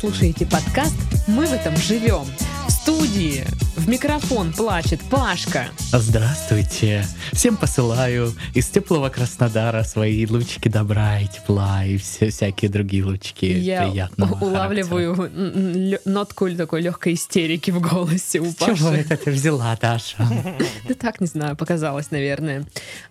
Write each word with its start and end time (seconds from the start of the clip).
слушаете 0.00 0.46
подкаст 0.46 0.94
«Мы 1.26 1.46
в 1.46 1.52
этом 1.52 1.76
живем». 1.76 2.24
В 2.66 2.70
студии 2.72 3.44
в 3.76 3.88
микрофон 3.88 4.52
плачет 4.52 5.00
Пашка. 5.10 5.66
Здравствуйте! 5.92 7.04
Всем 7.32 7.56
посылаю 7.56 8.32
из 8.54 8.68
теплого 8.68 9.08
Краснодара 9.10 9.82
свои 9.82 10.24
лучики 10.26 10.68
добра 10.68 11.20
и 11.20 11.26
тепла 11.26 11.84
и 11.84 11.96
все 11.98 12.30
всякие 12.30 12.70
другие 12.70 13.04
лучики 13.04 13.44
Я 13.44 13.82
приятного 13.88 14.36
характера. 14.36 14.50
улавливаю 14.50 15.14
лё- 15.14 16.00
нотку 16.06 16.50
такой 16.54 16.80
легкой 16.82 17.14
истерики 17.14 17.70
в 17.70 17.80
голосе 17.80 18.40
у 18.40 18.46
С 18.50 18.54
чего 18.56 18.68
Паши. 18.90 19.00
это 19.00 19.16
ты 19.16 19.30
взяла, 19.30 19.76
Даша? 19.80 20.16
Да 20.88 20.94
так, 20.94 21.20
не 21.20 21.26
знаю, 21.26 21.56
показалось, 21.56 22.10
наверное. 22.10 22.64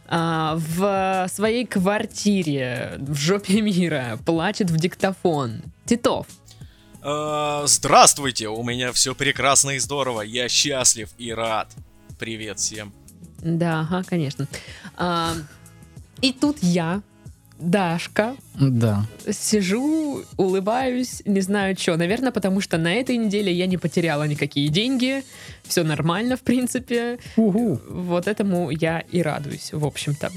А, 0.07 0.57
в 0.57 1.27
своей 1.33 1.65
квартире 1.65 2.93
в 2.97 3.15
жопе 3.15 3.61
мира 3.61 4.17
плачет 4.25 4.71
в 4.71 4.77
диктофон. 4.77 5.61
Титов. 5.85 6.25
Э, 7.03 7.63
Здравствуйте, 7.65 8.47
у 8.49 8.63
меня 8.63 8.91
все 8.91 9.15
прекрасно 9.15 9.71
и 9.71 9.79
здорово, 9.79 10.21
я 10.21 10.49
счастлив 10.49 11.09
и 11.17 11.31
рад. 11.33 11.71
Привет 12.17 12.59
всем. 12.59 12.91
Да, 13.41 13.81
ага, 13.81 14.03
конечно. 14.03 14.47
А, 14.97 15.33
и 16.21 16.33
тут 16.33 16.57
я, 16.61 17.01
Дашка, 17.57 18.35
Да. 18.55 19.05
сижу, 19.31 20.23
улыбаюсь, 20.37 21.21
не 21.25 21.39
знаю 21.41 21.77
что. 21.77 21.95
Наверное, 21.95 22.31
потому 22.31 22.59
что 22.61 22.77
на 22.77 22.93
этой 22.93 23.15
неделе 23.17 23.53
я 23.53 23.67
не 23.67 23.77
потеряла 23.77 24.23
никакие 24.23 24.67
деньги. 24.69 25.23
Все 25.63 25.83
нормально, 25.83 26.35
в 26.35 26.41
принципе. 26.41 27.19
Вот 27.37 28.27
этому 28.27 28.69
я 28.71 28.99
и 28.99 29.21
радуюсь, 29.21 29.71
в 29.71 29.85
общем-то. 29.85 30.31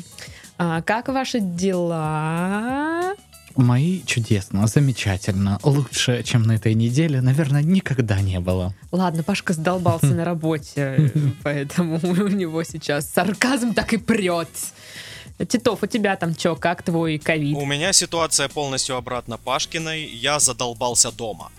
А, 0.59 0.83
как 0.83 1.09
ваши 1.09 1.41
дела? 1.41 3.15
Мои 3.57 4.03
чудесно, 4.05 4.67
замечательно. 4.67 5.59
Лучше, 5.63 6.23
чем 6.23 6.43
на 6.43 6.53
этой 6.53 6.75
неделе, 6.75 7.21
наверное, 7.21 7.63
никогда 7.63 8.21
не 8.21 8.41
было. 8.41 8.75
Ладно, 8.91 9.23
Пашка 9.23 9.53
задолбался 9.53 10.07
на 10.07 10.25
работе, 10.25 11.13
поэтому 11.43 12.01
у 12.03 12.29
него 12.29 12.63
сейчас 12.65 13.11
сарказм 13.11 13.75
так 13.75 13.93
и 13.93 13.97
прет. 13.97 14.49
Титов, 15.49 15.83
у 15.83 15.87
тебя 15.87 16.17
там 16.17 16.35
что, 16.35 16.57
как 16.57 16.83
твой 16.83 17.19
ковид? 17.19 17.57
У 17.57 17.65
меня 17.65 17.93
ситуация 17.93 18.49
полностью 18.49 18.97
обратно 18.97 19.39
Пашкиной, 19.39 20.05
я 20.05 20.39
задолбался 20.39 21.11
дома. 21.11 21.51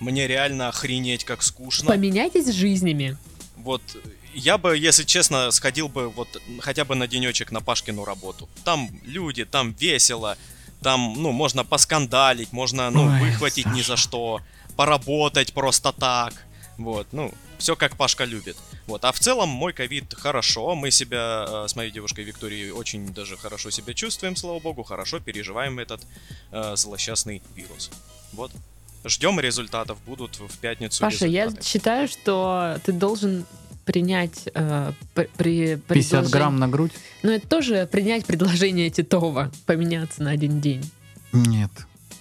Мне 0.00 0.26
реально 0.26 0.68
охренеть 0.68 1.24
как 1.24 1.42
скучно. 1.42 1.86
Поменяйтесь 1.86 2.52
жизнями. 2.52 3.16
Вот 3.56 3.82
я 4.34 4.58
бы, 4.58 4.76
если 4.76 5.04
честно, 5.04 5.50
сходил 5.50 5.88
бы 5.88 6.08
вот 6.08 6.40
хотя 6.60 6.84
бы 6.84 6.94
на 6.94 7.06
денечек 7.06 7.50
на 7.50 7.60
Пашкину 7.60 8.04
работу. 8.04 8.48
Там 8.64 8.90
люди, 9.04 9.44
там 9.44 9.74
весело, 9.78 10.36
там, 10.82 11.14
ну, 11.16 11.32
можно 11.32 11.64
поскандалить, 11.64 12.52
можно, 12.52 12.90
ну, 12.90 13.06
Ой, 13.06 13.20
выхватить 13.20 13.66
ни 13.66 13.80
Саша. 13.82 13.88
за 13.88 13.96
что, 13.96 14.40
поработать 14.76 15.52
просто 15.52 15.92
так. 15.92 16.34
Вот, 16.76 17.08
ну, 17.12 17.32
все 17.58 17.74
как 17.74 17.96
Пашка 17.96 18.24
любит. 18.24 18.56
Вот, 18.86 19.04
а 19.04 19.12
в 19.12 19.18
целом 19.18 19.48
мой 19.48 19.72
ковид 19.72 20.14
хорошо, 20.14 20.74
мы 20.74 20.90
себя 20.90 21.44
э, 21.48 21.68
с 21.68 21.76
моей 21.76 21.90
девушкой 21.90 22.24
Викторией 22.24 22.70
очень 22.70 23.12
даже 23.12 23.36
хорошо 23.36 23.70
себя 23.70 23.92
чувствуем, 23.94 24.36
слава 24.36 24.60
богу, 24.60 24.84
хорошо 24.84 25.18
переживаем 25.18 25.78
этот 25.78 26.00
э, 26.52 26.76
злосчастный 26.76 27.42
вирус. 27.54 27.90
Вот. 28.32 28.52
Ждем 29.04 29.40
результатов, 29.40 29.98
будут 30.06 30.38
в 30.38 30.58
пятницу 30.58 31.00
Паша, 31.00 31.26
я 31.26 31.44
результаты. 31.44 31.68
считаю, 31.68 32.08
что 32.08 32.78
ты 32.84 32.92
должен 32.92 33.44
принять 33.88 34.48
э, 34.54 34.92
при 35.36 35.76
50 35.76 35.86
предложен- 36.26 36.30
грамм 36.30 36.58
на 36.58 36.68
грудь? 36.68 36.92
Ну, 37.22 37.30
это 37.30 37.48
тоже 37.48 37.88
принять 37.90 38.26
предложение 38.26 38.90
Титова 38.90 39.50
поменяться 39.64 40.22
на 40.22 40.30
один 40.30 40.60
день. 40.60 40.88
Нет. 41.32 41.70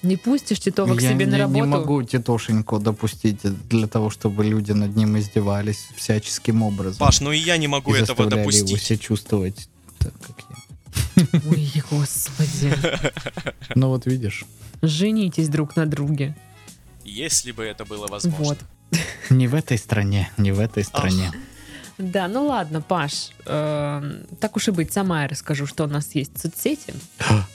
Не 0.01 0.16
пустишь 0.16 0.59
Титова 0.59 0.95
к 0.95 1.01
я 1.01 1.11
себе 1.11 1.25
не, 1.25 1.31
на 1.31 1.38
работу. 1.39 1.59
не 1.59 1.66
могу 1.66 2.03
Титошеньку 2.03 2.79
допустить 2.79 3.41
для 3.67 3.88
того, 3.88 4.09
чтобы 4.09 4.45
люди 4.45 4.72
над 4.72 4.95
ним 4.95 5.17
издевались 5.17 5.89
всяческим 5.95 6.63
образом. 6.63 7.00
Паш, 7.00 7.19
ну 7.19 7.31
и 7.33 7.38
я 7.38 7.57
не 7.57 7.67
могу 7.67 7.91
и 7.91 7.97
этого 7.97 8.07
заставляли 8.07 8.39
его 8.41 8.51
допустить. 8.51 8.81
себя 8.81 8.97
чувствовать 8.97 9.69
так, 9.99 10.13
как 10.22 10.38
я. 10.49 11.25
Ой, 11.49 11.72
господи. 11.91 12.73
Ну 13.75 13.89
вот 13.89 14.05
видишь, 14.05 14.45
Женитесь 14.81 15.49
друг 15.49 15.75
на 15.75 15.85
друге. 15.85 16.35
Если 17.03 17.51
бы 17.51 17.63
это 17.63 17.84
было 17.84 18.07
возможно. 18.07 18.45
Вот. 18.45 18.59
не 19.29 19.47
в 19.47 19.55
этой 19.55 19.78
стране, 19.78 20.29
не 20.38 20.51
в 20.51 20.59
этой 20.59 20.84
стране. 20.84 21.31
Да, 21.97 22.28
ну 22.28 22.46
ладно, 22.46 22.81
Паш, 22.81 23.30
эм, 23.46 24.19
так 24.40 24.56
уж 24.56 24.68
и 24.68 24.72
быть, 24.72 24.94
сама 24.94 25.24
я 25.24 25.28
расскажу, 25.28 25.66
что 25.66 25.85
у 25.85 25.88
нас 25.88 26.13
есть 26.13 26.38
в 26.38 26.41
соцсети. 26.41 26.94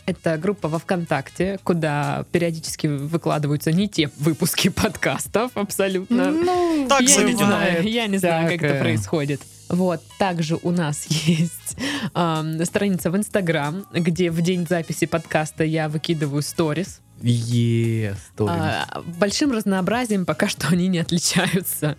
Это 0.04 0.36
группа 0.36 0.68
во 0.68 0.78
ВКонтакте, 0.80 1.58
куда 1.62 2.24
периодически 2.32 2.88
выкладываются 2.88 3.70
не 3.70 3.88
те 3.88 4.10
выпуски 4.16 4.68
подкастов 4.68 5.52
абсолютно. 5.54 6.30
Ну, 6.32 6.86
Так 6.88 7.02
я 7.02 7.06
не 7.06 7.12
заведено. 7.14 7.46
знаю, 7.46 7.88
я 7.88 8.06
не 8.08 8.18
знаю, 8.18 8.48
как 8.50 8.62
это 8.62 8.80
происходит. 8.80 9.40
Вот, 9.68 10.02
также 10.18 10.58
у 10.62 10.70
нас 10.70 11.06
есть 11.08 11.76
ам, 12.12 12.62
страница 12.64 13.10
в 13.10 13.16
Инстаграм, 13.16 13.86
где 13.92 14.30
в 14.30 14.40
день 14.42 14.66
записи 14.68 15.06
подкаста 15.06 15.64
я 15.64 15.88
выкидываю 15.88 16.42
сторис. 16.42 17.00
Сторис. 18.34 18.52
А, 18.60 19.02
большим 19.18 19.52
разнообразием 19.52 20.26
пока 20.26 20.48
что 20.48 20.68
они 20.68 20.88
не 20.88 20.98
отличаются. 20.98 21.96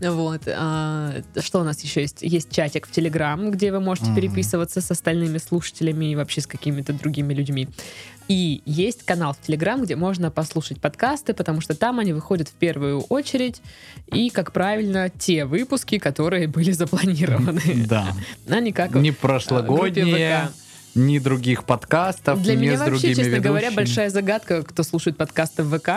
Вот. 0.00 0.42
а, 0.46 1.22
что 1.40 1.60
у 1.60 1.64
нас 1.64 1.82
еще 1.82 2.02
есть? 2.02 2.22
Есть 2.22 2.50
чатик 2.50 2.86
в 2.86 2.90
Телеграм, 2.90 3.50
где 3.50 3.72
вы 3.72 3.80
можете 3.80 4.14
переписываться 4.14 4.80
с 4.80 4.90
остальными 4.90 5.38
слушателями 5.38 6.12
и 6.12 6.16
вообще 6.16 6.40
с 6.40 6.46
какими-то 6.46 6.92
другими 6.92 7.34
людьми. 7.34 7.68
И 8.28 8.62
есть 8.64 9.04
канал 9.04 9.34
в 9.34 9.46
Телеграм, 9.46 9.82
где 9.82 9.96
можно 9.96 10.30
послушать 10.30 10.80
подкасты, 10.80 11.34
потому 11.34 11.60
что 11.60 11.74
там 11.74 11.98
они 11.98 12.12
выходят 12.12 12.48
в 12.48 12.52
первую 12.52 13.00
очередь. 13.02 13.60
И, 14.06 14.30
как 14.30 14.52
правильно, 14.52 15.10
те 15.10 15.44
выпуски, 15.44 15.98
которые 15.98 16.48
были 16.48 16.72
запланированы. 16.72 17.86
Да. 17.86 18.06
А 18.48 18.60
не 18.60 18.72
как 18.72 18.94
Не 18.94 19.10
прошлогодние. 19.10 20.48
Ни 20.94 21.18
других 21.18 21.64
подкастов, 21.64 22.42
Для 22.42 22.54
ни 22.54 22.60
меня 22.62 22.76
с 22.76 22.80
вообще, 22.80 22.90
другими 22.92 23.14
честно 23.14 23.38
говоря, 23.40 23.60
ведущими. 23.68 23.76
большая 23.76 24.10
загадка, 24.10 24.62
кто 24.62 24.82
слушает 24.82 25.16
подкасты 25.16 25.62
в 25.62 25.78
ВК. 25.78 25.90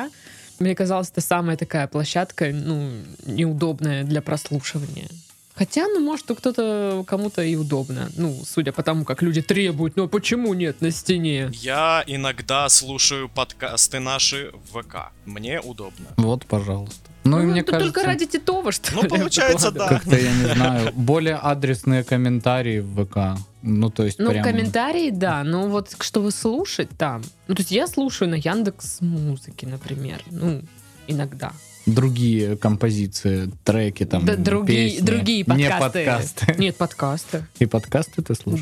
Мне 0.60 0.74
казалось, 0.76 1.10
это 1.12 1.22
самая 1.22 1.56
такая 1.58 1.88
площадка, 1.88 2.50
ну, 2.52 2.90
неудобная 3.26 4.04
для 4.04 4.22
прослушивания. 4.22 5.08
Хотя, 5.54 5.88
ну, 5.88 6.00
может, 6.00 6.30
у 6.30 6.36
кто-то 6.36 7.04
кому-то 7.08 7.42
и 7.42 7.56
удобно. 7.56 8.10
Ну, 8.16 8.40
судя 8.46 8.72
по 8.72 8.84
тому, 8.84 9.06
как 9.06 9.24
люди 9.24 9.42
требуют, 9.42 9.96
ну, 9.96 10.04
а 10.04 10.08
почему 10.08 10.54
нет 10.54 10.82
на 10.82 10.92
стене? 10.92 11.50
Я 11.54 12.04
иногда 12.06 12.70
слушаю 12.70 13.28
подкасты 13.28 14.00
наши 14.00 14.52
в 14.72 14.82
ВК. 14.82 15.12
Мне 15.26 15.60
удобно. 15.60 16.06
Вот, 16.18 16.46
пожалуйста. 16.46 17.10
Ну, 17.24 17.42
и 17.42 17.46
мне 17.46 17.62
это 17.62 17.72
кажется, 17.72 17.92
только 17.94 18.08
ради 18.08 18.26
Титова, 18.28 18.72
что 18.72 18.94
Ну, 18.96 19.02
ли, 19.04 19.10
получается, 19.10 19.72
да. 19.72 19.88
как-то, 19.88 20.16
я 20.16 20.32
не 20.32 20.54
знаю, 20.54 20.92
более 20.94 21.36
адресные 21.36 22.04
комментарии 22.04 22.80
в 22.80 23.06
ВК. 23.06 23.40
Ну, 23.68 23.90
то 23.90 24.04
есть 24.06 24.20
Ну, 24.20 24.32
прям... 24.32 24.44
комментарии, 24.44 25.10
да, 25.12 25.44
но 25.44 25.68
вот 25.68 25.96
чтобы 26.00 26.32
слушать 26.32 26.90
там. 26.98 27.22
Ну, 27.48 27.56
то 27.56 27.62
есть 27.62 27.72
я 27.72 27.88
слушаю 27.88 28.30
на 28.30 28.36
Яндекс 28.36 29.02
Музыке, 29.02 29.68
например. 29.68 30.22
Ну, 30.32 30.62
иногда. 31.08 31.52
другие 31.86 32.58
композиции, 32.58 33.50
треки 33.64 34.06
там, 34.06 34.26
Да, 34.26 34.36
другие, 34.36 34.90
песни. 34.92 35.06
другие 35.06 35.38
Не 35.40 35.44
подкасты. 35.46 36.06
подкасты. 36.06 36.56
Нет, 36.58 36.76
подкасты. 36.76 37.46
И 37.60 37.66
подкасты 37.66 38.22
ты 38.22 38.36
слушаешь? 38.36 38.62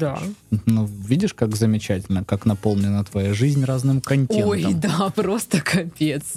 Да. 0.51 0.59
Ну, 0.65 0.85
видишь, 0.85 1.33
как 1.33 1.55
замечательно, 1.55 2.23
как 2.23 2.45
наполнена 2.45 3.03
твоя 3.03 3.33
жизнь 3.33 3.63
разным 3.65 3.99
контентом. 4.01 4.49
Ой, 4.49 4.73
да, 4.75 5.09
просто 5.15 5.61
капец. 5.61 6.35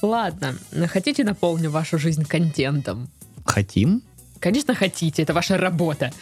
Ладно, 0.00 0.54
хотите 0.90 1.24
наполню 1.24 1.70
вашу 1.70 1.98
жизнь 1.98 2.24
контентом? 2.24 3.08
Хотим? 3.44 4.02
Конечно, 4.40 4.74
хотите, 4.74 5.22
это 5.22 5.32
ваша 5.34 5.56
работа. 5.58 6.12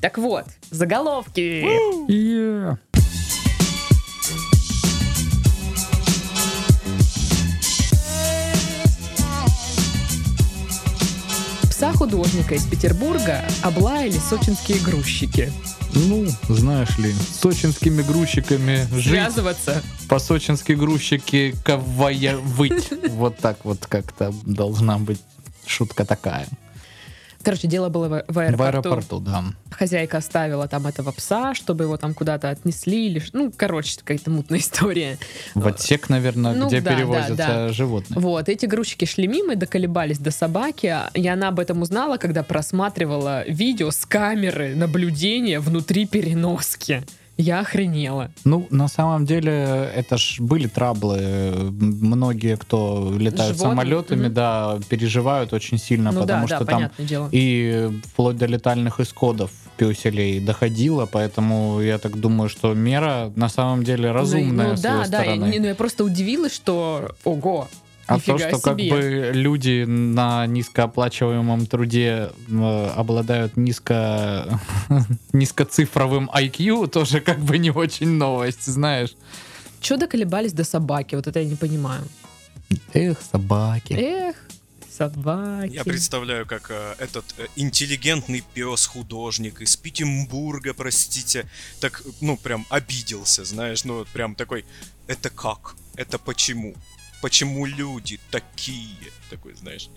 Так 0.00 0.18
вот, 0.18 0.44
заголовки. 0.70 1.64
Yeah. 2.08 2.78
Пса 11.70 11.92
художника 11.92 12.54
из 12.54 12.64
Петербурга 12.64 13.44
облаяли 13.62 14.12
сочинские 14.12 14.78
грузчики. 14.80 15.52
Ну, 15.92 16.26
знаешь 16.48 16.96
ли, 16.98 17.12
с 17.12 17.40
сочинскими 17.40 18.02
грузчиками 18.02 18.86
жить, 18.92 19.12
Связываться. 19.12 19.82
по-сочински 20.08 20.72
грузчики 20.72 21.54
ковая 21.64 22.36
выть. 22.36 22.90
Вот 23.10 23.38
так 23.38 23.58
вот 23.64 23.86
как-то 23.86 24.32
должна 24.44 24.98
быть 24.98 25.20
шутка 25.66 26.04
такая. 26.04 26.46
Короче, 27.46 27.68
дело 27.68 27.90
было 27.90 28.08
в, 28.08 28.24
в 28.26 28.34
В 28.34 28.38
аэропорту. 28.40 28.64
аэропорту, 28.64 29.20
да. 29.20 29.44
Хозяйка 29.70 30.16
оставила 30.16 30.66
там 30.66 30.84
этого 30.88 31.12
пса, 31.12 31.54
чтобы 31.54 31.84
его 31.84 31.96
там 31.96 32.12
куда-то 32.12 32.50
отнесли. 32.50 33.06
Или... 33.06 33.22
Ну, 33.32 33.52
короче, 33.56 33.96
какая-то 34.00 34.32
мутная 34.32 34.58
история. 34.66 35.16
В 35.54 35.64
отсек, 35.68 36.08
наверное, 36.08 36.54
Ну 36.54 36.66
где 36.66 36.80
да, 36.80 36.90
да, 36.90 36.96
перевозятся 36.96 37.36
да. 37.36 37.68
животные. 37.68 38.18
Вот, 38.18 38.48
эти 38.48 38.66
грузчики 38.66 39.04
шли 39.04 39.28
мимо 39.28 39.52
и 39.52 39.56
доколебались 39.56 40.18
до 40.18 40.32
собаки, 40.32 40.92
и 41.14 41.28
она 41.28 41.46
об 41.46 41.60
этом 41.60 41.82
узнала, 41.82 42.16
когда 42.16 42.42
просматривала 42.42 43.44
видео 43.46 43.92
с 43.92 44.04
камеры 44.06 44.74
наблюдения 44.74 45.60
внутри 45.60 46.04
переноски. 46.08 47.04
Я 47.36 47.60
охренела. 47.60 48.30
Ну, 48.44 48.66
на 48.70 48.88
самом 48.88 49.26
деле, 49.26 49.90
это 49.94 50.16
ж 50.16 50.36
были 50.40 50.68
траблы. 50.68 51.54
Многие, 51.70 52.56
кто 52.56 53.12
летают 53.14 53.56
Животные? 53.56 53.70
самолетами, 53.70 54.24
Мгм. 54.26 54.34
да, 54.34 54.78
переживают 54.88 55.52
очень 55.52 55.78
сильно, 55.78 56.12
ну 56.12 56.20
потому 56.20 56.48
да, 56.48 56.56
что 56.56 56.64
да, 56.64 56.72
там 56.72 56.90
дело. 56.98 57.28
и 57.32 57.90
вплоть 58.06 58.36
до 58.38 58.46
летальных 58.46 59.00
исходов 59.00 59.50
пёселей 59.76 60.40
доходило, 60.40 61.04
поэтому 61.04 61.80
я 61.82 61.98
так 61.98 62.18
думаю, 62.18 62.48
что 62.48 62.72
мера 62.72 63.30
на 63.36 63.50
самом 63.50 63.84
деле 63.84 64.10
разумная 64.10 64.70
ну, 64.70 64.76
с 64.76 64.80
да, 64.80 65.04
да, 65.06 65.22
я, 65.22 65.36
ну, 65.36 65.46
я 65.46 65.74
просто 65.74 66.04
удивилась, 66.04 66.54
что 66.54 67.14
ого, 67.24 67.68
А 68.06 68.20
то, 68.20 68.32
нифига 68.32 68.48
что 68.48 68.60
как 68.60 68.78
себе. 68.78 68.90
бы 68.90 69.30
люди 69.34 69.84
на 69.84 70.46
низкооплачиваемом 70.46 71.66
труде 71.66 72.30
э, 72.48 72.92
обладают 72.96 73.56
низко 73.56 74.60
низкоцифровым 75.32 76.30
IQ, 76.32 76.88
тоже 76.88 77.20
как 77.20 77.40
бы 77.40 77.58
не 77.58 77.70
очень 77.70 78.10
новость, 78.10 78.66
знаешь. 78.66 79.16
Че 79.80 79.96
доколебались 79.96 80.52
до 80.52 80.64
собаки? 80.64 81.16
Вот 81.16 81.26
это 81.26 81.40
я 81.40 81.46
не 81.46 81.56
понимаю. 81.56 82.02
Эх, 82.92 83.20
собаки. 83.20 83.92
Эх, 83.92 84.36
собаки. 84.96 85.72
Я 85.74 85.84
представляю, 85.84 86.46
как 86.46 86.70
э, 86.70 86.94
этот 86.98 87.24
э, 87.38 87.46
интеллигентный 87.56 88.42
пес-художник 88.54 89.60
из 89.60 89.76
Петербурга, 89.76 90.74
простите, 90.74 91.44
так, 91.80 92.02
ну, 92.20 92.36
прям 92.36 92.66
обиделся, 92.70 93.44
знаешь, 93.44 93.84
ну, 93.84 93.98
вот 93.98 94.08
прям 94.08 94.34
такой, 94.34 94.64
это 95.06 95.30
как? 95.30 95.76
Это 95.96 96.18
почему? 96.18 96.74
Почему 97.22 97.66
люди 97.66 98.20
такие? 98.30 99.10
Такой, 99.30 99.54
знаешь. 99.54 99.88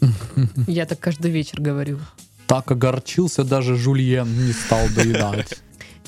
Я 0.66 0.86
так 0.86 1.00
каждый 1.00 1.30
вечер 1.30 1.60
говорю. 1.60 1.98
Так 2.46 2.70
огорчился, 2.70 3.44
даже 3.44 3.76
Жульен 3.76 4.46
не 4.46 4.52
стал 4.52 4.88
доедать. 4.94 5.58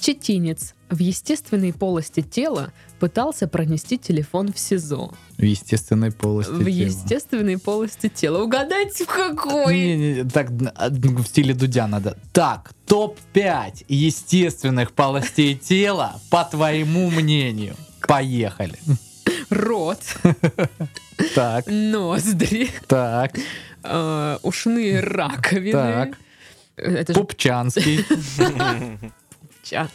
Четинец 0.00 0.74
в 0.88 0.98
естественной 0.98 1.74
полости 1.74 2.22
тела 2.22 2.72
пытался 2.98 3.46
пронести 3.46 3.98
телефон 3.98 4.50
в 4.50 4.58
СИЗО. 4.58 5.12
В 5.36 5.42
естественной 5.42 6.10
полости 6.10 6.50
В 6.50 6.64
тела. 6.64 6.68
естественной 6.68 7.58
полости 7.58 8.08
тела. 8.08 8.42
Угадайте, 8.42 9.04
в 9.04 9.08
какой? 9.08 9.74
Не-не, 9.76 10.24
так 10.24 10.50
а, 10.74 10.88
в 10.88 11.26
стиле 11.26 11.52
Дудя 11.52 11.86
надо. 11.86 12.16
Так, 12.32 12.72
топ-5 12.86 13.84
естественных 13.88 14.92
полостей 14.92 15.54
тела, 15.54 16.18
по 16.30 16.44
твоему 16.44 17.10
мнению. 17.10 17.76
Поехали. 18.08 18.78
Рот, 19.48 20.00
Так, 21.34 21.66
ноздри, 21.66 22.70
так, 22.86 23.32
э, 23.82 24.38
ушные 24.42 25.00
раковины. 25.00 25.72
Так. 25.72 26.18
Это 26.76 27.12
же 27.12 27.18
Пупчанский. 27.20 28.04
Чанский. 29.62 29.90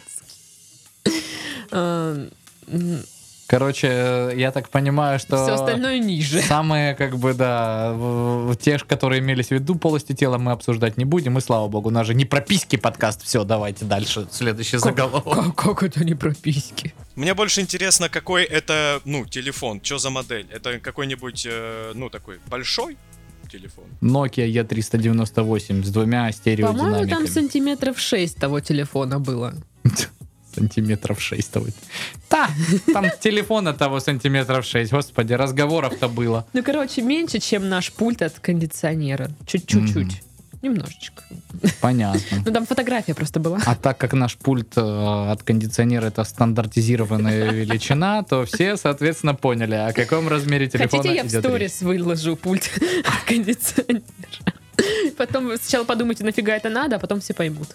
Э, 1.72 2.28
м, 2.68 3.02
Короче, 3.46 4.32
я 4.36 4.50
так 4.50 4.68
понимаю, 4.70 5.18
что... 5.18 5.42
Все 5.44 5.54
остальное 5.54 5.98
ниже. 5.98 6.42
Самые, 6.42 6.94
как 6.94 7.16
бы, 7.16 7.32
да, 7.32 7.96
те, 8.60 8.78
ж, 8.78 8.84
которые 8.84 9.20
имелись 9.20 9.48
в 9.48 9.50
виду 9.52 9.76
полости 9.76 10.14
тела, 10.14 10.38
мы 10.38 10.52
обсуждать 10.52 10.96
не 10.96 11.04
будем. 11.04 11.38
И 11.38 11.40
слава 11.40 11.68
богу, 11.68 11.88
у 11.88 11.92
нас 11.92 12.06
же 12.06 12.14
не 12.14 12.24
про 12.24 12.40
письки 12.40 12.76
подкаст. 12.76 13.22
Все, 13.22 13.44
давайте 13.44 13.84
дальше. 13.84 14.26
Следующий 14.30 14.78
заголовок. 14.78 15.54
Как, 15.54 15.54
как 15.54 15.82
это 15.84 16.04
не 16.04 16.14
прописки? 16.14 16.92
Мне 17.14 17.34
больше 17.34 17.60
интересно, 17.60 18.08
какой 18.08 18.44
это, 18.44 19.00
ну, 19.04 19.24
телефон, 19.26 19.80
что 19.82 19.98
за 19.98 20.10
модель? 20.10 20.46
Это 20.50 20.80
какой-нибудь, 20.80 21.46
э, 21.48 21.92
ну, 21.94 22.10
такой 22.10 22.40
большой 22.48 22.96
телефон? 23.50 23.84
Nokia 24.00 24.46
E398 24.46 25.84
с 25.84 25.90
двумя 25.90 26.18
По-моему, 26.18 26.32
там 26.32 26.32
стереодинамиками. 26.32 27.26
сантиметров 27.26 28.00
6 28.00 28.36
того 28.36 28.60
телефона 28.60 29.20
было. 29.20 29.54
Сантиметров 30.56 31.20
6 31.20 31.50
того. 31.50 31.66
Да, 32.30 32.48
там 32.92 33.06
телефона 33.20 33.72
того 33.72 34.00
сантиметров 34.00 34.64
6. 34.64 34.92
Господи, 34.92 35.34
разговоров-то 35.34 36.08
было. 36.08 36.46
Ну, 36.52 36.62
короче, 36.62 37.02
меньше, 37.02 37.38
чем 37.38 37.68
наш 37.68 37.92
пульт 37.92 38.22
от 38.22 38.38
кондиционера. 38.40 39.30
Чуть-чуть. 39.46 40.22
Немножечко. 40.62 41.22
Понятно. 41.80 42.42
Ну, 42.44 42.52
там 42.52 42.66
фотография 42.66 43.14
просто 43.14 43.40
была. 43.40 43.60
А 43.66 43.74
так 43.74 43.98
как 43.98 44.14
наш 44.14 44.36
пульт 44.36 44.76
э, 44.76 45.30
от 45.30 45.42
кондиционера 45.42 46.06
это 46.06 46.24
стандартизированная 46.24 47.50
величина, 47.52 48.22
то 48.22 48.44
все, 48.44 48.76
соответственно, 48.76 49.34
поняли, 49.34 49.74
о 49.74 49.92
каком 49.92 50.28
размере 50.28 50.66
телефона 50.66 51.02
Хотите, 51.02 51.14
я 51.16 51.24
в 51.24 51.28
сторис 51.30 51.82
выложу 51.82 52.36
пульт 52.36 52.70
от 53.04 53.28
кондиционера? 53.28 54.02
Потом 55.16 55.56
сначала 55.56 55.84
подумайте, 55.84 56.24
нафига 56.24 56.56
это 56.56 56.68
надо, 56.68 56.96
а 56.96 56.98
потом 56.98 57.20
все 57.20 57.34
поймут. 57.34 57.68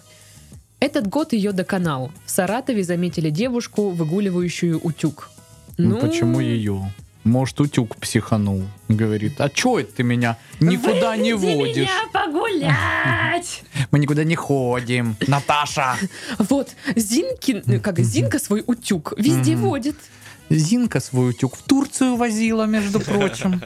Этот 0.82 1.06
год 1.06 1.32
ее 1.32 1.52
доконал. 1.52 2.10
В 2.26 2.30
Саратове 2.32 2.82
заметили 2.82 3.30
девушку, 3.30 3.90
выгуливающую 3.90 4.80
утюг. 4.80 5.30
Ну, 5.78 6.00
почему 6.00 6.40
ее? 6.40 6.92
Может, 7.22 7.60
утюг 7.60 7.94
психанул. 7.98 8.64
Говорит, 8.88 9.40
а 9.40 9.48
чё 9.48 9.78
это 9.78 9.92
ты 9.98 10.02
меня 10.02 10.38
никуда 10.58 11.16
не 11.16 11.34
Выведи 11.34 11.56
водишь? 11.56 11.76
меня 11.76 12.08
погулять! 12.12 13.62
Мы 13.92 14.00
никуда 14.00 14.24
не 14.24 14.34
ходим. 14.34 15.14
Наташа! 15.28 15.94
Вот, 16.38 16.70
Зинкин, 16.96 17.62
э, 17.64 17.78
как 17.78 18.00
Зинка 18.00 18.40
свой 18.40 18.64
утюг 18.66 19.14
везде 19.16 19.54
водит. 19.54 19.94
Зинка 20.50 20.98
свой 20.98 21.30
утюг 21.30 21.54
в 21.58 21.62
Турцию 21.62 22.16
возила, 22.16 22.64
между 22.64 22.98
прочим. 22.98 23.62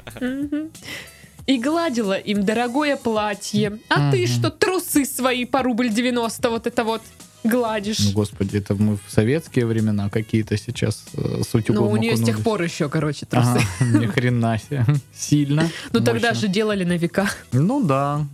И 1.46 1.58
гладила 1.58 2.18
им 2.18 2.44
дорогое 2.44 2.96
платье. 2.96 3.78
А 3.88 4.10
ты 4.10 4.26
что, 4.26 4.50
трусы 4.50 5.04
свои 5.04 5.44
по 5.44 5.62
рубль 5.62 5.90
90 5.90 6.50
вот 6.50 6.66
это 6.66 6.84
вот 6.84 7.02
гладишь? 7.44 8.00
Ну, 8.00 8.12
господи, 8.12 8.56
это 8.56 8.74
мы 8.74 8.96
в 8.96 9.02
советские 9.08 9.66
времена 9.66 10.10
какие-то 10.10 10.56
сейчас 10.56 11.04
э, 11.14 11.42
с 11.48 11.54
утюгом 11.54 11.84
Ну, 11.84 11.90
у 11.90 11.96
нее 11.96 12.16
с 12.16 12.18
тех 12.18 12.38
окунулись. 12.38 12.44
пор 12.44 12.62
еще, 12.62 12.88
короче, 12.88 13.26
трусы. 13.26 13.60
Ага, 13.80 13.98
ни 13.98 14.06
хрена 14.06 14.58
себе. 14.58 14.84
Сильно. 15.14 15.70
Ну, 15.92 16.00
тогда 16.00 16.34
же 16.34 16.48
делали 16.48 16.84
на 16.84 16.96
века. 16.96 17.30
Ну 17.52 17.82
да. 17.84 18.26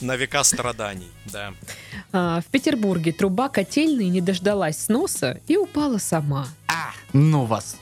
На 0.00 0.16
века 0.16 0.42
страданий, 0.42 1.10
да. 1.32 1.52
А, 2.12 2.40
в 2.40 2.46
Петербурге 2.46 3.12
труба 3.12 3.48
котельной 3.48 4.08
не 4.08 4.20
дождалась 4.20 4.78
сноса 4.78 5.40
и 5.46 5.56
упала 5.56 5.98
сама. 5.98 6.48
Ну 7.12 7.44
вас. 7.44 7.76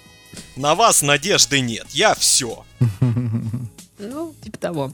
На 0.56 0.74
вас 0.74 1.02
надежды 1.02 1.60
нет, 1.60 1.86
я 1.90 2.14
все. 2.14 2.64
Ну, 3.98 4.34
типа 4.42 4.58
того. 4.58 4.92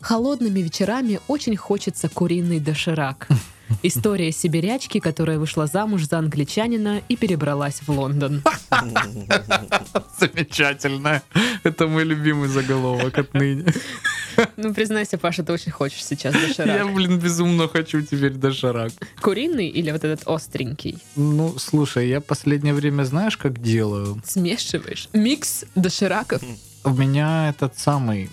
Холодными 0.00 0.60
вечерами 0.60 1.20
очень 1.28 1.56
хочется 1.56 2.08
куриный 2.08 2.60
доширак. 2.60 3.28
История 3.82 4.32
сибирячки, 4.32 4.98
которая 5.00 5.38
вышла 5.38 5.66
замуж 5.66 6.04
за 6.04 6.18
англичанина 6.18 7.02
и 7.08 7.16
перебралась 7.16 7.80
в 7.86 7.90
Лондон. 7.90 8.42
Замечательно. 10.18 11.22
Это 11.64 11.86
мой 11.86 12.04
любимый 12.04 12.48
заголовок 12.48 13.18
отныне. 13.18 13.66
Ну, 14.56 14.72
признайся, 14.72 15.18
Паша, 15.18 15.42
ты 15.42 15.52
очень 15.52 15.72
хочешь 15.72 16.04
сейчас 16.04 16.32
Я, 16.32 16.46
доширак. 16.46 16.94
блин, 16.94 17.18
безумно 17.18 17.66
хочу 17.66 18.02
теперь 18.02 18.34
доширак. 18.34 18.92
Куриный 19.20 19.66
или 19.66 19.90
вот 19.90 20.04
этот 20.04 20.28
остренький? 20.28 20.98
Ну, 21.16 21.58
слушай, 21.58 22.08
я 22.08 22.20
последнее 22.20 22.72
время 22.72 23.02
знаешь, 23.02 23.36
как 23.36 23.60
делаю? 23.60 24.22
Смешиваешь. 24.24 25.08
Микс 25.12 25.64
дошираков. 25.74 26.40
У 26.88 26.94
меня 26.94 27.50
этот 27.50 27.78
самый, 27.78 28.30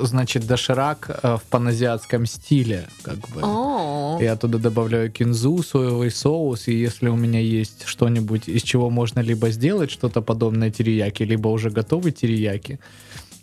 значит, 0.00 0.46
доширак 0.46 1.20
э, 1.22 1.36
в 1.36 1.42
паназиатском 1.50 2.26
стиле, 2.26 2.88
как 3.02 3.18
бы. 3.28 3.42
О, 3.42 4.18
Я 4.20 4.36
туда 4.36 4.58
добавляю 4.58 5.12
кинзу, 5.12 5.62
соевый 5.62 6.10
соус, 6.10 6.68
и 6.68 6.72
если 6.72 7.08
у 7.08 7.16
меня 7.16 7.40
есть 7.40 7.84
что-нибудь, 7.84 8.48
из 8.48 8.62
чего 8.62 8.88
можно 8.88 9.20
либо 9.20 9.50
сделать 9.50 9.90
что-то 9.90 10.22
подобное 10.22 10.70
терияки, 10.70 11.22
либо 11.22 11.48
уже 11.48 11.70
готовый 11.70 12.12
терияки, 12.12 12.78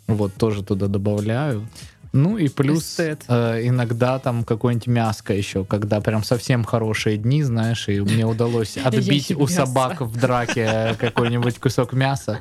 вот, 0.08 0.34
тоже 0.34 0.64
туда 0.64 0.88
добавляю. 0.88 1.68
Ну 2.16 2.38
и 2.38 2.48
плюс 2.48 2.84
Эстет. 2.94 3.26
э, 3.28 3.68
иногда 3.68 4.20
там 4.20 4.46
какое-нибудь 4.46 4.88
мяско 4.88 5.34
еще, 5.34 5.66
когда 5.66 6.00
прям 6.00 6.24
совсем 6.24 6.64
хорошие 6.64 7.18
дни, 7.18 7.44
знаешь, 7.44 7.90
и 7.90 8.00
мне 8.00 8.26
удалось 8.26 8.78
отбить 8.84 9.32
у 9.32 9.48
собак 9.48 10.00
в 10.00 10.18
драке 10.18 10.96
какой-нибудь 11.00 11.60
кусок 11.60 11.92
мяса. 11.92 12.40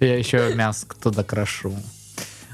Я 0.00 0.16
еще 0.16 0.54
мяско 0.54 0.96
туда 0.96 1.22
крошу. 1.22 1.74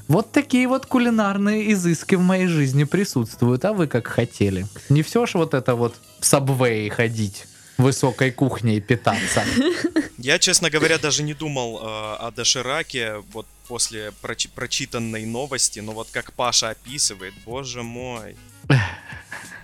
Вот 0.09 0.33
такие 0.33 0.67
вот 0.67 0.85
кулинарные 0.85 1.71
изыски 1.71 2.15
в 2.15 2.21
моей 2.21 2.47
жизни 2.47 2.83
присутствуют, 2.83 3.63
а 3.63 3.71
вы 3.71 3.87
как 3.87 4.07
хотели. 4.07 4.65
Не 4.89 5.03
все 5.03 5.25
ж 5.25 5.35
вот 5.35 5.53
это 5.53 5.73
вот 5.75 5.95
в 6.19 6.25
сабвее 6.25 6.89
ходить, 6.89 7.45
высокой 7.77 8.31
кухней 8.31 8.81
питаться. 8.81 9.45
Я, 10.17 10.37
честно 10.37 10.69
говоря, 10.69 10.97
даже 10.97 11.23
не 11.23 11.33
думал 11.33 11.77
э, 11.77 11.85
о 11.85 12.33
дошираке 12.35 13.23
вот 13.31 13.45
после 13.67 14.11
проч- 14.21 14.49
прочитанной 14.53 15.25
новости, 15.25 15.79
но 15.79 15.91
вот 15.93 16.07
как 16.11 16.33
Паша 16.33 16.69
описывает, 16.69 17.33
боже 17.45 17.83
мой. 17.83 18.35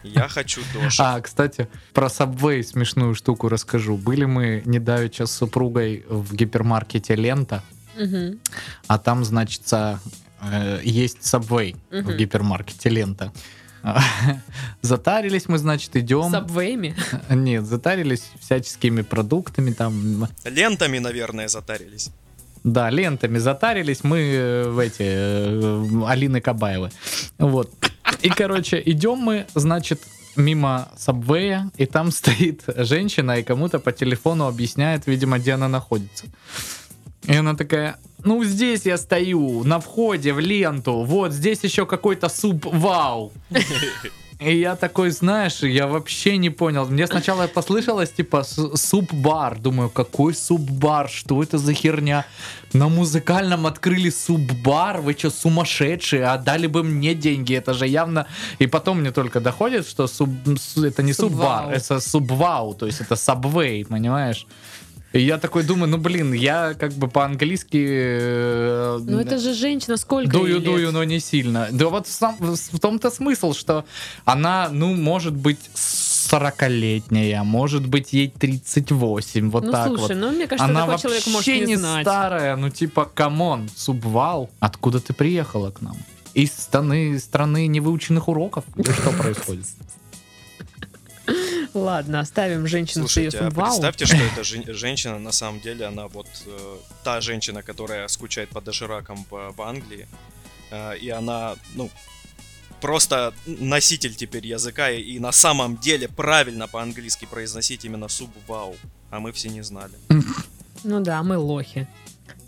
Я 0.03 0.27
хочу 0.27 0.61
дошик. 0.73 0.99
А, 0.99 1.21
кстати, 1.21 1.67
про 1.93 2.07
Subway 2.07 2.61
смешную 2.63 3.15
штуку 3.15 3.47
расскажу. 3.49 3.95
Были 3.97 4.25
мы 4.25 4.61
недавеча 4.65 5.25
с 5.25 5.31
супругой 5.31 6.05
в 6.09 6.35
гипермаркете 6.35 7.15
«Лента», 7.15 7.63
мгм. 7.97 8.39
а 8.87 8.97
там, 8.99 9.23
значит, 9.23 9.61
э, 9.71 9.97
есть 10.83 11.19
Subway 11.19 11.77
в 11.89 11.95
Мгм. 12.09 12.17
гипермаркете 12.17 12.89
«Лента». 12.89 13.31
Затарились 14.81 15.47
мы, 15.47 15.57
значит, 15.57 15.95
идем. 15.95 16.31
Сабвеями. 16.31 16.95
Нет, 17.29 17.65
затарились 17.65 18.23
всяческими 18.39 19.01
продуктами 19.01 19.71
там. 19.71 20.27
Лентами, 20.45 20.99
наверное, 20.99 21.47
затарились. 21.47 22.09
Да, 22.63 22.89
лентами 22.89 23.39
затарились 23.39 24.03
мы 24.03 24.19
э, 24.19 24.69
в 24.69 24.79
эти 24.79 25.03
э, 25.03 26.05
Алины 26.07 26.39
Кабаевы. 26.39 26.91
Вот. 27.37 27.69
И, 28.21 28.29
короче, 28.29 28.81
идем 28.85 29.17
мы, 29.17 29.45
значит, 29.53 30.01
мимо 30.37 30.89
сабвея, 30.97 31.69
и 31.77 31.85
там 31.85 32.11
стоит 32.11 32.63
женщина 32.67 33.39
и 33.39 33.43
кому-то 33.43 33.79
по 33.79 33.91
телефону 33.91 34.47
объясняет, 34.47 35.07
видимо, 35.07 35.39
где 35.39 35.53
она 35.53 35.67
находится. 35.67 36.25
И 37.25 37.35
она 37.35 37.55
такая, 37.55 37.97
ну 38.23 38.43
здесь 38.43 38.85
я 38.85 38.97
стою, 38.97 39.63
на 39.63 39.79
входе 39.79 40.33
в 40.33 40.39
ленту, 40.39 41.03
вот 41.03 41.31
здесь 41.31 41.63
еще 41.63 41.85
какой-то 41.85 42.29
суп, 42.29 42.65
вау. 42.65 43.31
И 44.39 44.57
я 44.57 44.75
такой, 44.75 45.11
знаешь, 45.11 45.63
я 45.63 45.87
вообще 45.87 46.37
не 46.37 46.49
понял. 46.49 46.85
Мне 46.87 47.07
сначала 47.07 47.47
послышалось, 47.47 48.11
типа, 48.11 48.43
суп-бар. 48.43 49.59
Думаю, 49.59 49.89
какой 49.89 50.33
суп-бар? 50.33 51.09
Что 51.09 51.41
это 51.43 51.57
за 51.57 51.73
херня? 51.73 52.25
На 52.73 52.87
музыкальном 52.89 53.65
открыли 53.67 54.09
суп-бар? 54.09 55.01
Вы 55.01 55.13
что, 55.13 55.29
сумасшедшие? 55.29 56.25
Отдали 56.25 56.67
бы 56.67 56.83
мне 56.83 57.13
деньги, 57.15 57.53
это 57.55 57.73
же 57.73 57.87
явно... 57.87 58.25
И 58.59 58.67
потом 58.67 58.99
мне 58.99 59.11
только 59.11 59.39
доходит, 59.39 59.87
что 59.87 60.05
суб- 60.07 60.57
с- 60.57 60.83
это 60.83 61.03
не 61.03 61.13
суп-бар, 61.13 61.71
это 61.73 61.99
субвау, 61.99 62.73
то 62.73 62.85
есть 62.85 63.01
это 63.01 63.15
сабвей, 63.15 63.85
понимаешь? 63.85 64.45
И 65.13 65.21
я 65.21 65.37
такой 65.37 65.63
думдумаю, 65.63 65.91
ну 65.91 65.97
блин, 65.99 66.33
я 66.33 66.73
как 66.73 66.93
бы 66.93 67.07
по-английски... 67.07 67.77
э, 67.87 68.99
Ну 69.03 69.19
это 69.19 69.37
же 69.37 69.53
женщина, 69.53 69.95
сколько 69.97 70.31
Дую, 70.31 70.55
лет? 70.55 70.63
дую, 70.63 70.91
но 70.91 71.03
не 71.03 71.19
сильно. 71.19 71.67
Да 71.71 71.87
вот 71.89 72.07
сам, 72.07 72.35
в 72.39 72.79
том-то 72.79 73.11
смысл, 73.11 73.53
что 73.53 73.85
она, 74.25 74.69
ну, 74.71 74.95
может 74.95 75.33
быть 75.35 75.59
40-летняя, 75.75 77.43
может 77.43 77.85
быть 77.87 78.13
ей 78.13 78.29
38, 78.29 79.49
вот 79.51 79.65
Ну 79.65 79.71
так 79.71 79.87
слушай, 79.87 80.15
вот. 80.15 80.17
ну 80.17 80.31
мне 80.31 80.47
кажется, 80.47 80.65
Она 80.65 80.85
такой 80.85 80.99
человек 81.01 81.27
может 81.27 81.47
не, 81.47 81.59
не 81.61 81.75
знать. 81.75 82.03
старая, 82.03 82.55
ну 82.55 82.69
типа, 82.69 83.05
камон, 83.05 83.69
субвал, 83.75 84.49
откуда 84.59 84.99
ты 84.99 85.13
приехала 85.13 85.69
к 85.71 85.81
нам? 85.81 85.95
Из 86.33 86.51
страны, 86.51 87.19
страны 87.19 87.67
невыученных 87.67 88.27
уроков? 88.27 88.63
Что 88.81 89.11
происходит? 89.21 89.65
Ладно, 91.73 92.19
оставим 92.19 92.67
женщину 92.67 93.07
с 93.07 93.17
ее 93.17 93.31
Слушайте, 93.31 93.47
а 93.47 93.61
представьте, 93.63 94.05
что 94.05 94.17
эта 94.17 94.43
жен- 94.43 94.73
женщина, 94.73 95.19
на 95.19 95.31
самом 95.31 95.59
деле, 95.59 95.85
она 95.85 96.07
вот 96.07 96.27
э, 96.45 96.77
та 97.03 97.21
женщина, 97.21 97.63
которая 97.63 98.07
скучает 98.07 98.49
по 98.49 98.61
доширакам 98.61 99.25
в, 99.29 99.53
в 99.55 99.61
Англии, 99.61 100.07
э, 100.71 100.97
и 100.97 101.09
она, 101.09 101.55
ну, 101.75 101.89
просто 102.81 103.33
носитель 103.45 104.13
теперь 104.13 104.45
языка, 104.45 104.89
и, 104.91 105.01
и 105.01 105.19
на 105.19 105.31
самом 105.31 105.77
деле 105.77 106.07
правильно 106.07 106.67
по-английски 106.67 107.25
произносить 107.25 107.85
именно 107.85 108.07
суб-вау, 108.07 108.75
а 109.09 109.19
мы 109.19 109.31
все 109.31 109.49
не 109.49 109.63
знали. 109.63 109.93
Ну 110.83 110.99
да, 110.99 111.23
мы 111.23 111.37
лохи. 111.37 111.87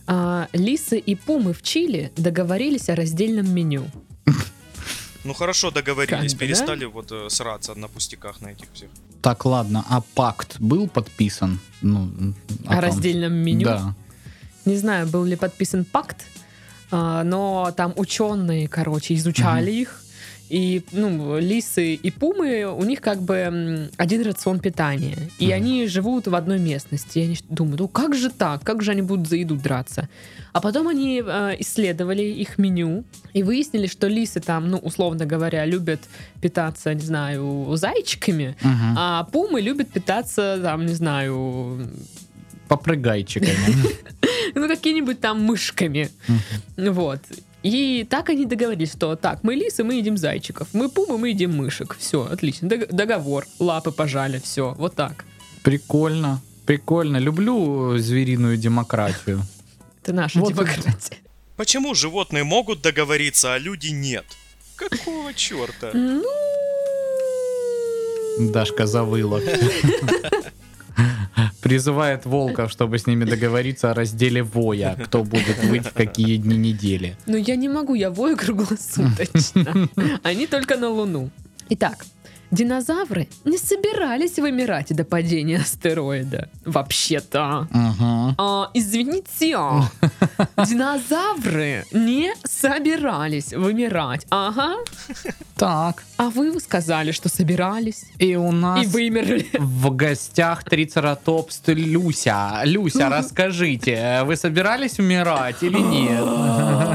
А, 0.07 0.47
лисы 0.53 0.99
и 0.99 1.15
пумы 1.15 1.53
в 1.53 1.61
Чили 1.61 2.11
договорились 2.17 2.89
о 2.89 2.95
раздельном 2.95 3.49
меню. 3.53 3.85
Ну 5.25 5.33
хорошо, 5.33 5.71
договорились, 5.71 6.09
Как 6.09 6.21
бы, 6.21 6.29
да? 6.29 6.37
перестали 6.37 6.85
вот 6.85 7.11
э, 7.11 7.29
сраться 7.29 7.73
на 7.75 7.87
пустяках 7.87 8.41
на 8.41 8.49
этих 8.49 8.67
всех. 8.73 8.89
Так, 9.21 9.45
ладно, 9.45 9.83
а 9.89 10.01
пакт 10.13 10.57
был 10.59 10.87
подписан? 10.87 11.59
Ну, 11.81 12.11
О 12.65 12.69
том- 12.69 12.79
раздельном 12.79 13.33
меню. 13.33 13.65
Да. 13.65 13.95
Не 14.65 14.77
знаю, 14.77 15.07
был 15.07 15.23
ли 15.25 15.35
подписан 15.35 15.83
пакт, 15.83 16.25
а, 16.91 17.23
но 17.23 17.73
там 17.75 17.93
ученые, 17.97 18.67
короче, 18.67 19.15
изучали 19.15 19.71
их. 19.71 20.01
И, 20.49 20.83
ну, 20.91 21.39
лисы 21.39 21.95
и 21.95 22.11
пумы, 22.11 22.65
у 22.65 22.83
них 22.83 23.01
как 23.01 23.21
бы 23.21 23.89
один 23.97 24.21
рацион 24.23 24.59
питания. 24.59 25.17
И 25.39 25.45
Мгм. 25.45 25.53
они 25.55 25.87
живут 25.87 26.27
в 26.27 26.35
одной 26.35 26.59
местности. 26.59 27.19
И 27.19 27.23
они 27.23 27.37
думают, 27.49 27.79
ну 27.79 27.87
как 27.87 28.15
же 28.15 28.29
так? 28.29 28.63
Как 28.63 28.81
же 28.83 28.91
они 28.91 29.01
будут 29.01 29.27
за 29.27 29.37
еду 29.37 29.55
драться? 29.55 30.07
А 30.53 30.61
потом 30.61 30.87
они 30.87 31.21
э, 31.25 31.55
исследовали 31.59 32.21
их 32.21 32.57
меню 32.59 33.03
и 33.33 33.43
выяснили, 33.43 33.87
что 33.87 34.07
лисы 34.07 34.39
там, 34.39 34.69
ну, 34.69 34.77
условно 34.77 35.25
говоря, 35.25 35.65
любят 35.65 35.99
питаться, 36.41 36.93
не 36.93 37.01
знаю, 37.01 37.71
зайчиками, 37.75 38.55
Мгм. 38.61 38.95
а 38.97 39.23
пумы 39.23 39.61
любят 39.61 39.89
питаться, 39.91 40.59
там, 40.61 40.85
не 40.85 40.93
знаю, 40.93 41.89
Попрыгайчиками. 42.67 43.95
ну, 44.55 44.67
какими-нибудь 44.67 45.19
там 45.19 45.41
мышками. 45.41 46.09
Вот. 46.77 47.19
И 47.65 48.05
так 48.07 48.29
они 48.29 48.45
договорились, 48.45 48.91
что 48.91 49.15
так, 49.15 49.39
мы 49.43 49.55
лисы, 49.55 49.83
мы 49.83 49.95
едим 49.95 50.17
зайчиков, 50.17 50.67
мы 50.73 50.87
пумы, 50.87 51.17
мы 51.17 51.29
едим 51.29 51.57
мышек. 51.57 51.95
Все, 51.99 52.19
отлично. 52.31 52.69
Дог- 52.69 52.89
договор. 52.91 53.47
Лапы 53.57 53.91
пожали, 53.91 54.37
все. 54.37 54.75
Вот 54.77 54.93
так. 54.93 55.25
Прикольно. 55.63 56.41
Прикольно. 56.67 57.17
Люблю 57.17 57.97
звериную 57.97 58.57
демократию. 58.57 59.41
Это 60.03 60.13
наша 60.13 60.39
Вот 60.39 60.53
демократия. 60.53 61.17
Почему 61.57 61.95
животные 61.95 62.43
могут 62.43 62.83
договориться, 62.83 63.55
а 63.55 63.57
люди 63.57 63.87
нет? 63.87 64.25
Какого 64.75 65.33
черта? 65.33 65.89
Ну, 65.91 66.23
Дашка 68.51 68.85
завыла. 68.85 69.41
Призывает 71.61 72.25
волков, 72.25 72.71
чтобы 72.71 72.99
с 72.99 73.07
ними 73.07 73.25
договориться 73.25 73.91
о 73.91 73.93
разделе 73.93 74.43
воя. 74.43 74.95
Кто 75.05 75.23
будет 75.23 75.63
выть 75.63 75.87
в 75.87 75.93
какие 75.93 76.37
дни 76.37 76.57
недели. 76.57 77.17
ну 77.25 77.37
я 77.37 77.55
не 77.55 77.69
могу, 77.69 77.95
я 77.95 78.09
вою 78.11 78.37
круглосуточно. 78.37 79.89
Они 80.23 80.47
только 80.47 80.77
на 80.77 80.89
Луну. 80.89 81.29
Итак, 81.69 82.05
динозавры 82.51 83.27
не 83.43 83.57
собирались 83.57 84.37
вымирать 84.39 84.95
до 84.95 85.03
падения 85.03 85.57
астероида. 85.57 86.49
Вообще-то. 86.65 87.67
Ага. 87.71 88.35
А, 88.37 88.69
извините, 88.73 89.25
динозавры 90.57 91.85
не 91.91 92.33
собирались 92.43 93.53
вымирать. 93.53 94.25
Ага. 94.29 94.75
Так. 95.55 96.03
А 96.17 96.29
вы 96.29 96.59
сказали, 96.59 97.11
что 97.11 97.29
собирались 97.29 98.05
И 98.19 98.35
у 98.35 98.51
нас 98.51 98.83
и 98.83 98.87
вымерли. 98.87 99.47
в 99.53 99.89
гостях 99.95 100.63
трицератопс 100.63 101.61
Люся. 101.67 102.61
Люся, 102.63 103.09
расскажите, 103.09 104.21
вы 104.23 104.35
собирались 104.35 104.99
умирать 104.99 105.61
или 105.61 105.79
нет? 105.79 106.23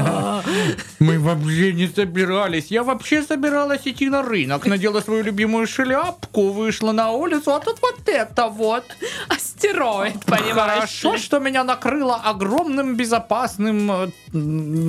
Мы 0.99 1.19
вообще 1.19 1.73
не 1.73 1.87
собирались. 1.87 2.67
Я 2.67 2.83
вообще 2.83 3.23
собиралась 3.23 3.81
идти 3.85 4.09
на 4.09 4.21
рынок, 4.21 4.65
надела 4.65 5.01
свою 5.01 5.23
любимую 5.23 5.67
шляпку, 5.67 6.51
вышла 6.51 6.91
на 6.91 7.11
улицу, 7.11 7.53
а 7.53 7.59
тут 7.59 7.79
вот 7.81 8.07
это 8.07 8.47
вот. 8.47 8.85
Астероид, 9.27 10.25
понимаешь? 10.25 10.55
Хорошо, 10.55 11.17
что 11.17 11.39
меня 11.39 11.63
накрыло 11.63 12.15
огромным 12.15 12.95
безопасным 12.95 13.91
э, 13.91 14.09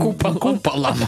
Куполом. 0.00 0.38
куполом. 0.38 0.98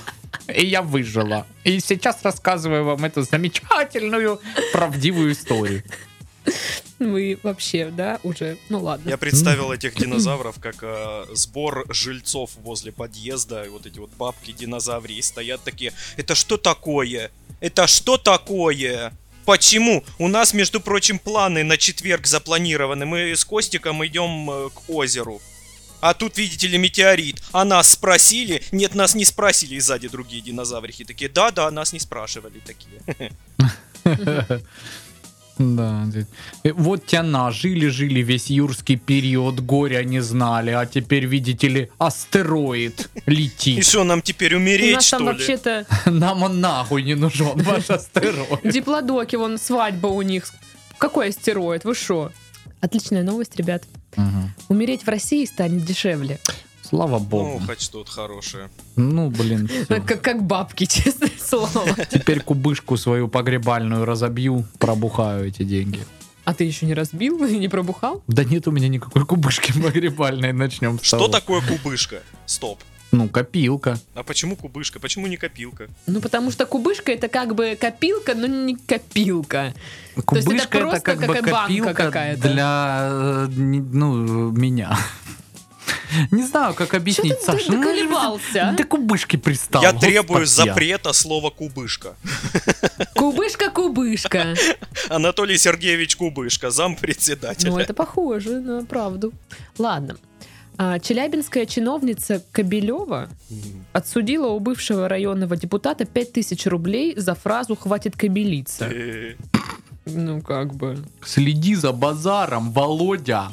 И 0.49 0.67
я 0.67 0.83
выжила. 0.83 1.47
И 1.65 1.81
сейчас 1.81 2.19
рассказываю 2.23 2.85
вам 2.85 3.05
эту 3.05 3.23
замечательную, 3.23 4.41
правдивую 4.73 5.33
историю. 5.33 5.83
Мы 6.99 7.39
вообще, 7.43 7.91
да, 7.91 8.21
уже, 8.23 8.57
ну 8.69 8.81
ладно. 8.81 9.09
Я 9.09 9.17
представил 9.17 9.73
этих 9.73 9.95
динозавров 9.95 10.61
как 10.61 10.77
э, 10.83 11.25
сбор 11.33 11.85
жильцов 11.89 12.51
возле 12.63 12.93
подъезда, 12.93 13.65
и 13.65 13.69
вот 13.69 13.87
эти 13.87 13.99
вот 13.99 14.11
бабки 14.11 14.53
динозаврии 14.53 15.21
стоят 15.21 15.63
такие. 15.63 15.93
Это 16.17 16.35
что 16.35 16.57
такое? 16.57 17.31
Это 17.61 17.87
что 17.87 18.17
такое? 18.17 19.13
Почему? 19.45 20.05
У 20.19 20.29
нас, 20.29 20.55
между 20.55 20.81
прочим, 20.81 21.19
планы 21.19 21.65
на 21.65 21.77
четверг 21.77 22.27
запланированы. 22.27 23.05
Мы 23.05 23.37
с 23.37 23.45
Костиком 23.45 24.05
идем 24.07 24.51
э, 24.51 24.71
к 24.71 24.89
озеру. 24.89 25.41
А 26.01 26.15
тут, 26.15 26.37
видите 26.37 26.67
ли, 26.67 26.79
метеорит. 26.79 27.43
А 27.53 27.65
нас 27.65 27.93
спросили? 27.93 28.63
Нет, 28.73 28.95
нас 28.95 29.15
не 29.15 29.25
спросили. 29.25 29.77
И 29.77 29.81
сзади 29.81 30.09
другие 30.09 30.43
динозаврихи 30.43 31.05
такие. 31.05 31.31
Да-да, 31.31 31.71
нас 31.71 31.93
не 31.93 31.99
спрашивали 31.99 32.61
такие. 32.61 33.03
Да. 35.59 36.05
Э, 36.65 36.73
вот 36.73 37.07
тяна, 37.07 37.51
жили-жили 37.53 38.21
весь 38.21 38.51
юрский 38.51 38.97
период, 38.97 39.61
горя 39.61 40.03
не 40.05 40.21
знали, 40.21 40.71
а 40.71 40.85
теперь, 40.87 41.27
видите 41.27 41.69
ли, 41.69 41.91
астероид 41.99 43.09
И 43.27 43.31
летит. 43.31 43.87
что, 43.87 44.05
нам 44.05 44.21
теперь 44.23 44.55
У 44.55 44.59
умереть, 44.59 44.95
нас 44.97 45.11
там 45.11 45.21
что 45.23 45.31
ли? 45.31 45.37
вообще-то 45.39 45.87
Нам 46.11 46.43
он 46.43 46.61
нахуй 46.61 47.03
не 47.03 47.15
нужен, 47.15 47.53
ваш 47.63 47.89
астероид. 47.91 48.61
диплодоки, 48.65 49.37
вон 49.37 49.59
свадьба 49.59 50.09
у 50.09 50.23
них. 50.23 50.47
Какой 50.99 51.29
астероид? 51.29 51.85
Вы 51.85 51.95
шо? 51.95 52.33
Отличная 52.81 53.23
новость, 53.23 53.57
ребят. 53.57 53.85
Мгм. 54.17 54.53
Умереть 54.69 55.03
в 55.05 55.09
России 55.09 55.45
станет 55.45 55.85
дешевле. 55.85 56.39
Слава 56.87 57.19
Ну, 57.19 57.25
богу. 57.25 57.63
хоть 57.67 57.81
что-то 57.81 58.11
хорошее. 58.11 58.69
Ну, 58.97 59.31
блин. 59.31 59.69
Как, 59.89 60.21
как 60.21 60.43
бабки, 60.45 60.85
честное 60.89 61.31
слово. 61.39 61.71
Теперь 62.11 62.41
кубышку 62.41 62.97
свою 62.97 63.29
погребальную 63.29 64.05
разобью, 64.05 64.65
пробухаю 64.79 65.47
эти 65.49 65.63
деньги. 65.63 66.01
А 66.45 66.53
ты 66.53 66.65
еще 66.65 66.85
не 66.85 66.93
разбил 66.93 67.43
и 67.45 67.57
не 67.59 67.69
пробухал? 67.69 68.23
Да 68.27 68.45
нет 68.45 68.69
у 68.69 68.71
меня 68.71 68.89
никакой 68.89 69.25
кубышки 69.25 69.73
погребальной, 69.73 70.53
начнем 70.53 70.99
с 70.99 71.05
Что 71.05 71.17
того. 71.19 71.29
такое 71.31 71.63
кубышка? 71.63 72.23
Стоп. 72.45 72.79
Ну, 73.13 73.29
копилка. 73.29 73.97
А 74.15 74.25
почему 74.25 74.57
кубышка? 74.57 74.99
Почему 74.99 75.27
не 75.29 75.37
копилка? 75.37 75.87
Ну, 76.07 76.21
потому 76.21 76.51
что 76.51 76.67
кубышка 76.67 77.13
это 77.13 77.29
как 77.29 77.55
бы 77.55 77.79
копилка, 77.81 78.35
но 78.35 78.47
не 78.49 78.75
копилка. 78.75 79.67
есть 79.67 79.77
это 80.17 80.23
Кубышка 80.23 80.79
это, 80.79 80.87
просто 80.89 81.01
как 81.01 81.19
бы 81.21 81.35
как 81.35 81.45
банка 81.45 81.63
копилка 81.69 81.95
какая-то. 81.95 82.43
для, 82.49 83.09
э, 83.11 83.47
ну, 83.49 84.51
меня. 84.51 84.99
Не 86.31 86.43
знаю, 86.45 86.75
как 86.75 86.89
Что 86.89 86.97
объяснить, 86.99 87.39
ты 87.41 87.45
Саша. 87.45 87.73
ну, 87.73 87.79
доколебался? 87.81 88.69
а? 88.69 88.73
До 88.73 88.85
кубышки 88.85 89.37
пристал. 89.37 89.83
Я 89.83 89.93
вот 89.93 90.01
требую 90.01 90.47
так 90.47 90.49
я. 90.59 90.65
запрета 90.65 91.13
слова 91.13 91.51
кубышка. 91.51 92.15
Кубышка-кубышка. 93.15 94.55
Анатолий 95.09 95.59
Сергеевич 95.59 96.17
Кубышка, 96.17 96.71
зампредседателя. 96.71 97.71
Ну, 97.71 97.79
это 97.79 97.95
похоже 97.95 98.61
на 98.61 98.85
правду. 98.85 99.33
Ладно. 99.79 100.17
А, 100.77 100.99
Челябинская 100.99 101.67
чиновница 101.67 102.43
Кобелева 102.53 103.29
отсудила 103.93 104.49
у 104.49 104.59
бывшего 104.59 105.09
районного 105.09 105.57
депутата 105.57 106.05
5000 106.05 106.67
рублей 106.67 107.15
за 107.17 107.35
фразу 107.35 107.77
«хватит 107.77 108.17
кобелиться». 108.17 108.87
Э, 108.91 109.35
Ну, 110.07 110.43
как 110.43 110.75
бы... 110.75 110.99
Следи 111.25 111.77
за 111.77 111.93
базаром, 111.93 112.73
Володя. 112.73 113.51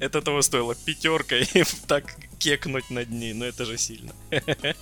Это 0.00 0.22
того 0.22 0.42
стоило 0.42 0.74
пятеркой 0.74 1.48
так 1.86 2.04
кекнуть 2.38 2.90
над 2.90 3.10
ней, 3.10 3.34
но 3.34 3.44
это 3.44 3.64
же 3.64 3.78
сильно. 3.78 4.12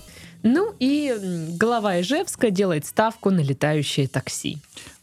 Ну 0.43 0.75
и 0.79 1.17
глава 1.59 2.01
Ижевска 2.01 2.51
делает 2.51 2.87
ставку 2.87 3.31
на 3.31 3.41
летающее 3.41 4.07
такси. 4.07 4.59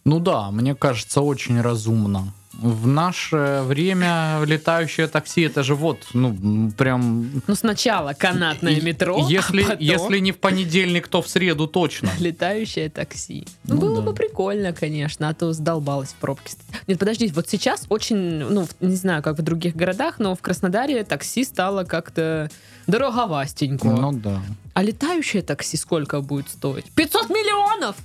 Ну 0.05 0.20
да, 0.20 0.51
мне 0.51 0.74
кажется, 0.74 1.22
очень 1.22 1.60
разумно. 1.60 2.34
В 2.53 2.86
наше 2.86 3.62
время 3.63 4.39
летающее 4.45 5.07
такси 5.07 5.41
это 5.41 5.63
же 5.63 5.74
вот, 5.74 6.05
ну, 6.13 6.72
прям... 6.77 7.41
Ну, 7.48 7.55
сначала 7.55 8.13
канатное 8.13 8.79
метро, 8.79 9.25
Если, 9.27 9.63
а 9.63 9.69
потом 9.69 9.79
если 9.79 10.19
не 10.19 10.31
в 10.31 10.38
понедельник, 10.38 11.07
то 11.07 11.22
в 11.22 11.27
среду 11.27 11.67
точно. 11.67 12.12
летающее 12.19 12.89
такси. 12.89 13.48
Ну 13.63 13.77
Было 13.77 13.98
да. 13.98 14.01
бы 14.03 14.13
прикольно, 14.13 14.72
конечно, 14.72 15.29
а 15.29 15.33
то 15.33 15.51
сдолбалась 15.51 16.10
в 16.10 16.15
пробке. 16.15 16.53
Нет, 16.88 17.00
подожди, 17.00 17.27
вот 17.33 17.50
сейчас 17.50 17.86
очень, 17.89 18.17
ну, 18.17 18.67
не 18.79 18.95
знаю, 18.95 19.24
как 19.24 19.39
в 19.39 19.41
других 19.41 19.75
городах, 19.75 20.19
но 20.19 20.36
в 20.36 20.41
Краснодаре 20.41 21.03
такси 21.03 21.43
стало 21.43 21.83
как-то 21.86 22.51
дороговастенько. 22.86 23.88
Ну 23.88 24.13
да. 24.13 24.41
А 24.74 24.83
летающее 24.83 25.41
такси 25.41 25.77
сколько 25.77 26.22
будет 26.22 26.50
стоить? 26.50 26.86
500 26.91 27.29
миллионов! 27.29 27.95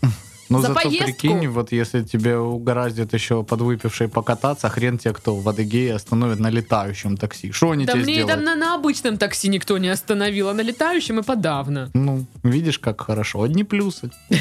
Ну 0.51 0.61
За 0.61 0.69
зато 0.69 0.81
поездку? 0.81 1.05
прикинь, 1.05 1.49
вот 1.49 1.73
если 1.73 2.03
тебе 2.03 2.39
угораздит 2.39 3.13
еще 3.15 3.43
подвыпивший 3.43 4.09
покататься, 4.09 4.69
хрен 4.71 4.97
тебе 4.99 5.13
кто 5.15 5.37
в 5.37 5.47
Адыгее 5.49 5.95
остановит 5.95 6.39
на 6.41 6.49
летающем 6.51 7.17
такси. 7.17 7.53
Что 7.53 7.73
они 7.73 7.85
Да 7.85 7.93
тебе 7.93 8.03
мне 8.05 8.15
сделают? 8.15 8.35
там 8.37 8.45
на, 8.45 8.55
на 8.55 8.75
обычном 8.75 9.19
такси 9.19 9.49
никто 9.49 9.77
не 9.79 9.89
остановил, 9.89 10.49
а 10.49 10.55
на 10.55 10.63
летающем 10.63 11.19
и 11.19 11.23
подавно. 11.23 11.91
Ну, 11.95 12.25
видишь, 12.43 12.79
как 12.79 13.01
хорошо. 13.03 13.43
Одни 13.43 13.65
плюсы. 13.65 14.11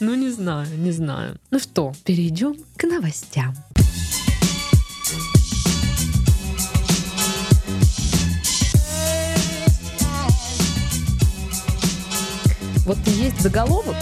Ну, 0.00 0.14
не 0.16 0.28
знаю, 0.30 0.66
не 0.76 0.90
знаю. 0.92 1.38
Ну 1.50 1.58
что, 1.58 1.92
перейдем 2.04 2.56
к 2.76 2.82
новостям. 2.84 3.54
Вот 12.84 12.98
есть 13.06 13.40
заголовок. 13.40 13.94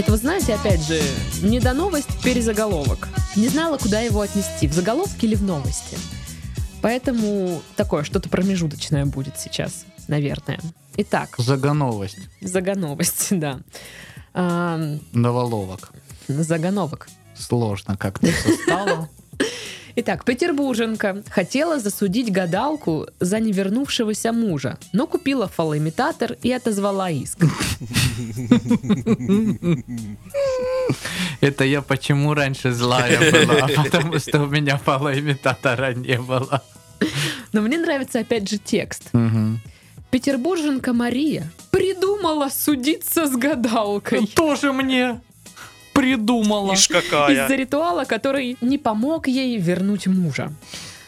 Это, 0.00 0.12
вы 0.12 0.16
знаете, 0.16 0.54
опять 0.54 0.82
же, 0.82 0.98
не 1.42 1.60
до 1.60 1.74
новость, 1.74 2.22
перезаголовок. 2.22 3.10
Не 3.36 3.48
знала, 3.48 3.76
куда 3.76 4.00
его 4.00 4.22
отнести, 4.22 4.66
в 4.66 4.72
заголовке 4.72 5.26
или 5.26 5.34
в 5.34 5.42
новости. 5.42 5.98
Поэтому 6.80 7.60
такое, 7.76 8.02
что-то 8.02 8.30
промежуточное 8.30 9.04
будет 9.04 9.38
сейчас, 9.38 9.84
наверное. 10.08 10.58
Итак, 10.96 11.34
Загоновость. 11.36 12.16
загоновость, 12.40 13.26
да. 13.38 13.60
Ам, 14.32 15.00
Новоловок. 15.12 15.92
Заголовок. 16.28 17.06
Сложно 17.36 17.98
как-то 17.98 18.28
стало. 18.64 19.10
Итак, 20.02 20.24
петербурженка 20.24 21.22
хотела 21.28 21.78
засудить 21.78 22.32
гадалку 22.32 23.06
за 23.20 23.38
невернувшегося 23.38 24.32
мужа, 24.32 24.78
но 24.94 25.06
купила 25.06 25.46
фалоимитатор 25.46 26.38
и 26.42 26.50
отозвала 26.50 27.10
иск. 27.10 27.38
Это 31.42 31.64
я 31.64 31.82
почему 31.82 32.32
раньше 32.32 32.72
злая 32.72 33.18
была? 33.30 33.68
Потому 33.84 34.18
что 34.18 34.44
у 34.44 34.46
меня 34.46 34.78
фалоимитатора 34.78 35.92
не 35.92 36.18
было. 36.18 36.62
Но 37.52 37.60
мне 37.60 37.76
нравится 37.76 38.20
опять 38.20 38.48
же 38.48 38.56
текст. 38.56 39.10
Петербурженка 40.10 40.94
Мария 40.94 41.52
придумала 41.70 42.48
судиться 42.48 43.26
с 43.26 43.36
гадалкой 43.36 44.26
Тоже 44.28 44.72
мне 44.72 45.20
придумала. 45.92 46.74
Ишь 46.74 46.88
из-за 46.90 47.02
какая. 47.02 47.48
ритуала, 47.48 48.04
который 48.04 48.56
не 48.60 48.78
помог 48.78 49.28
ей 49.28 49.56
вернуть 49.58 50.06
мужа. 50.06 50.52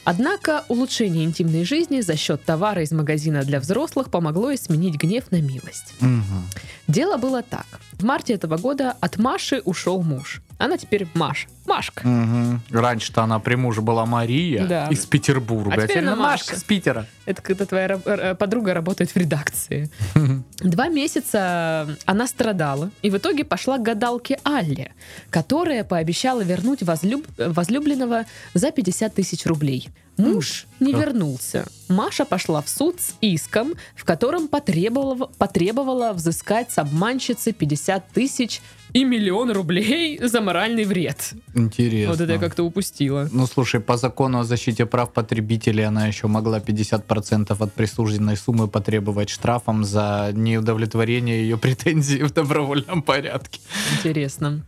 Однако 0.05 0.65
улучшение 0.69 1.25
интимной 1.25 1.65
жизни 1.65 2.01
за 2.01 2.17
счет 2.17 2.45
товара 2.45 2.83
из 2.83 2.91
магазина 2.91 3.45
для 3.45 3.61
взрослых 3.61 4.11
помогло 4.11 4.51
ей 4.51 4.57
сменить 4.57 4.97
гнев 4.97 5.31
на 5.31 5.41
милость. 5.41 5.95
Мгм. 6.01 6.49
Дело 6.89 7.17
было 7.19 7.43
так. 7.43 7.67
В 7.93 8.05
марте 8.05 8.33
этого 8.33 8.57
года 8.57 8.97
от 9.01 9.19
Маши 9.19 9.63
ушел 9.65 10.03
муж. 10.03 10.43
Она 10.59 10.77
теперь 10.77 11.07
Маша. 11.15 11.49
Машка. 11.77 12.07
Мгм. 12.07 12.61
Раньше-то 12.71 13.23
она 13.23 13.39
при 13.39 13.55
муже 13.55 13.81
была 13.81 14.05
Мария 14.05 14.67
Да. 14.67 14.87
из 14.89 15.07
Петербурга. 15.07 15.75
А 15.75 15.87
теперь 15.87 15.99
она 16.05 16.17
Машка 16.17 16.53
Машка. 16.53 16.57
с 16.61 16.65
Питера. 16.65 17.07
Это 17.25 17.41
когда 17.41 17.65
твоя 17.67 17.99
э, 18.05 18.35
подруга 18.35 18.75
работает 18.75 19.11
в 19.11 19.17
редакции. 19.17 19.91
Два 20.59 20.89
месяца 20.89 21.89
она 22.05 22.27
страдала 22.27 22.91
и 23.01 23.11
в 23.11 23.17
итоге 23.17 23.45
пошла 23.45 23.79
к 23.79 23.83
гадалке 23.83 24.39
Алле, 24.45 24.93
которая 25.31 25.85
пообещала 25.85 26.43
вернуть 26.43 26.83
возлюб- 26.83 27.27
возлюбленного 27.39 28.25
за 28.55 28.71
50 28.71 29.15
тысяч 29.15 29.47
рублей. 29.47 29.89
Муж 30.19 30.67
не 30.79 30.93
вернулся. 30.93 31.65
Маша 31.89 32.27
пошла 32.27 32.61
в 32.61 32.69
суд 32.69 33.01
с 33.01 33.15
иском, 33.23 33.73
в 33.97 34.05
котором 34.05 34.47
потребовала, 34.49 35.27
потребовала 35.39 36.13
взыскать 36.13 36.71
с 36.71 36.77
обманщицы 36.79 37.53
50 37.53 38.09
тысяч 38.11 38.61
и 38.93 39.05
миллион 39.05 39.51
рублей 39.53 40.19
за 40.23 40.41
моральный 40.41 40.85
вред. 40.85 41.35
Интересно. 41.55 42.13
Вот 42.13 42.21
это 42.21 42.33
я 42.33 42.39
как-то 42.39 42.63
упустила. 42.63 43.29
Ну, 43.33 43.47
слушай, 43.47 43.81
по 43.81 43.97
закону 43.97 44.41
о 44.41 44.45
защите 44.45 44.87
прав 44.87 45.13
потребителей 45.13 45.85
она 45.85 46.07
еще 46.07 46.27
могла 46.27 46.59
50% 46.59 47.57
от 47.59 47.73
присужденной 47.73 48.37
суммы 48.37 48.69
потребовать 48.69 49.31
штрафом 49.31 49.85
за 49.85 50.31
неудовлетворение 50.35 51.43
ее 51.43 51.57
претензий 51.59 52.23
в 52.23 52.33
добровольном 52.33 53.03
порядке. 53.03 53.61
Интересно. 53.99 54.65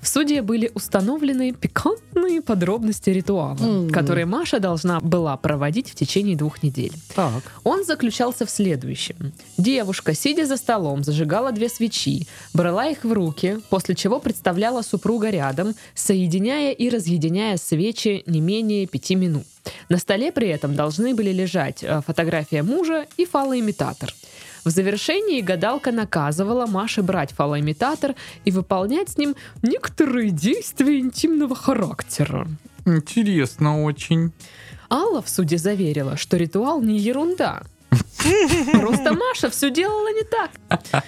В 0.00 0.08
суде 0.08 0.40
были 0.42 0.70
установлены 0.74 1.52
пикантные 1.52 2.40
подробности 2.40 3.10
ритуала, 3.10 3.54
Мгм. 3.56 3.90
который 3.90 4.24
Маша 4.24 4.58
должна 4.58 4.98
была 5.00 5.36
проводить 5.36 5.90
в 5.90 5.94
течение 5.94 6.36
двух 6.36 6.62
недель. 6.62 6.92
Так. 7.14 7.42
Он 7.64 7.84
заключался 7.84 8.46
в 8.46 8.50
следующем. 8.50 9.32
Девушка, 9.58 10.14
сидя 10.14 10.46
за 10.46 10.56
столом, 10.56 11.04
зажигала 11.04 11.52
две 11.52 11.68
свечи, 11.68 12.26
брала 12.54 12.86
их 12.86 13.04
в 13.04 13.12
руки, 13.12 13.58
после 13.68 13.94
чего 13.94 14.20
представляла 14.20 14.82
супруга 14.82 15.28
рядом, 15.30 15.74
соединяя 15.94 16.72
и 16.72 16.88
разъединяя 16.88 17.56
свечи 17.58 18.22
не 18.26 18.40
менее 18.40 18.86
пяти 18.86 19.14
минут. 19.14 19.44
На 19.90 19.98
столе 19.98 20.32
при 20.32 20.48
этом 20.48 20.74
должны 20.74 21.14
были 21.14 21.30
лежать 21.32 21.82
э, 21.84 22.00
фотография 22.06 22.62
мужа 22.62 23.06
и 23.18 23.26
фалоимитатор. 23.26 24.14
В 24.64 24.70
завершении 24.70 25.40
гадалка 25.40 25.92
наказывала 25.92 26.66
Маше 26.66 27.02
брать 27.02 27.32
фалоимитатор 27.32 28.14
и 28.44 28.50
выполнять 28.50 29.10
с 29.10 29.18
ним 29.18 29.34
некоторые 29.62 30.30
действия 30.30 30.98
интимного 30.98 31.54
характера. 31.54 32.46
Интересно 32.84 33.82
очень. 33.82 34.32
Алла 34.90 35.22
в 35.22 35.28
суде 35.28 35.56
заверила, 35.56 36.16
что 36.16 36.36
ритуал 36.36 36.82
не 36.82 36.98
ерунда. 36.98 37.62
Просто 38.72 39.12
Маша 39.14 39.50
все 39.50 39.70
делала 39.70 40.12
не 40.12 40.24
так. 40.24 41.02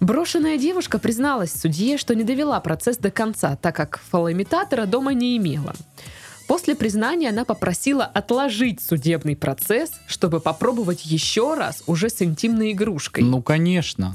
Брошенная 0.00 0.58
девушка 0.58 0.98
призналась 0.98 1.52
судье, 1.52 1.98
что 1.98 2.14
не 2.14 2.24
довела 2.24 2.60
процесс 2.60 2.96
до 2.98 3.10
конца, 3.10 3.56
так 3.56 3.74
как 3.76 4.00
фалоимитатора 4.10 4.86
дома 4.86 5.14
не 5.14 5.36
имела. 5.36 5.74
После 6.46 6.74
признания 6.74 7.30
она 7.30 7.44
попросила 7.44 8.04
отложить 8.04 8.82
судебный 8.82 9.36
процесс, 9.36 9.92
чтобы 10.06 10.40
попробовать 10.40 11.06
еще 11.06 11.54
раз 11.54 11.82
уже 11.86 12.10
с 12.10 12.20
интимной 12.22 12.72
игрушкой. 12.72 13.24
Ну, 13.24 13.42
конечно. 13.42 14.14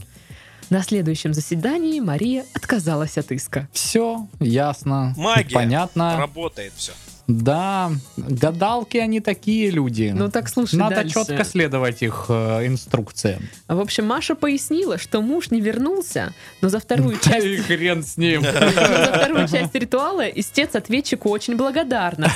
На 0.70 0.84
следующем 0.84 1.34
заседании 1.34 2.00
Мария 2.00 2.46
отказалась 2.54 3.18
от 3.18 3.32
иска. 3.32 3.68
Все 3.74 4.28
ясно. 4.40 5.16
Магия. 5.18 5.56
Понятно. 5.56 6.18
Работает 6.18 6.74
все. 6.76 6.92
Да, 7.30 7.92
гадалки 8.18 8.98
они 8.98 9.20
такие 9.20 9.70
люди. 9.70 10.12
Ну 10.16 10.32
так 10.32 10.50
слушай 10.50 10.76
Надо 10.78 10.96
дальше. 10.96 11.14
четко 11.14 11.44
следовать 11.44 12.02
их 12.02 12.26
э, 12.28 12.66
инструкциям. 12.66 13.48
В 13.68 13.80
общем, 13.80 14.08
Маша 14.08 14.34
пояснила, 14.34 14.98
что 14.98 15.22
муж 15.22 15.52
не 15.52 15.62
вернулся, 15.62 16.34
но 16.62 16.70
за 16.70 16.80
вторую 16.80 17.20
часть 17.20 17.46
И 17.46 17.58
хрен 17.58 18.04
с 18.04 18.18
ним. 18.18 18.42
За 18.42 19.12
вторую 19.16 19.48
часть 19.48 19.76
ритуала 19.76 20.28
истец 20.28 20.74
ответчику 20.74 21.30
очень 21.30 21.56
благодарна. 21.56 22.32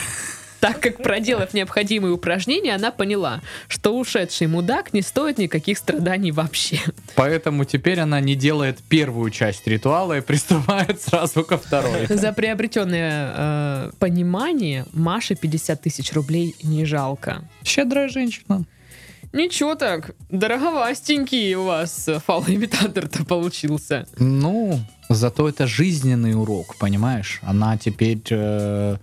Так 0.63 0.79
как, 0.79 1.03
проделав 1.03 1.53
необходимые 1.53 2.13
упражнения, 2.13 2.73
она 2.75 2.91
поняла, 2.91 3.41
что 3.67 3.99
ушедший 3.99 4.47
мудак 4.47 4.93
не 4.93 5.01
стоит 5.01 5.37
никаких 5.37 5.77
страданий 5.77 6.31
вообще. 6.31 6.79
Поэтому 7.15 7.65
теперь 7.65 7.99
она 7.99 8.21
не 8.21 8.35
делает 8.35 8.79
первую 8.87 9.29
часть 9.29 9.67
ритуала 9.67 10.19
и 10.19 10.21
приступает 10.21 11.01
сразу 11.01 11.43
ко 11.43 11.57
второй. 11.57 12.05
За 12.07 12.31
приобретенное 12.31 13.33
э, 13.35 13.91
понимание 13.99 14.85
Маше 14.93 15.35
50 15.35 15.81
тысяч 15.81 16.13
рублей 16.13 16.55
не 16.63 16.85
жалко. 16.85 17.43
Щедрая 17.65 18.07
женщина. 18.07 18.63
Ничего 19.33 19.75
так, 19.75 20.11
дороговастенький 20.29 21.55
у 21.55 21.63
вас 21.65 22.07
э, 22.07 22.19
фалоимитатор-то 22.25 23.25
получился. 23.25 24.05
Ну, 24.17 24.79
зато 25.09 25.49
это 25.49 25.67
жизненный 25.67 26.35
урок, 26.35 26.77
понимаешь? 26.77 27.41
Она 27.41 27.77
теперь 27.77 28.21
э, 28.29 28.95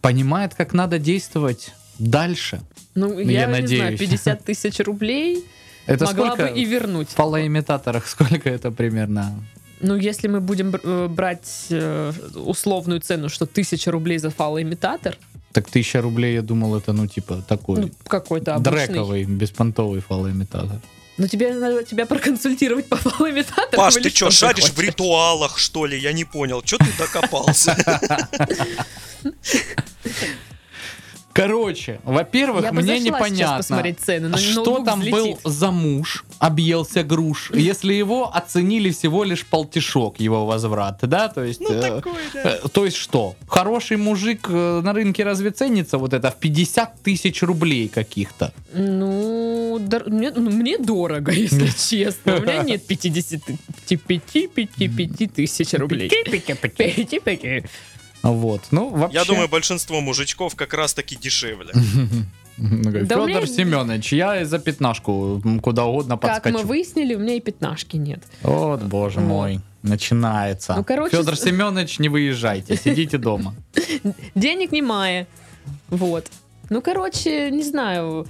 понимает, 0.00 0.54
как 0.54 0.72
надо 0.72 0.98
действовать 0.98 1.72
дальше. 1.98 2.60
Ну, 2.94 3.18
я, 3.18 3.46
Я 3.48 3.60
не 3.60 3.66
знаю, 3.66 3.92
надеюсь. 3.92 4.00
50 4.00 4.44
тысяч 4.44 4.78
рублей 4.80 5.44
Это 5.86 6.04
могла 6.04 6.32
сколько 6.32 6.52
бы 6.52 6.58
и 6.58 6.64
вернуть. 6.64 7.08
в 7.08 7.12
фалоимитаторах? 7.14 8.06
Сколько 8.06 8.48
это 8.50 8.70
примерно? 8.70 9.34
Ну, 9.80 9.96
если 9.96 10.28
мы 10.28 10.40
будем 10.40 10.74
э, 10.82 11.08
брать 11.08 11.66
э, 11.70 12.12
условную 12.34 13.00
цену, 13.00 13.28
что 13.28 13.44
1000 13.44 13.90
рублей 13.90 14.18
за 14.18 14.30
фалоимитатор, 14.30 15.16
Так 15.52 15.68
тысяча 15.70 16.00
рублей, 16.00 16.34
я 16.34 16.42
думал, 16.42 16.76
это, 16.76 16.92
ну, 16.92 17.06
типа, 17.06 17.42
такой 17.46 17.80
ну, 17.80 17.90
какой-то 18.06 18.54
обычный. 18.54 18.86
дрековый, 18.86 19.24
беспонтовый 19.24 20.00
фалоимитатор. 20.00 20.80
Ну, 21.16 21.28
тебе 21.28 21.54
надо 21.54 21.84
тебя 21.84 22.06
проконсультировать 22.06 22.88
по 22.88 22.96
фалоимитатору. 22.96 23.76
Паш, 23.76 23.94
ты 23.94 24.10
что, 24.10 24.26
ты 24.26 24.32
шаришь 24.32 24.64
в 24.64 24.74
хочешь? 24.74 24.88
ритуалах, 24.88 25.58
что 25.58 25.86
ли? 25.86 25.98
Я 25.98 26.12
не 26.12 26.24
понял. 26.24 26.60
Че 26.62 26.78
ты 26.78 26.86
докопался? 26.98 27.76
Короче, 31.34 32.00
во-первых, 32.04 32.70
мне 32.70 33.00
непонятно, 33.00 33.56
посмотреть 33.56 33.98
цены, 33.98 34.28
но 34.28 34.36
что 34.36 34.84
там 34.84 35.00
был 35.00 35.34
взлетит. 35.34 35.40
за 35.44 35.72
муж, 35.72 36.24
объелся 36.38 37.02
груш, 37.02 37.50
если 37.52 37.92
его 37.92 38.30
оценили 38.32 38.90
всего 38.90 39.24
лишь 39.24 39.44
полтишок 39.44 40.20
его 40.20 40.46
возврата, 40.46 41.08
да, 41.08 41.28
то 41.28 41.42
есть... 41.42 41.60
Ну, 41.60 41.72
э, 41.72 41.80
такой, 41.80 42.12
да. 42.32 42.58
э, 42.62 42.68
то 42.72 42.84
есть 42.84 42.96
что? 42.96 43.34
Хороший 43.48 43.96
мужик 43.96 44.46
э, 44.48 44.80
на 44.84 44.92
рынке 44.92 45.24
разве 45.24 45.50
ценится 45.50 45.98
вот 45.98 46.12
это 46.12 46.30
в 46.30 46.36
50 46.36 47.02
тысяч 47.02 47.42
рублей 47.42 47.88
каких-то? 47.88 48.52
Ну, 48.72 49.80
дор- 49.80 50.08
мне, 50.08 50.30
ну, 50.30 50.50
мне 50.50 50.78
дорого, 50.78 51.32
если 51.32 51.66
честно. 51.66 52.36
У 52.36 52.42
меня 52.42 52.62
нет 52.62 52.86
55 52.86 54.22
тысяч 55.34 55.74
рублей. 55.74 56.08
Вот, 58.32 58.62
ну 58.70 58.88
вообще... 58.88 59.18
Я 59.18 59.24
думаю, 59.24 59.48
большинство 59.48 60.00
мужичков 60.00 60.54
как 60.56 60.74
раз 60.74 60.94
таки 60.94 61.16
дешевле. 61.16 61.72
Да 62.56 63.20
у 63.20 63.26
меня- 63.26 63.40
Федор 63.40 63.48
Семенович, 63.48 64.12
я 64.12 64.44
за 64.44 64.60
пятнашку 64.60 65.42
куда 65.60 65.86
угодно 65.86 66.16
Как 66.16 66.44
мы 66.46 66.52
подскочу. 66.52 66.68
выяснили, 66.68 67.14
у 67.16 67.18
меня 67.18 67.34
и 67.34 67.40
пятнашки 67.40 67.96
нет. 67.96 68.22
Вот, 68.42 68.80
боже 68.82 69.18
Вот. 69.18 69.26
мой, 69.26 69.60
начинается. 69.82 70.74
Ну, 70.76 70.84
короче, 70.84 71.16
Федор 71.16 71.36
Семенович, 71.36 71.98
не 71.98 72.08
выезжайте, 72.08 72.76
сидите 72.84 73.18
дома. 73.18 73.56
Денег 74.36 74.70
не 74.70 74.82
мая. 74.82 75.26
Вот. 75.88 76.26
Ну, 76.70 76.80
короче, 76.80 77.50
не 77.50 77.64
знаю. 77.64 78.26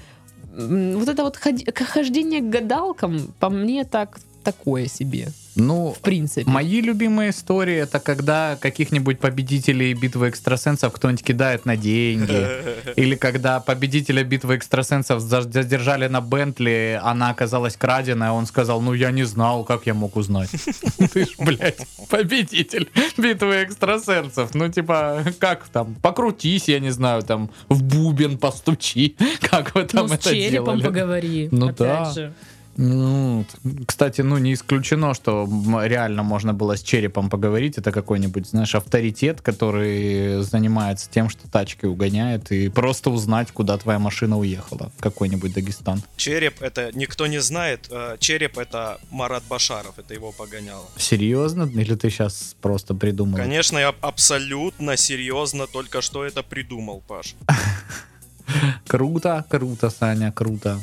Вот 0.57 1.09
это 1.09 1.23
вот 1.23 1.37
хождение 1.37 2.41
к 2.41 2.49
гадалкам, 2.49 3.35
по 3.39 3.51
мне, 3.51 3.85
так 3.85 4.19
такое 4.43 4.87
себе. 4.87 5.29
Ну, 5.57 5.95
В 5.97 6.01
принципе. 6.01 6.49
Мои 6.51 6.81
любимые 6.81 7.31
истории 7.31 7.77
это 7.77 8.01
когда 8.01 8.57
каких-нибудь 8.61 9.19
победителей 9.21 9.95
битвы 9.95 10.29
экстрасенсов 10.29 10.93
кто-нибудь 10.93 11.25
кидает 11.25 11.65
на 11.65 11.77
деньги. 11.77 12.47
Или 12.97 13.15
когда 13.15 13.61
победителя 13.61 14.25
битвы 14.25 14.57
экстрасенсов 14.57 15.21
за- 15.21 15.43
задержали 15.43 16.09
на 16.09 16.21
Бентли, 16.21 17.01
она 17.03 17.31
оказалась 17.31 17.77
краденая, 17.77 18.33
он 18.33 18.47
сказал, 18.47 18.81
ну 18.81 18.95
я 18.95 19.11
не 19.11 19.25
знал, 19.25 19.65
как 19.65 19.87
я 19.87 19.95
мог 19.95 20.17
узнать. 20.17 20.51
Ты 21.13 21.25
ж, 21.25 21.31
блядь, 21.39 21.87
победитель 22.11 22.89
битвы 23.17 23.63
экстрасенсов. 23.63 24.55
Ну 24.55 24.69
типа, 24.69 25.25
как 25.39 25.69
там, 25.69 25.95
покрутись, 26.03 26.69
я 26.69 26.81
не 26.81 26.91
знаю, 26.91 27.23
там, 27.23 27.51
в 27.69 27.83
бубен 27.83 28.39
постучи. 28.39 29.17
Как 29.41 29.75
вы 29.75 29.85
там 29.85 30.07
ну, 30.07 30.09
с 30.09 30.13
это 30.13 30.31
черепом 30.31 30.79
делали? 30.79 30.83
поговори. 30.83 31.49
Ну 31.51 31.69
опять 31.69 31.79
да. 31.79 32.13
же. 32.13 32.35
Ну, 32.77 33.45
кстати, 33.87 34.21
ну 34.23 34.39
не 34.39 34.53
исключено, 34.55 35.15
что 35.15 35.49
реально 35.85 36.23
можно 36.23 36.53
было 36.53 36.77
с 36.77 36.83
черепом 36.83 37.31
поговорить. 37.31 37.79
Это 37.79 37.93
какой-нибудь, 37.93 38.49
знаешь, 38.49 38.75
авторитет, 38.75 39.41
который 39.41 40.43
занимается 40.43 41.09
тем, 41.11 41.29
что 41.29 41.49
тачки 41.49 41.87
угоняет, 41.87 42.51
и 42.53 42.69
просто 42.69 43.11
узнать, 43.11 43.51
куда 43.53 43.79
твоя 43.79 43.99
машина 43.99 44.39
уехала. 44.39 44.91
в 44.99 45.03
Какой-нибудь 45.03 45.55
Дагестан. 45.55 46.03
Череп 46.17 46.63
это 46.63 46.91
никто 46.95 47.27
не 47.27 47.41
знает. 47.41 47.87
э, 47.91 48.17
Череп 48.19 48.59
это 48.59 48.99
Марат 49.11 49.45
Башаров, 49.49 49.99
это 49.99 50.15
его 50.15 50.33
погоняло. 50.33 50.87
Серьезно? 50.97 51.63
Или 51.63 51.95
ты 51.95 52.11
сейчас 52.11 52.57
просто 52.61 52.95
придумал? 52.95 53.37
Конечно, 53.37 53.79
я 53.79 53.95
абсолютно 54.01 54.97
серьезно 54.97 55.67
только 55.67 56.01
что 56.03 56.25
это 56.25 56.43
придумал, 56.43 57.03
Паш. 57.07 57.35
Круто, 58.87 59.45
круто, 59.49 59.91
Саня, 59.91 60.31
круто. 60.33 60.79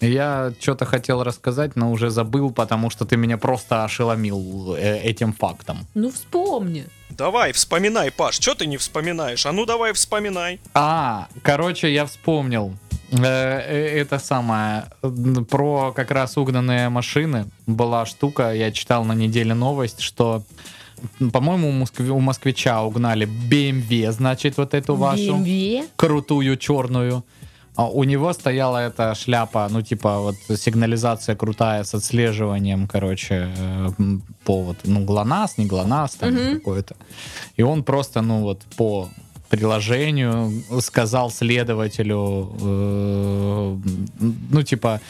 Я 0.00 0.52
что-то 0.60 0.86
хотел 0.86 1.22
рассказать, 1.22 1.76
но 1.76 1.92
уже 1.92 2.10
забыл, 2.10 2.50
потому 2.50 2.90
что 2.90 3.04
ты 3.04 3.16
меня 3.16 3.36
просто 3.36 3.84
ошеломил 3.84 4.74
э, 4.74 4.98
этим 4.98 5.32
фактом. 5.32 5.86
Ну, 5.94 6.10
вспомни. 6.10 6.86
Давай, 7.10 7.52
вспоминай, 7.52 8.10
Паш. 8.10 8.36
Что 8.36 8.54
ты 8.54 8.66
не 8.66 8.78
вспоминаешь? 8.78 9.44
А 9.44 9.52
ну 9.52 9.66
давай 9.66 9.92
вспоминай. 9.92 10.58
А, 10.74 11.28
короче, 11.42 11.92
я 11.92 12.06
вспомнил. 12.06 12.72
Э, 13.12 13.58
э, 13.58 14.00
Это 14.00 14.18
самое, 14.18 14.84
про 15.50 15.92
как 15.92 16.10
раз 16.10 16.38
угнанные 16.38 16.88
машины 16.88 17.46
была 17.66 18.06
штука, 18.06 18.54
я 18.54 18.72
читал 18.72 19.04
на 19.04 19.12
неделе 19.12 19.52
новость, 19.52 20.00
что, 20.00 20.44
по-моему, 21.32 21.86
у, 21.98 22.20
москвича 22.20 22.82
угнали 22.82 23.26
BMW, 23.26 24.12
значит, 24.12 24.56
вот 24.56 24.74
эту 24.74 24.94
вашу 24.94 25.36
BMW? 25.36 25.88
крутую 25.96 26.56
черную. 26.56 27.24
А 27.80 27.86
у 27.86 28.04
него 28.04 28.32
стояла 28.34 28.76
эта 28.76 29.14
шляпа, 29.14 29.66
ну, 29.70 29.80
типа, 29.80 30.18
вот 30.20 30.34
сигнализация 30.58 31.34
крутая 31.34 31.82
с 31.82 31.94
отслеживанием, 31.94 32.86
короче, 32.86 33.34
э, 33.56 33.88
м, 33.98 34.22
по 34.44 34.62
вот, 34.62 34.76
ну, 34.84 35.04
ГЛОНАСС, 35.06 35.58
не 35.58 35.64
ГЛОНАСС, 35.66 36.16
там 36.16 36.30
Мгм. 36.34 36.54
какое-то. 36.58 36.94
И 37.56 37.62
он 37.62 37.82
просто, 37.82 38.20
ну, 38.20 38.40
вот 38.42 38.60
по 38.76 39.08
приложению 39.48 40.50
сказал 40.80 41.30
следователю, 41.30 42.52
э, 42.60 43.76
ну, 44.52 44.62
типа, 44.62 45.00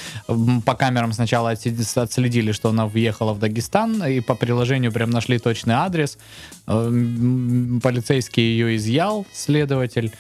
по 0.64 0.74
камерам 0.74 1.12
сначала 1.12 1.52
отслед- 1.52 1.98
отследили, 2.04 2.52
что 2.52 2.68
она 2.68 2.87
въехала 2.87 3.33
в 3.33 3.38
Дагестан, 3.38 4.02
и 4.04 4.20
по 4.20 4.35
приложению 4.37 4.92
прям 4.92 5.11
нашли 5.11 5.38
точный 5.38 5.74
адрес. 5.74 6.18
Э, 6.68 6.90
Полицейский 7.83 8.42
ее 8.44 8.76
изъял, 8.76 9.26
следователь, 9.33 10.11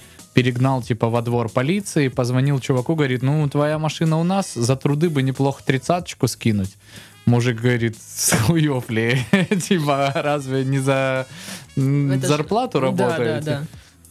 перегнал, 0.40 0.82
типа, 0.82 1.08
во 1.10 1.20
двор 1.20 1.50
полиции, 1.50 2.08
позвонил 2.08 2.60
чуваку, 2.60 2.94
говорит, 2.94 3.22
ну, 3.22 3.46
твоя 3.48 3.78
машина 3.78 4.18
у 4.18 4.24
нас, 4.24 4.54
за 4.54 4.74
труды 4.74 5.10
бы 5.10 5.22
неплохо 5.22 5.62
тридцаточку 5.62 6.28
скинуть. 6.28 6.76
Мужик 7.26 7.60
говорит, 7.60 7.96
с 8.00 8.32
хуёв 8.46 8.88
ли? 8.90 9.18
типа, 9.68 10.12
разве 10.14 10.64
не 10.64 10.78
за 10.78 11.26
зарплату 11.76 12.80
работаете? 12.80 13.40
Да, 13.40 13.40
да, 13.40 13.60
да. 13.60 13.66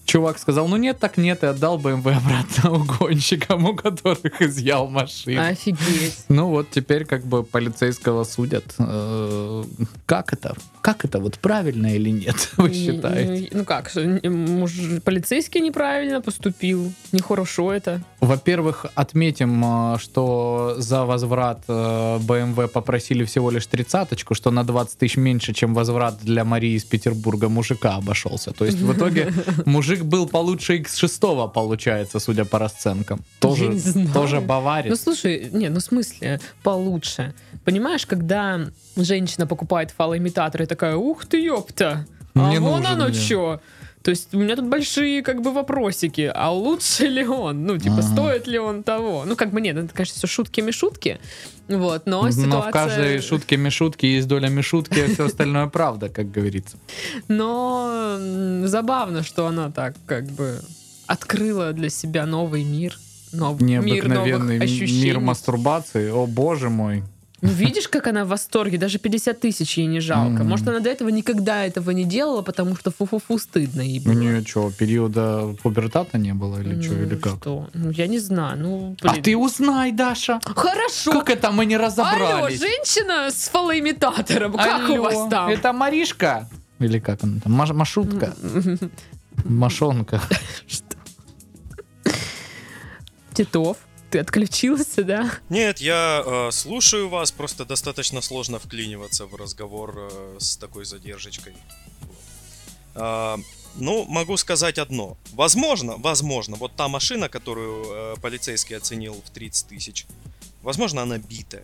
Чувак 0.10 0.40
сказал, 0.40 0.68
ну 0.68 0.78
нет, 0.78 0.98
так 0.98 1.18
нет, 1.18 1.44
и 1.44 1.46
отдал 1.46 1.78
БМВ 1.78 2.08
обратно 2.08 2.72
угонщикам, 2.82 3.66
у 3.66 3.76
которых 3.76 4.42
изъял 4.42 4.88
машину. 4.88 5.40
Офигеть. 5.40 6.26
Ну 6.30 6.48
вот 6.48 6.72
теперь 6.72 7.06
как 7.06 7.24
бы 7.26 7.44
полицейского 7.44 8.24
судят. 8.24 8.74
Э, 8.80 9.64
Как 10.08 10.34
это? 10.34 10.56
Как 10.82 11.06
это 11.06 11.20
вот 11.20 11.38
правильно 11.38 11.94
или 11.94 12.10
нет, 12.10 12.50
вы 12.58 12.74
считаете? 12.74 13.50
Ну, 13.52 13.64
как, 13.66 13.92
полицейский 13.94 15.62
неправильно 15.62 16.22
поступил. 16.22 16.92
Нехорошо 17.12 17.72
это. 17.72 18.02
Во-первых, 18.20 18.88
отметим, 18.96 19.64
э, 19.64 20.00
что 20.00 20.74
за 20.80 21.06
возврат 21.06 21.62
э, 21.68 22.18
БМВ 22.22 22.72
попросили 22.72 23.26
всего 23.26 23.52
лишь 23.52 23.68
тридцаточку, 23.68 24.34
что 24.34 24.50
на 24.50 24.64
20 24.64 24.98
тысяч 24.98 25.18
меньше, 25.18 25.54
чем 25.54 25.76
возврат 25.76 26.18
для 26.24 26.44
Марии 26.44 26.74
из 26.76 26.84
Петербурга 26.84 27.48
мужика 27.48 27.96
обошелся. 27.96 28.52
То 28.54 28.66
есть 28.66 28.80
в 28.80 28.92
итоге 28.92 29.32
мужик 29.66 29.99
был 30.04 30.28
получше 30.28 30.78
X6, 30.78 31.52
получается, 31.52 32.20
судя 32.20 32.46
по 32.46 32.60
расценкам. 32.60 33.20
Тоже, 33.40 33.80
тоже 34.14 34.40
Ну, 34.40 34.46
баварец. 34.48 35.02
слушай, 35.02 35.50
не, 35.54 35.70
ну 35.70 35.80
в 35.80 35.84
смысле, 35.84 36.40
получше. 36.64 37.34
Понимаешь, 37.66 38.06
когда 38.06 38.60
женщина 38.96 39.48
покупает 39.48 39.92
фалоимитатор 39.92 40.62
и 40.62 40.66
такая, 40.66 40.96
ух 40.96 41.26
ты, 41.26 41.42
ёпта, 41.42 42.06
а 42.36 42.50
Не 42.50 42.60
вон 42.60 42.86
оно 42.86 43.06
мне». 43.08 43.14
чё. 43.14 43.60
То 44.10 44.12
есть 44.12 44.34
у 44.34 44.40
меня 44.40 44.56
тут 44.56 44.66
большие 44.66 45.22
как 45.22 45.44
бы 45.44 45.54
вопросики, 45.54 46.32
а 46.34 46.52
лучше 46.52 47.06
ли 47.06 47.24
он? 47.28 47.68
Ну, 47.68 47.78
типа, 47.78 48.00
Ага. 48.00 48.02
стоит 48.02 48.48
ли 48.48 48.58
он 48.58 48.82
того? 48.82 49.24
Ну, 49.24 49.36
как 49.36 49.52
бы 49.52 49.62
нет, 49.62 49.78
это, 49.78 49.94
конечно, 49.94 50.16
все 50.16 50.26
шутками-шутки, 50.26 51.20
вот, 51.68 52.08
но, 52.08 52.24
Но 52.24 52.32
ситуация... 52.32 52.70
в 52.70 52.72
каждой 52.72 53.22
шутке 53.22 53.56
мишутки 53.58 54.08
есть 54.08 54.28
доля 54.28 54.48
мишутки, 54.50 55.00
а 55.00 55.14
все 55.14 55.26
остальное 55.28 55.68
правда, 55.72 56.10
как 56.10 56.32
говорится. 56.32 56.80
Но 57.28 58.18
забавно, 58.64 59.22
что 59.22 59.46
она 59.46 59.70
так 59.70 59.94
как 60.08 60.26
бы... 60.26 60.60
открыла 61.06 61.72
для 61.74 61.92
себя 61.92 62.26
новый 62.26 62.64
мир. 62.64 62.98
Нов... 63.32 63.62
Мир 63.62 63.84
Необыкновенный 63.86 64.40
новых 64.40 64.56
м- 64.56 64.62
ощущений. 64.64 65.04
мир 65.04 65.20
мастурбации. 65.20 66.10
О, 66.10 66.26
боже 66.26 66.70
мой. 66.70 67.04
Ну, 67.42 67.50
видишь, 67.50 67.88
как 67.88 68.08
она 68.08 68.26
в 68.26 68.28
восторге, 68.30 68.78
даже 68.78 69.00
50 69.00 69.40
тысяч 69.40 69.78
ей 69.78 69.88
не 69.88 70.00
жалко. 70.02 70.30
Мгм. 70.44 70.48
Может, 70.50 70.68
она 70.68 70.80
до 70.80 70.90
этого 70.90 71.10
никогда 71.10 71.66
этого 71.66 71.92
не 71.92 72.04
делала, 72.04 72.42
потому 72.42 72.76
что 72.76 72.92
фу-фу-фу 72.92 73.38
стыдно 73.40 73.82
ей 73.82 74.00
У 74.00 74.04
было. 74.04 74.14
нее 74.14 74.46
что, 74.46 74.72
периода 74.72 75.56
пубертата 75.64 76.18
не 76.18 76.34
было 76.34 76.60
или 76.60 76.82
что, 76.82 76.94
Ну, 76.94 77.04
или 77.04 77.16
как? 77.16 77.36
Что? 77.38 77.70
Ну, 77.74 77.92
я 77.92 78.08
не 78.08 78.20
знаю. 78.20 78.58
Ну, 78.60 78.96
А 79.02 79.12
блин. 79.12 79.24
ты 79.24 79.38
узнай, 79.38 79.92
Даша. 79.92 80.40
Хорошо. 80.44 81.12
Как 81.14 81.30
это 81.30 81.52
мы 81.52 81.66
не 81.66 81.76
Алло, 81.76 81.86
разобрались? 81.86 82.60
женщина 82.60 83.30
с 83.32 83.48
фалоимитатором. 83.50 84.54
Как 84.54 84.90
у 84.90 84.94
Алло, 84.94 85.04
вас 85.04 85.30
там? 85.30 85.50
Это 85.50 85.72
Маришка? 85.72 86.50
Или 86.80 87.00
как 87.00 87.24
она 87.24 87.40
там? 87.42 87.54
Маш- 87.54 87.74
Машутка? 87.74 88.34
Машонка. 89.46 90.22
Что? 90.68 90.98
Титов, 93.34 93.78
ты 94.10 94.20
отключился, 94.20 95.04
да? 95.04 95.32
Нет, 95.50 95.80
я 95.80 96.24
э, 96.26 96.52
слушаю 96.52 97.10
вас, 97.10 97.32
просто 97.32 97.66
достаточно 97.66 98.22
сложно 98.22 98.60
вклиниваться 98.60 99.26
в 99.26 99.36
разговор 99.36 100.10
э, 100.12 100.38
с 100.40 100.58
такой 100.58 100.86
задержечкой. 100.86 101.54
А, 102.96 103.38
ну, 103.76 104.06
могу 104.06 104.38
сказать 104.38 104.78
одно. 104.78 105.18
Возможно, 105.32 105.96
возможно, 105.98 106.58
вот 106.58 106.76
та 106.76 106.88
машина, 106.88 107.30
которую 107.30 107.86
э, 107.86 108.16
полицейский 108.22 108.76
оценил 108.76 109.22
в 109.26 109.30
30 109.30 109.68
тысяч, 109.68 110.06
возможно, 110.62 111.02
она 111.04 111.18
битая. 111.18 111.64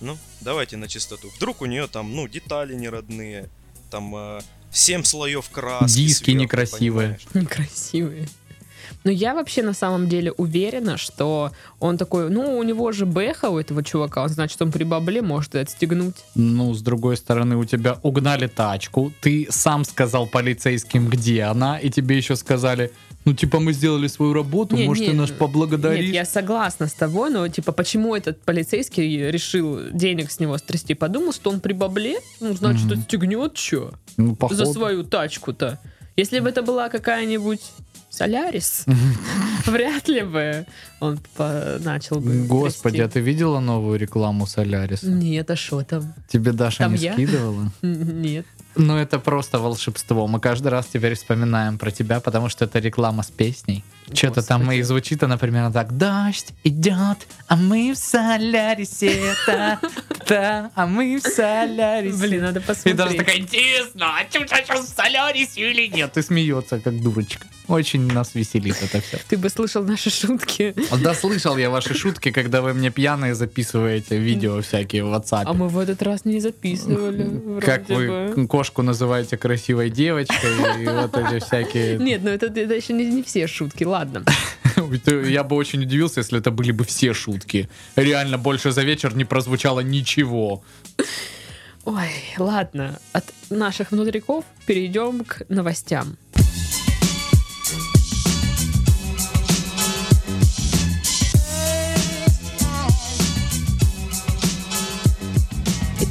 Ну, 0.00 0.18
давайте 0.40 0.76
на 0.76 0.88
чистоту. 0.88 1.30
Вдруг 1.36 1.62
у 1.62 1.66
нее 1.66 1.86
там, 1.86 2.14
ну, 2.14 2.26
детали 2.26 2.74
не 2.74 2.88
родные, 2.88 3.48
там 3.90 4.14
э, 4.16 4.40
7 4.72 5.04
слоев 5.04 5.48
краски. 5.50 5.96
Диски 5.96 6.24
сверху, 6.24 6.42
некрасивые. 6.42 7.18
понимаешь? 7.18 7.26
Некрасивые. 7.34 8.28
Но 9.04 9.10
я 9.10 9.34
вообще 9.34 9.62
на 9.62 9.72
самом 9.74 10.08
деле 10.08 10.32
уверена, 10.32 10.96
что 10.96 11.50
он 11.80 11.98
такой, 11.98 12.30
ну, 12.30 12.56
у 12.58 12.62
него 12.62 12.92
же 12.92 13.04
бэха 13.06 13.50
у 13.50 13.58
этого 13.58 13.82
чувака, 13.82 14.22
он, 14.22 14.28
значит, 14.28 14.62
он 14.62 14.70
при 14.70 14.84
бабле 14.84 15.22
может 15.22 15.54
и 15.54 15.58
отстегнуть. 15.58 16.14
Ну, 16.34 16.72
с 16.72 16.82
другой 16.82 17.16
стороны, 17.16 17.56
у 17.56 17.64
тебя 17.64 17.98
угнали 18.02 18.46
тачку, 18.46 19.12
ты 19.20 19.46
сам 19.50 19.84
сказал 19.84 20.26
полицейским, 20.26 21.08
где 21.08 21.42
она, 21.42 21.78
и 21.78 21.90
тебе 21.90 22.16
еще 22.16 22.36
сказали, 22.36 22.92
ну, 23.24 23.34
типа, 23.34 23.60
мы 23.60 23.72
сделали 23.72 24.08
свою 24.08 24.32
работу, 24.32 24.76
Не, 24.76 24.86
может, 24.86 25.02
не, 25.04 25.10
ты 25.10 25.16
нас 25.16 25.30
Нет, 25.30 25.38
поблагодаришь? 25.38 26.10
я 26.10 26.24
согласна 26.24 26.86
с 26.88 26.92
тобой, 26.92 27.30
но, 27.30 27.46
типа, 27.48 27.72
почему 27.72 28.16
этот 28.16 28.40
полицейский 28.42 29.30
решил 29.30 29.78
денег 29.92 30.30
с 30.30 30.40
него 30.40 30.58
стрясти? 30.58 30.94
Подумал, 30.94 31.32
что 31.32 31.50
он 31.50 31.60
при 31.60 31.72
бабле, 31.72 32.18
ну, 32.40 32.52
значит, 32.54 32.86
Мгм. 32.86 33.00
отстегнет 33.00 33.56
что? 33.56 33.92
Ну, 34.16 34.34
походу. 34.34 34.64
За 34.64 34.72
свою 34.72 35.04
тачку-то. 35.04 35.78
Если 36.16 36.40
бы 36.40 36.48
это 36.48 36.62
была 36.62 36.88
какая-нибудь 36.88 37.60
Солярис, 38.10 38.84
вряд 39.66 40.06
ли 40.08 40.22
бы 40.22 40.66
он 41.00 41.18
начал 41.38 42.20
бы 42.20 42.46
Господи, 42.46 43.00
а 43.00 43.08
ты 43.08 43.20
видела 43.20 43.58
новую 43.60 43.98
рекламу 43.98 44.46
Соляриса? 44.46 45.06
Нет, 45.06 45.50
а 45.50 45.56
что 45.56 45.82
там? 45.82 46.12
Тебе 46.28 46.52
Даша 46.52 46.88
не 46.88 46.98
скидывала? 46.98 47.72
Нет. 47.82 48.46
Ну, 48.74 48.96
это 48.96 49.18
просто 49.18 49.58
волшебство. 49.58 50.26
Мы 50.26 50.40
каждый 50.40 50.68
раз 50.68 50.86
теперь 50.86 51.14
вспоминаем 51.14 51.78
про 51.78 51.90
тебя, 51.90 52.20
потому 52.20 52.48
что 52.48 52.64
это 52.64 52.78
реклама 52.78 53.22
с 53.22 53.30
песней. 53.30 53.84
Что-то 54.12 54.42
там 54.42 54.70
и 54.72 54.82
звучит 54.82 55.22
она 55.22 55.36
примерно 55.36 55.72
так. 55.72 55.96
Дождь 55.96 56.52
идет, 56.64 57.18
а 57.48 57.56
мы 57.56 57.92
в 57.92 57.98
Солярисе. 57.98 59.34
Та, 59.46 59.78
та, 60.34 60.70
а 60.74 60.86
мы 60.86 61.16
в 61.16 61.20
Солярисе. 61.22 62.18
Блин, 62.18 62.42
надо 62.42 62.60
И 62.60 62.62
посмотреть. 62.62 62.96
даже 62.96 63.14
такая, 63.16 63.38
интересно, 63.38 64.16
а 64.18 64.24
что 64.30 64.46
сейчас 64.46 64.80
в 64.80 64.94
Солярисе 64.94 65.70
или 65.70 65.86
нет? 65.86 66.16
И 66.16 66.22
смеется, 66.22 66.80
как 66.80 67.00
дурочка. 67.00 67.46
Очень 67.68 68.12
нас 68.12 68.34
веселит 68.34 68.76
это 68.82 69.00
все. 69.00 69.18
Ты 69.28 69.36
бы 69.36 69.48
слышал 69.48 69.84
наши 69.84 70.10
шутки. 70.10 70.74
Да 71.02 71.14
слышал 71.14 71.56
я 71.56 71.70
ваши 71.70 71.94
шутки, 71.94 72.30
когда 72.30 72.60
вы 72.60 72.74
мне 72.74 72.90
пьяные 72.90 73.34
записываете 73.34 74.18
видео 74.18 74.60
всякие 74.62 75.04
в 75.04 75.14
WhatsApp. 75.14 75.44
А 75.46 75.52
мы 75.52 75.68
в 75.68 75.78
этот 75.78 76.02
раз 76.02 76.24
не 76.24 76.40
записывали. 76.40 77.60
Как 77.60 77.86
бы. 77.86 78.32
вы 78.34 78.46
кошку 78.48 78.82
называете 78.82 79.36
красивой 79.36 79.90
девочкой 79.90 80.82
и 80.82 80.86
вот 80.86 81.16
эти 81.16 81.44
всякие... 81.44 81.98
Нет, 82.00 82.22
ну 82.24 82.30
это, 82.30 82.46
это 82.46 82.74
еще 82.74 82.92
не, 82.92 83.06
не 83.06 83.22
все 83.22 83.46
шутки, 83.46 83.84
ладно. 83.84 84.24
Я 85.06 85.44
бы 85.44 85.56
очень 85.56 85.82
удивился, 85.82 86.20
если 86.20 86.38
это 86.38 86.50
были 86.50 86.72
бы 86.72 86.84
все 86.84 87.14
шутки. 87.14 87.68
Реально, 87.96 88.38
больше 88.38 88.72
за 88.72 88.82
вечер 88.82 89.14
не 89.14 89.24
прозвучало 89.24 89.80
ничего. 89.80 90.62
Ой, 91.84 92.10
ладно. 92.38 92.98
От 93.12 93.24
наших 93.50 93.92
внутриков 93.92 94.44
перейдем 94.66 95.24
к 95.24 95.42
новостям. 95.48 96.16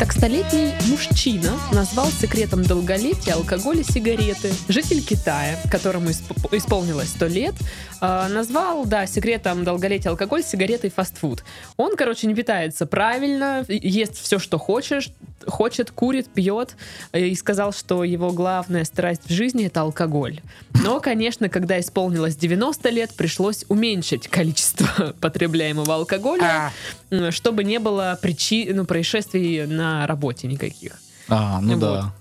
Итак, 0.02 0.14
столетний 0.14 0.72
мужчина 0.90 1.60
назвал 1.72 2.08
секретом 2.08 2.64
долголетия 2.64 3.36
алкоголь 3.36 3.82
и 3.82 3.84
сигареты. 3.84 4.52
Житель 4.68 5.00
Китая, 5.06 5.60
которому 5.70 6.10
исп- 6.10 6.58
исполнилось 6.58 7.10
100 7.10 7.28
лет, 7.28 7.54
э, 8.02 8.28
назвал, 8.30 8.86
да, 8.86 9.06
секретом 9.06 9.64
долголетия 9.64 10.10
алкоголь, 10.10 10.42
сигареты 10.42 10.88
и 10.88 10.90
фастфуд. 10.90 11.44
Он, 11.78 11.96
короче, 11.96 12.26
не 12.26 12.34
питается 12.34 12.88
правильно, 12.88 13.64
ест 13.68 14.16
все, 14.16 14.40
что 14.40 14.58
хочешь, 14.58 15.12
хочет, 15.47 15.91
курит, 15.91 16.27
пьет, 16.34 16.75
э, 17.12 17.27
и 17.27 17.36
сказал, 17.36 17.73
что 17.73 18.04
его 18.04 18.32
главная 18.32 18.84
страсть 18.86 19.23
в 19.25 19.32
жизни 19.34 19.65
это 19.65 19.82
алкоголь. 19.82 20.39
Но, 20.84 20.99
конечно, 20.99 21.49
когда 21.49 21.80
исполнилось 21.80 22.36
90 22.36 22.89
лет, 22.89 23.13
пришлось 23.15 23.65
уменьшить 23.69 24.27
количество 24.27 25.13
потребляемого 25.21 25.95
алкоголя, 25.95 26.71
м, 27.10 27.32
чтобы 27.32 27.63
не 27.63 27.80
было 27.80 28.17
причин, 28.21 28.75
ну, 28.77 28.86
происшествий 28.86 29.65
на 29.65 30.08
работе 30.08 30.47
никаких. 30.47 30.93
А, 31.27 31.62
ну 31.62 31.73
Вот. 31.73 31.80
да. 31.80 32.13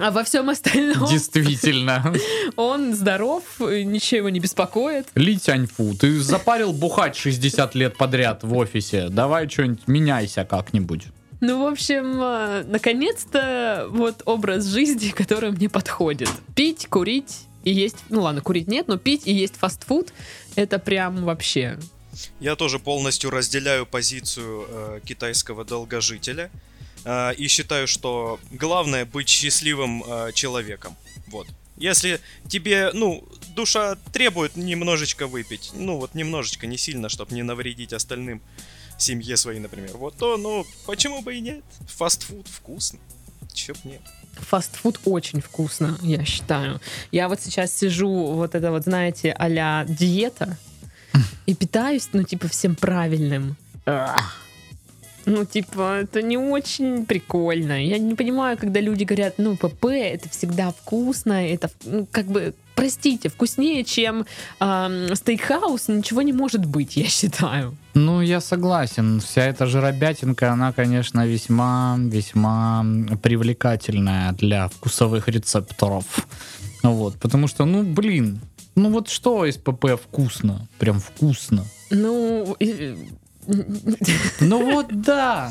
А 0.00 0.10
во 0.10 0.22
всем 0.24 0.48
остальном 0.48 1.08
Действительно. 1.10 2.12
он 2.56 2.94
здоров, 2.94 3.42
э, 3.60 3.82
ничего 3.82 4.18
его 4.18 4.28
не 4.28 4.40
беспокоит. 4.40 5.06
Ли 5.14 5.38
Тяньфу, 5.38 5.94
ты 5.94 6.20
запарил 6.20 6.72
бухать 6.72 7.16
60 7.16 7.74
лет 7.74 7.96
подряд 7.96 8.42
в 8.42 8.56
офисе. 8.56 9.08
Давай 9.08 9.48
что-нибудь 9.48 9.86
меняйся 9.88 10.44
как-нибудь. 10.44 11.06
Ну, 11.40 11.64
в 11.64 11.72
общем, 11.72 12.20
э, 12.22 12.64
наконец-то 12.64 13.88
вот 13.90 14.22
образ 14.26 14.66
жизни, 14.66 15.10
который 15.16 15.50
мне 15.50 15.68
подходит. 15.68 16.28
Пить, 16.54 16.86
курить 16.88 17.46
и 17.64 17.72
есть... 17.72 17.96
Ну 18.08 18.22
ладно, 18.22 18.40
курить 18.40 18.68
нет, 18.68 18.88
но 18.88 18.98
пить 18.98 19.26
и 19.26 19.32
есть 19.32 19.56
фастфуд— 19.56 20.12
это 20.54 20.78
прям 20.78 21.24
вообще... 21.24 21.78
Я 22.40 22.56
тоже 22.56 22.78
полностью 22.78 23.30
разделяю 23.30 23.86
позицию 23.86 24.66
э, 24.68 25.00
китайского 25.04 25.64
долгожителя 25.64 26.50
э, 27.04 27.34
и 27.34 27.46
считаю, 27.46 27.86
что 27.86 28.38
главное 28.50 29.06
быть 29.06 29.28
счастливым 29.28 30.04
э, 30.06 30.32
человеком. 30.34 30.96
Вот. 31.28 31.46
Если 31.76 32.20
тебе, 32.46 32.90
ну, 32.92 33.24
душа 33.54 33.96
требует 34.12 34.56
немножечко 34.56 35.26
выпить, 35.26 35.70
ну 35.72 35.96
вот 35.96 36.14
немножечко, 36.14 36.66
не 36.66 36.76
сильно, 36.76 37.08
чтобы 37.08 37.34
не 37.34 37.42
навредить 37.42 37.94
остальным, 37.94 38.42
семье 39.02 39.36
своей, 39.36 39.60
например, 39.60 39.96
вот 39.96 40.16
то, 40.16 40.36
ну, 40.36 40.64
почему 40.86 41.22
бы 41.22 41.34
и 41.34 41.40
нет? 41.40 41.64
Фастфуд 41.86 42.46
вкусно. 42.48 42.98
Чё 43.52 43.74
б 43.74 43.80
нет. 43.84 44.00
Фастфуд 44.34 45.00
очень 45.04 45.40
вкусно, 45.40 45.98
я 46.02 46.24
считаю. 46.24 46.80
Я 47.10 47.28
вот 47.28 47.40
сейчас 47.40 47.76
сижу, 47.76 48.08
вот 48.08 48.54
это 48.54 48.70
вот, 48.70 48.84
знаете, 48.84 49.34
а 49.36 49.84
диета, 49.84 50.56
и 51.46 51.54
питаюсь, 51.54 52.08
ну, 52.12 52.22
типа, 52.22 52.48
всем 52.48 52.74
правильным. 52.76 53.56
Ну, 55.26 55.44
типа, 55.44 55.98
это 56.00 56.22
не 56.22 56.38
очень 56.38 57.04
прикольно. 57.04 57.84
Я 57.84 57.98
не 57.98 58.14
понимаю, 58.14 58.56
когда 58.56 58.80
люди 58.80 59.04
говорят, 59.04 59.34
ну, 59.36 59.56
ПП, 59.56 59.86
это 59.86 60.28
всегда 60.28 60.70
вкусно, 60.70 61.46
это, 61.46 61.70
ну, 61.84 62.06
как 62.10 62.26
бы, 62.26 62.54
простите, 62.74 63.28
вкуснее, 63.28 63.84
чем 63.84 64.24
ам, 64.58 65.14
стейкхаус, 65.14 65.88
ничего 65.88 66.22
не 66.22 66.32
может 66.32 66.64
быть, 66.64 66.96
я 66.96 67.06
считаю. 67.06 67.76
Ну, 67.94 68.20
я 68.20 68.40
согласен. 68.40 69.20
Вся 69.20 69.42
эта 69.46 69.66
жиробятинка, 69.66 70.52
она, 70.52 70.72
конечно, 70.72 71.26
весьма, 71.26 71.96
весьма 71.98 72.84
привлекательная 73.22 74.32
для 74.32 74.68
вкусовых 74.68 75.28
рецепторов. 75.28 76.04
Вот, 76.82 77.16
потому 77.18 77.48
что, 77.48 77.64
ну, 77.64 77.82
блин, 77.82 78.40
ну 78.76 78.90
вот 78.90 79.08
что 79.08 79.44
из 79.44 79.56
ПП 79.56 80.00
вкусно? 80.02 80.66
Прям 80.78 81.00
вкусно. 81.00 81.64
Ну, 81.90 82.56
Ну 84.40 84.72
вот 84.72 84.86
да. 84.90 85.50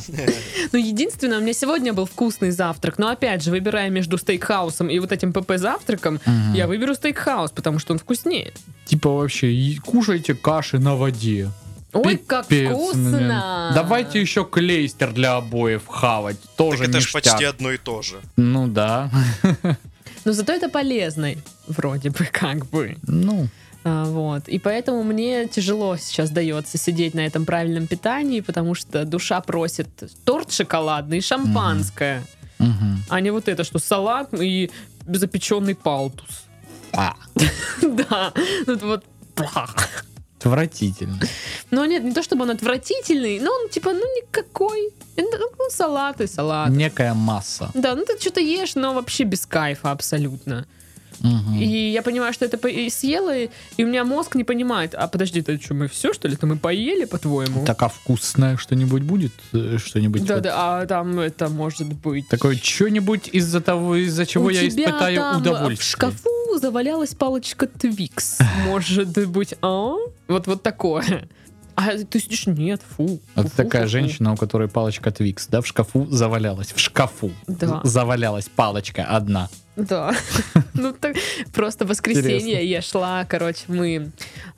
Ну, 0.72 0.80
единственное, 0.80 1.40
у 1.40 1.42
меня 1.42 1.54
сегодня 1.54 1.92
был 1.94 2.06
вкусный 2.06 2.52
завтрак, 2.52 2.98
но 2.98 3.10
опять 3.10 3.44
же, 3.44 3.52
выбирая 3.52 3.90
между 3.90 4.18
стейкхаусом 4.18 4.90
и 4.90 5.00
вот 5.00 5.12
этим 5.12 5.34
ПП-завтраком, 5.34 6.20
Мгм. 6.26 6.54
я 6.54 6.68
выберу 6.68 6.96
стейкхаус, 6.96 7.52
потому 7.52 7.80
что 7.80 7.94
он 7.94 8.00
вкуснее. 8.00 8.54
Типа 8.86 9.10
вообще, 9.10 9.76
кушайте 9.84 10.34
каши 10.34 10.80
на 10.80 10.96
воде. 10.96 11.50
Ой, 11.94 12.18
как 12.18 12.46
вкусно! 12.46 13.72
Давайте 13.74 14.22
еще 14.22 14.46
клейстер 14.46 15.12
для 15.14 15.36
обоев 15.38 15.88
хавать. 15.88 16.38
Тоже 16.56 16.80
так 16.80 16.90
это 16.90 17.00
ж 17.00 17.04
ништяк. 17.06 17.24
почти 17.24 17.46
одно 17.46 17.72
и 17.72 17.78
то 17.78 18.02
же. 18.02 18.20
Ну 18.38 18.68
да. 18.68 19.10
Но 20.26 20.34
зато 20.34 20.54
это 20.54 20.70
полезно, 20.70 21.32
вроде 21.68 22.10
бы, 22.10 22.26
как 22.32 22.66
бы. 22.68 22.98
Ну, 23.04 23.48
А, 23.86 24.04
вот. 24.06 24.50
И 24.50 24.60
поэтому 24.60 25.04
мне 25.04 25.48
тяжело 25.48 25.96
сейчас 25.98 26.30
дается 26.32 26.78
сидеть 26.78 27.14
на 27.14 27.22
этом 27.26 27.46
правильном 27.46 27.88
питании, 27.88 28.42
потому 28.42 28.76
что 28.76 29.06
душа 29.06 29.40
просит 29.40 29.88
торт 30.26 30.52
шоколадный 30.52 31.20
и 31.20 31.22
шампанское, 31.22 32.24
Мгм. 32.60 33.04
а 33.10 33.22
не 33.22 33.32
вот 33.32 33.48
это, 33.48 33.64
что 33.64 33.80
салат 33.80 34.34
и 34.34 34.70
запеченный 35.08 35.76
палтус. 35.76 36.44
А, 36.92 37.16
Да, 37.82 38.34
ну 38.68 38.78
вот... 38.82 39.06
Отвратительно. 40.40 41.20
Ну 41.70 41.86
нет, 41.86 42.04
не 42.04 42.14
то 42.14 42.24
чтобы 42.24 42.44
он 42.44 42.52
отвратительный, 42.52 43.40
но 43.40 43.52
он 43.52 43.70
типа, 43.70 43.92
ну 43.92 44.04
никакой. 44.16 44.90
Ну, 45.18 45.70
салат 45.70 46.22
и 46.22 46.28
салат. 46.28 46.70
Некая 46.70 47.14
масса. 47.14 47.70
Да, 47.74 47.94
ну 47.96 48.06
ты 48.06 48.18
что-то 48.20 48.40
ешь, 48.40 48.76
но 48.76 48.94
вообще 48.94 49.26
без 49.26 49.46
кайфа 49.46 49.92
абсолютно. 49.92 50.66
Мгм. 51.22 51.60
И 51.60 51.92
я 51.92 52.02
понимаю, 52.02 52.34
что 52.34 52.46
это 52.46 52.58
по- 52.58 52.68
и 52.68 52.90
съела, 52.90 53.36
и, 53.38 53.50
у 53.84 53.88
меня 53.88 54.04
мозг 54.04 54.36
не 54.36 54.44
понимает, 54.44 54.96
а 54.96 55.08
подожди, 55.08 55.40
это 55.42 55.60
что, 55.62 55.74
мы 55.74 55.88
все, 55.88 56.14
что 56.14 56.28
ли? 56.28 56.36
Это 56.36 56.46
мы 56.48 56.58
поели, 56.58 57.06
по-твоему? 57.06 57.66
Так, 57.66 57.82
а 57.84 57.88
вкусное 57.90 58.58
что-нибудь 58.58 59.04
будет? 59.04 59.34
Э, 59.54 59.78
Что-нибудь? 59.78 60.26
Да, 60.26 60.36
вот 60.36 60.44
да, 60.44 60.54
а 60.82 60.86
там 60.86 61.20
это 61.20 61.50
может 61.50 61.88
быть... 61.94 62.28
Такое 62.30 62.56
что-нибудь 62.56 63.30
из-за 63.32 63.62
того, 63.62 63.96
из-за 63.96 64.26
чего 64.26 64.46
У 64.46 64.50
я 64.50 64.68
испытаю 64.68 65.16
там 65.18 65.42
удовольствие. 65.42 65.78
в 65.78 65.84
шкафу 65.84 66.58
завалялась 66.60 67.14
палочка 67.16 67.68
Твикс. 67.68 68.38
Может 68.66 69.28
быть, 69.30 69.56
а? 69.62 69.94
Вот, 70.28 70.48
вот 70.48 70.64
такое. 70.64 71.28
А 71.82 71.98
ты 72.04 72.20
сидишь, 72.20 72.46
нет, 72.48 72.82
фу. 72.98 73.22
Фу, 73.36 73.44
фу, 73.44 73.50
такая 73.56 73.84
фу, 73.84 73.88
фу. 73.88 73.92
женщина, 73.92 74.34
у 74.34 74.36
которой 74.36 74.68
палочка 74.68 75.12
Твикс, 75.12 75.48
да, 75.48 75.62
в 75.62 75.68
шкафу 75.68 76.08
завалялась. 76.10 76.74
В 76.74 76.80
шкафу 76.80 77.32
Да. 77.48 77.80
завалялась 77.86 78.50
палочка 78.54 79.06
одна. 79.06 79.48
Да. 79.78 80.14
Ну 80.74 80.94
так 80.94 81.16
просто 81.54 81.86
воскресенье 81.86 82.66
я 82.66 82.82
шла, 82.82 83.26
короче, 83.26 83.64
мы 83.68 84.12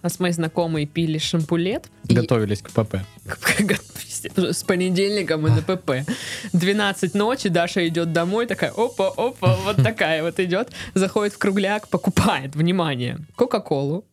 с 0.03 0.19
моей 0.19 0.34
знакомой 0.34 0.86
пили 0.88 1.17
шампулет. 1.19 1.89
Готовились 2.05 2.62
к 2.62 2.69
ПП. 2.71 2.97
С 4.36 4.63
понедельника 4.63 5.38
мы 5.38 5.49
на 5.51 5.62
ПП. 5.62 6.07
12 6.53 7.13
ночи, 7.15 7.49
Даша 7.49 7.88
идет 7.88 8.13
домой, 8.13 8.45
такая, 8.45 8.71
опа, 8.71 9.07
опа, 9.15 9.55
вот 9.63 9.77
такая 9.84 10.21
вот 10.23 10.39
идет, 10.39 10.69
заходит 10.93 11.34
в 11.34 11.38
кругляк, 11.39 11.88
покупает, 11.88 12.55
внимание, 12.55 13.17
Кока-Колу, 13.36 14.05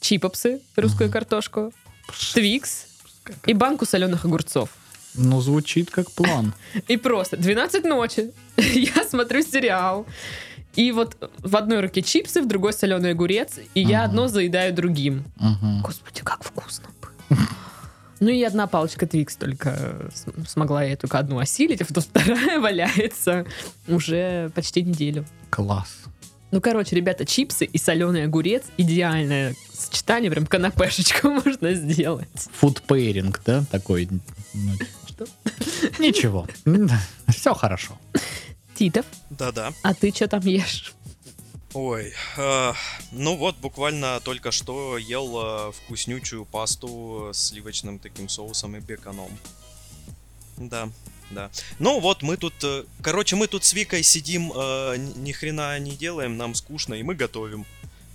чипопсы, 0.00 0.60
русскую 0.76 1.10
картошку, 1.10 1.72
Твикс 2.34 2.86
и 3.46 3.54
банку 3.54 3.86
соленых 3.86 4.24
огурцов. 4.24 4.70
Ну, 5.14 5.40
звучит 5.40 5.90
как 5.90 6.10
план. 6.10 6.54
И 6.88 6.96
просто 6.96 7.36
12 7.36 7.84
ночи, 7.84 8.30
я 8.56 9.04
смотрю 9.04 9.42
сериал, 9.42 10.06
и 10.76 10.92
вот 10.92 11.16
в 11.38 11.56
одной 11.56 11.80
руке 11.80 12.02
чипсы, 12.02 12.40
в 12.40 12.46
другой 12.46 12.72
соленый 12.72 13.10
огурец, 13.10 13.58
и 13.74 13.80
я 13.80 14.04
одно 14.04 14.28
заедаю 14.28 14.72
другим. 14.72 15.24
Господи, 15.82 16.20
как 16.22 16.44
вкусно 16.44 16.88
было. 17.00 17.40
Ну 18.20 18.30
и 18.30 18.42
одна 18.42 18.66
палочка 18.66 19.06
Твикс 19.06 19.36
только 19.36 20.10
смогла 20.48 20.82
я 20.82 20.96
только 20.96 21.20
одну 21.20 21.38
осилить, 21.38 21.82
а 21.82 21.84
вторая 21.84 22.58
валяется 22.58 23.46
уже 23.86 24.50
почти 24.56 24.82
неделю. 24.82 25.24
Класс. 25.50 25.98
Ну, 26.50 26.60
короче, 26.62 26.96
ребята, 26.96 27.26
чипсы 27.26 27.66
и 27.66 27.76
соленый 27.78 28.24
огурец 28.24 28.64
идеальное 28.78 29.54
сочетание, 29.72 30.30
прям 30.30 30.46
канапешечку 30.46 31.28
можно 31.44 31.74
сделать. 31.74 32.28
Фудпейринг, 32.54 33.42
да, 33.44 33.64
такой? 33.70 34.08
Ну, 34.54 34.72
Что? 35.06 35.26
Ничего. 35.98 36.46
Все 37.28 37.52
хорошо. 37.54 37.98
Титов, 38.74 39.04
Да-да. 39.30 39.72
а 39.82 39.92
ты 39.92 40.10
что 40.10 40.28
там 40.28 40.40
ешь? 40.40 40.94
Ой, 41.74 42.14
э, 42.38 42.72
ну 43.12 43.36
вот 43.36 43.56
буквально 43.58 44.20
только 44.20 44.52
что 44.52 44.96
ел 44.96 45.68
э, 45.68 45.72
вкуснючую 45.72 46.46
пасту 46.46 47.30
с 47.32 47.48
сливочным 47.48 47.98
таким 47.98 48.28
соусом 48.30 48.74
и 48.76 48.80
беконом. 48.80 49.28
Да, 50.56 50.88
да. 51.30 51.50
Ну 51.78 52.00
вот 52.00 52.22
мы 52.22 52.36
тут, 52.36 52.54
э, 52.62 52.84
короче, 53.02 53.36
мы 53.36 53.46
тут 53.46 53.64
с 53.64 53.72
Викой 53.72 54.02
сидим, 54.02 54.52
э, 54.54 54.96
ни 55.16 55.32
хрена 55.32 55.78
не 55.78 55.92
делаем, 55.92 56.36
нам 56.36 56.54
скучно, 56.54 56.94
и 56.94 57.02
мы 57.02 57.14
готовим. 57.14 57.66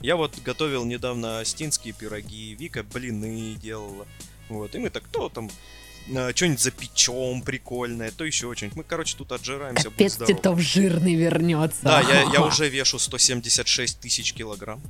Я 0.02 0.15
вот 0.15 0.38
готовил 0.43 0.84
недавно 0.86 1.39
астинские 1.39 1.93
пироги, 1.93 2.56
Вика 2.56 2.84
блины 2.84 3.56
делала. 3.56 4.06
Вот, 4.49 4.76
и 4.76 4.80
мы 4.80 4.89
так, 4.89 5.08
то 5.08 5.30
там 5.30 5.49
что-нибудь 6.06 6.60
запечем 6.60 7.41
прикольное, 7.41 8.12
то 8.12 8.26
еще 8.26 8.54
что-нибудь. 8.54 8.78
Мы, 8.78 8.84
короче, 8.84 9.15
тут 9.17 9.32
отжираемся, 9.32 9.89
будь 9.89 9.97
Капец. 9.97 10.17
Титов 10.28 10.60
жирный 10.60 11.15
вернется. 11.15 11.80
Да, 11.84 12.02
я, 12.02 12.23
я 12.23 12.41
уже 12.45 12.67
вешу 12.67 12.99
176 12.99 13.99
тысяч 13.99 14.34
килограмм. 14.34 14.82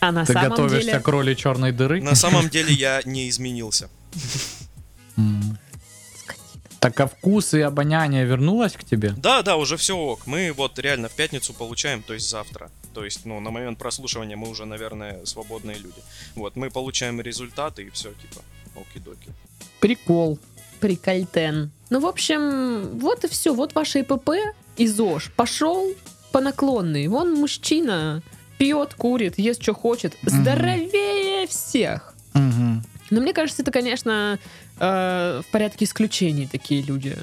А 0.00 0.12
на 0.12 0.24
Ты 0.24 0.32
самом 0.32 0.50
готовишься 0.50 0.86
деле... 0.86 1.00
к 1.00 1.08
роли 1.08 1.34
черной 1.34 1.72
дыры? 1.72 2.00
На 2.00 2.14
самом 2.14 2.48
деле 2.48 2.72
я 2.72 3.02
не 3.04 3.28
изменился. 3.28 3.90
Так 6.80 7.00
а 7.00 7.06
вкус 7.06 7.54
и 7.54 7.60
обоняние 7.60 8.24
вернулось 8.24 8.74
к 8.74 8.84
тебе? 8.84 9.14
Да, 9.16 9.42
да, 9.42 9.56
уже 9.56 9.76
все 9.76 9.96
ок. 9.96 10.26
Мы 10.26 10.52
вот 10.52 10.78
реально 10.78 11.08
в 11.08 11.12
пятницу 11.12 11.52
получаем, 11.52 12.02
то 12.02 12.14
есть 12.14 12.28
завтра. 12.28 12.70
То 12.94 13.04
есть, 13.04 13.26
ну, 13.26 13.40
на 13.40 13.50
момент 13.50 13.78
прослушивания 13.78 14.36
мы 14.36 14.48
уже, 14.48 14.64
наверное, 14.64 15.24
свободные 15.24 15.76
люди. 15.76 16.00
Вот, 16.34 16.56
мы 16.56 16.70
получаем 16.70 17.20
результаты 17.20 17.82
и 17.82 17.90
все, 17.90 18.10
типа, 18.10 18.42
оки-доки. 18.76 19.32
Прикол. 19.80 20.38
Прикольтен. 20.80 21.70
Ну, 21.90 22.00
в 22.00 22.06
общем, 22.06 22.98
вот 22.98 23.24
и 23.24 23.28
все. 23.28 23.52
Вот 23.52 23.74
ваше 23.74 24.00
ИПП 24.00 24.30
и 24.76 24.86
ЗОЖ. 24.86 25.32
Пошел 25.36 25.92
по 26.30 26.40
наклонной. 26.40 27.08
Вон 27.08 27.34
мужчина 27.34 28.22
пьет, 28.58 28.94
курит, 28.94 29.38
ест, 29.38 29.62
что 29.62 29.74
хочет. 29.74 30.16
Здоровее 30.22 31.46
всех. 31.48 32.14
Мгм. 32.34 32.67
Но 33.10 33.20
мне 33.20 33.32
кажется, 33.32 33.62
это, 33.62 33.70
конечно, 33.70 34.38
э, 34.78 35.42
в 35.46 35.50
порядке 35.50 35.84
исключений 35.84 36.46
такие 36.50 36.82
люди. 36.82 37.16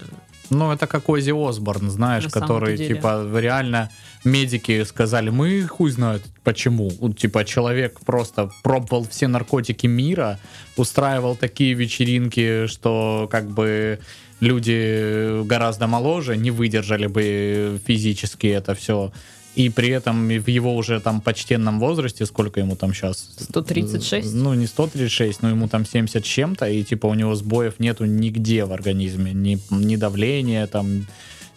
Ну, 0.50 0.72
это 0.72 0.88
как 0.88 1.10
Ози 1.10 1.32
Осборн, 1.32 1.90
знаешь, 1.90 2.26
На 2.26 2.30
который, 2.30 2.78
типа, 2.78 3.28
реально 3.36 3.90
медики 4.24 4.84
сказали, 4.84 5.30
мы 5.30 5.64
хуй 5.64 5.92
знает 5.92 6.24
почему. 6.44 6.92
Типа, 7.14 7.46
человек 7.46 8.00
просто 8.02 8.52
пробовал 8.64 9.08
все 9.10 9.28
наркотики 9.28 9.88
мира, 9.88 10.40
устраивал 10.78 11.36
такие 11.36 11.74
вечеринки, 11.74 12.68
что, 12.68 13.28
как 13.32 13.50
бы, 13.50 14.00
люди 14.40 15.44
гораздо 15.46 15.88
моложе 15.88 16.38
не 16.38 16.52
выдержали 16.52 17.08
бы 17.08 17.80
физически 17.86 18.48
это 18.48 18.76
все. 18.76 19.12
И 19.56 19.70
при 19.70 19.90
этом 19.90 20.28
в 20.28 20.48
его 20.50 20.76
уже 20.76 21.00
там 21.00 21.22
почтенном 21.22 21.80
возрасте, 21.80 22.26
сколько 22.26 22.60
ему 22.60 22.76
там 22.76 22.94
сейчас? 22.94 23.30
136? 23.40 24.34
Ну, 24.34 24.54
не 24.54 24.68
136, 24.68 25.42
но 25.42 25.50
ему 25.50 25.68
там 25.70 25.86
70 25.86 26.26
с 26.26 26.28
чем-то, 26.28 26.68
и 26.68 26.84
типа 26.84 27.08
у 27.08 27.14
него 27.14 27.36
сбоев 27.36 27.80
нету 27.80 28.06
нигде 28.06 28.66
в 28.66 28.74
организме. 28.74 29.32
Ни, 29.34 29.58
ни 29.72 29.96
давления, 29.96 30.68
там, 30.68 31.08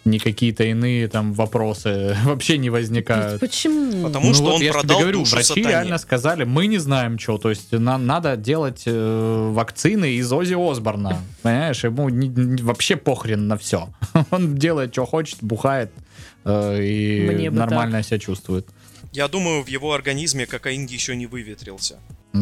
ни 0.05 0.19
какие-то 0.19 0.63
иные 0.65 1.09
там 1.09 1.33
вопросы 1.33 2.17
вообще 2.25 2.57
не 2.59 2.71
возникают. 2.71 3.41
Почему? 3.41 4.05
Потому 4.05 4.33
что 4.33 4.45
вот 4.45 4.55
он 4.55 4.63
я 4.63 4.73
ж 4.73 4.75
тебе 4.77 4.81
продал 4.81 5.01
говорю, 5.01 5.19
душу 5.19 5.33
врачи 5.33 5.49
сатане. 5.49 5.69
реально 5.69 5.99
сказали, 5.99 6.45
мы 6.45 6.67
не 6.69 6.79
знаем, 6.79 7.19
что. 7.19 7.39
То 7.39 7.51
есть 7.51 7.73
нам 7.73 8.07
надо 8.07 8.37
делать 8.37 8.83
э, 8.87 9.51
вакцины 9.53 10.13
из 10.15 10.33
Ози 10.33 10.55
Осборна. 10.55 11.19
Понимаешь, 11.43 11.83
ему 11.83 12.09
ни- 12.11 12.29
ни- 12.29 12.63
вообще 12.63 12.95
похрен 12.95 13.49
на 13.49 13.57
все. 13.57 13.89
Он 14.31 14.55
делает, 14.57 14.93
что 14.93 15.05
хочет, 15.05 15.39
бухает 15.41 15.91
э, 16.49 16.83
и 16.85 17.21
Мне 17.29 17.51
нормально 17.51 18.03
себя 18.03 18.19
чувствует. 18.19 18.67
Я 19.13 19.29
думаю, 19.29 19.63
в 19.63 19.69
его 19.69 19.93
организме 19.93 20.47
кокаин 20.47 20.87
еще 20.87 21.17
не 21.17 21.27
выветрился. 21.27 21.99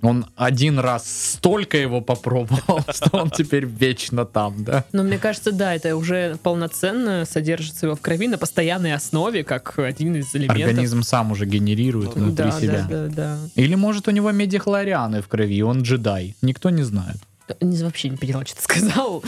Он 0.00 0.26
один 0.36 0.78
раз 0.78 1.32
столько 1.34 1.76
его 1.76 2.00
попробовал, 2.00 2.84
что 2.94 3.16
он 3.16 3.30
теперь 3.30 3.64
вечно 3.64 4.24
там, 4.24 4.62
да? 4.62 4.84
Но 4.92 5.02
мне 5.02 5.18
кажется, 5.18 5.50
да, 5.50 5.74
это 5.74 5.96
уже 5.96 6.36
полноценно 6.42 7.24
содержится 7.24 7.86
его 7.86 7.96
в 7.96 8.00
крови 8.00 8.28
на 8.28 8.38
постоянной 8.38 8.94
основе, 8.94 9.42
как 9.42 9.76
один 9.78 10.14
из 10.14 10.32
элементов. 10.36 10.56
Организм 10.56 11.02
сам 11.02 11.32
уже 11.32 11.46
генерирует 11.46 12.14
Ну 12.14 12.26
внутри 12.26 12.44
да, 12.44 12.60
себя. 12.60 12.86
да, 12.88 13.06
да, 13.06 13.08
да. 13.08 13.38
Или 13.56 13.74
может 13.74 14.06
у 14.06 14.12
него 14.12 14.30
медихлорианы 14.30 15.20
в 15.20 15.26
крови, 15.26 15.62
он 15.62 15.82
джедай. 15.82 16.36
Никто 16.42 16.70
не 16.70 16.84
знает. 16.84 17.16
Не, 17.60 17.82
вообще 17.82 18.08
не 18.10 18.16
поняла, 18.16 18.44
что 18.46 18.56
ты 18.56 18.62
сказал. 18.62 19.24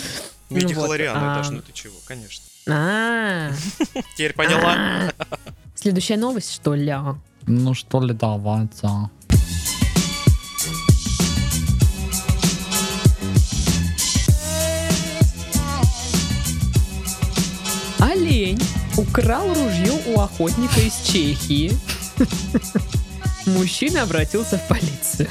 Ну 0.51 0.57
вот, 0.57 0.62
Медихлорианы, 0.62 1.18
а- 1.18 1.35
Даш, 1.37 1.51
ну 1.51 1.62
ты 1.62 1.73
чего, 1.73 1.95
конечно. 2.07 2.45
А, 2.69 3.51
Теперь 4.15 4.35
поняла? 4.35 5.13
Следующая 5.75 6.17
новость, 6.17 6.53
что 6.53 6.75
ли? 6.75 6.95
Ну 7.47 7.75
что 7.75 8.01
ли, 8.03 8.13
давайте. 8.13 8.89
Олень 17.99 18.61
украл 18.97 19.49
ружье 19.49 19.93
у 20.07 20.21
охотника 20.21 20.81
из 20.81 20.95
Чехии. 21.07 21.73
Мужчина 23.47 24.03
обратился 24.03 24.59
в 24.59 24.69
полицию. 24.69 25.29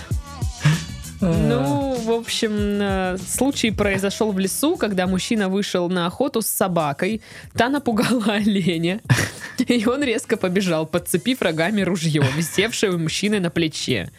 Ну, 1.22 1.95
в 1.95 2.11
общем, 2.11 2.51
э, 2.82 3.17
случай 3.17 3.72
произошел 3.72 4.32
в 4.32 4.39
лесу, 4.39 4.78
когда 4.78 5.05
мужчина 5.05 5.49
вышел 5.49 5.89
на 5.89 6.05
охоту 6.05 6.41
с 6.41 6.47
собакой. 6.47 7.22
Та 7.53 7.70
напугала 7.70 8.24
оленя, 8.34 9.01
и 9.57 9.86
он 9.86 10.03
резко 10.03 10.38
побежал, 10.38 10.86
подцепив 10.86 11.41
рогами 11.41 11.82
ружье, 11.82 12.24
висевшее 12.38 12.93
у 12.93 12.97
мужчины 12.97 13.39
на 13.39 13.49
плече. 13.49 14.11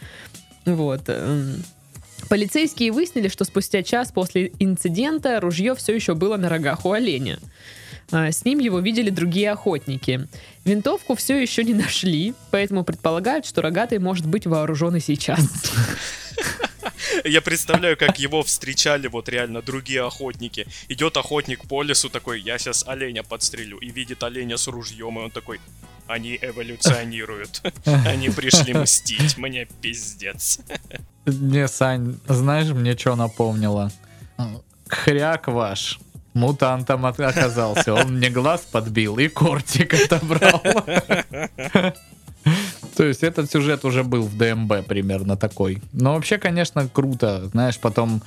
Вот. 0.67 1.03
эм. 1.07 1.63
Полицейские 2.29 2.93
выяснили, 2.93 3.29
что 3.29 3.45
спустя 3.45 3.83
час 3.83 4.13
после 4.13 4.53
инцидента 4.59 5.41
ружье 5.41 5.75
все 5.75 5.95
еще 5.95 6.15
было 6.15 6.37
на 6.37 6.49
рогах 6.49 6.85
у 6.85 6.93
оленя. 6.93 7.39
А, 8.13 8.31
С 8.31 8.45
ним 8.45 8.59
его 8.59 8.79
видели 8.79 9.11
другие 9.11 9.51
охотники. 9.51 10.29
Винтовку 10.65 11.15
все 11.15 11.41
еще 11.41 11.65
не 11.65 11.75
нашли, 11.75 12.35
поэтому 12.51 12.85
предполагают, 12.85 13.47
что 13.47 13.63
рогатый 13.63 13.99
может 13.99 14.27
быть 14.27 14.47
вооружен 14.47 14.97
и 14.97 15.01
сейчас. 15.01 15.41
Я 17.25 17.41
представляю, 17.41 17.97
как 17.97 18.19
его 18.19 18.43
встречали 18.43 19.07
вот 19.07 19.29
реально 19.29 19.63
другие 19.63 20.05
охотники. 20.05 20.67
Идет 20.89 21.17
охотник 21.17 21.67
по 21.69 21.83
лесу 21.83 22.09
такой, 22.09 22.41
я 22.41 22.59
сейчас 22.59 22.85
оленя 22.87 23.23
подстрелю. 23.23 23.79
И 23.79 23.91
видит 23.91 24.23
оленя 24.23 24.57
с 24.57 24.69
ружьем, 24.69 25.19
и 25.19 25.23
он 25.23 25.31
такой, 25.31 25.61
они 26.07 26.39
эволюционируют. 26.43 27.63
Они 27.85 28.31
пришли 28.31 28.75
мстить, 28.75 29.39
мне 29.39 29.69
пиздец. 29.81 30.59
Не, 31.25 31.69
Сань, 31.69 32.19
знаешь, 32.27 32.69
мне 32.69 32.97
что 32.97 33.15
напомнило? 33.15 33.93
Хряк 34.89 35.47
ваш. 35.47 36.01
Мутантом 36.35 37.07
оказался. 37.07 37.95
Он 37.95 38.17
мне 38.17 38.31
глаз 38.31 38.63
подбил 38.63 39.19
и 39.19 39.29
кортик 39.29 39.95
отобрал. 39.95 40.63
То 43.01 43.07
есть 43.07 43.23
этот 43.23 43.51
сюжет 43.51 43.87
уже 43.87 44.05
был 44.05 44.25
в 44.25 44.37
ДМБ 44.37 44.87
примерно 44.87 45.35
такой. 45.35 45.79
Но 45.95 46.13
вообще, 46.13 46.37
конечно, 46.37 46.87
круто. 46.87 47.47
Знаешь, 47.47 47.79
потом 47.79 48.21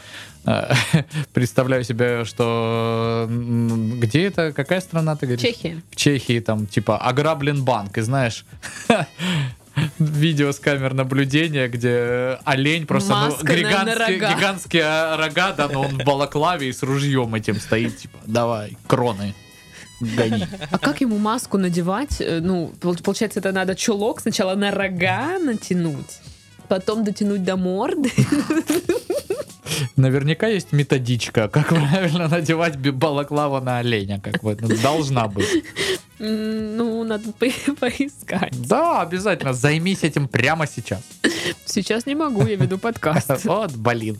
э, 0.45 0.73
представляю 1.33 1.83
себе, 1.83 2.25
что 2.25 3.29
где 3.29 4.25
это, 4.25 4.51
какая 4.51 4.81
страна 4.81 5.15
ты 5.15 5.27
говоришь? 5.27 5.43
Чехия. 5.43 5.79
в 5.91 5.95
Чехии 5.95 6.39
там 6.39 6.65
типа 6.65 6.97
ограблен 6.97 7.63
банк, 7.63 7.99
и 7.99 8.01
знаешь, 8.01 8.45
видео 9.99 10.51
с 10.51 10.57
камер 10.57 10.95
наблюдения, 10.95 11.67
где 11.67 12.39
олень 12.43 12.87
просто 12.87 13.13
ну, 13.13 13.29
Маска 13.29 13.53
на 13.53 13.55
гигантские, 13.55 14.19
рога. 14.19 14.35
гигантские 14.35 14.83
а, 14.85 15.17
рога, 15.17 15.51
да, 15.51 15.67
но 15.67 15.81
он 15.81 15.99
в 15.99 16.03
балаклаве 16.03 16.69
и 16.69 16.73
с 16.73 16.81
ружьем 16.81 17.35
этим 17.35 17.59
стоит, 17.59 17.95
типа, 17.99 18.17
давай, 18.25 18.75
кроны, 18.87 19.35
гони. 20.15 20.47
А 20.71 20.77
как 20.77 21.01
ему 21.01 21.17
маску 21.17 21.57
надевать? 21.57 22.19
Э, 22.21 22.39
Ну, 22.41 22.73
пол- 22.81 22.95
получается, 23.03 23.39
это 23.39 23.51
надо 23.51 23.75
чулок 23.75 24.21
сначала 24.21 24.55
на 24.55 24.71
рога 24.71 25.39
натянуть, 25.39 26.19
потом 26.67 27.03
дотянуть 27.03 27.43
до 27.43 27.55
морды. 27.57 28.11
Наверняка 29.95 30.47
есть 30.47 30.71
методичка, 30.71 31.47
как 31.47 31.69
правильно 31.69 32.27
надевать 32.27 32.77
балаклаву 32.77 33.59
на 33.59 33.79
оленя, 33.79 34.19
как 34.19 34.41
бы, 34.43 34.57
ну, 34.59 34.69
должна 34.81 35.27
быть. 35.27 35.63
Ну, 36.27 37.03
надо 37.03 37.31
по- 37.39 37.75
поискать. 37.79 38.53
Да, 38.67 39.01
обязательно, 39.01 39.53
займись 39.53 40.03
этим 40.03 40.27
прямо 40.27 40.67
сейчас. 40.67 41.01
Сейчас 41.65 42.05
не 42.05 42.15
могу, 42.15 42.45
я 42.45 42.55
веду 42.55 42.77
подкаст. 42.77 43.29
Вот, 43.45 43.73
блин. 43.75 44.17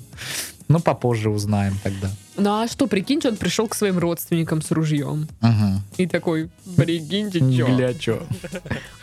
Ну, 0.68 0.80
попозже 0.80 1.30
узнаем 1.30 1.78
тогда. 1.84 2.10
Ну 2.38 2.62
а 2.62 2.68
что, 2.68 2.88
прикиньте, 2.88 3.30
он 3.30 3.38
пришел 3.38 3.68
к 3.68 3.76
своим 3.76 4.00
родственникам 4.00 4.62
с 4.62 4.72
ружьем. 4.72 5.28
Угу. 5.42 5.82
И 5.98 6.08
такой, 6.08 6.50
прикиньте, 6.78 7.40
чё, 7.40 7.68
Гля, 7.68 7.94
чё. 7.94 8.24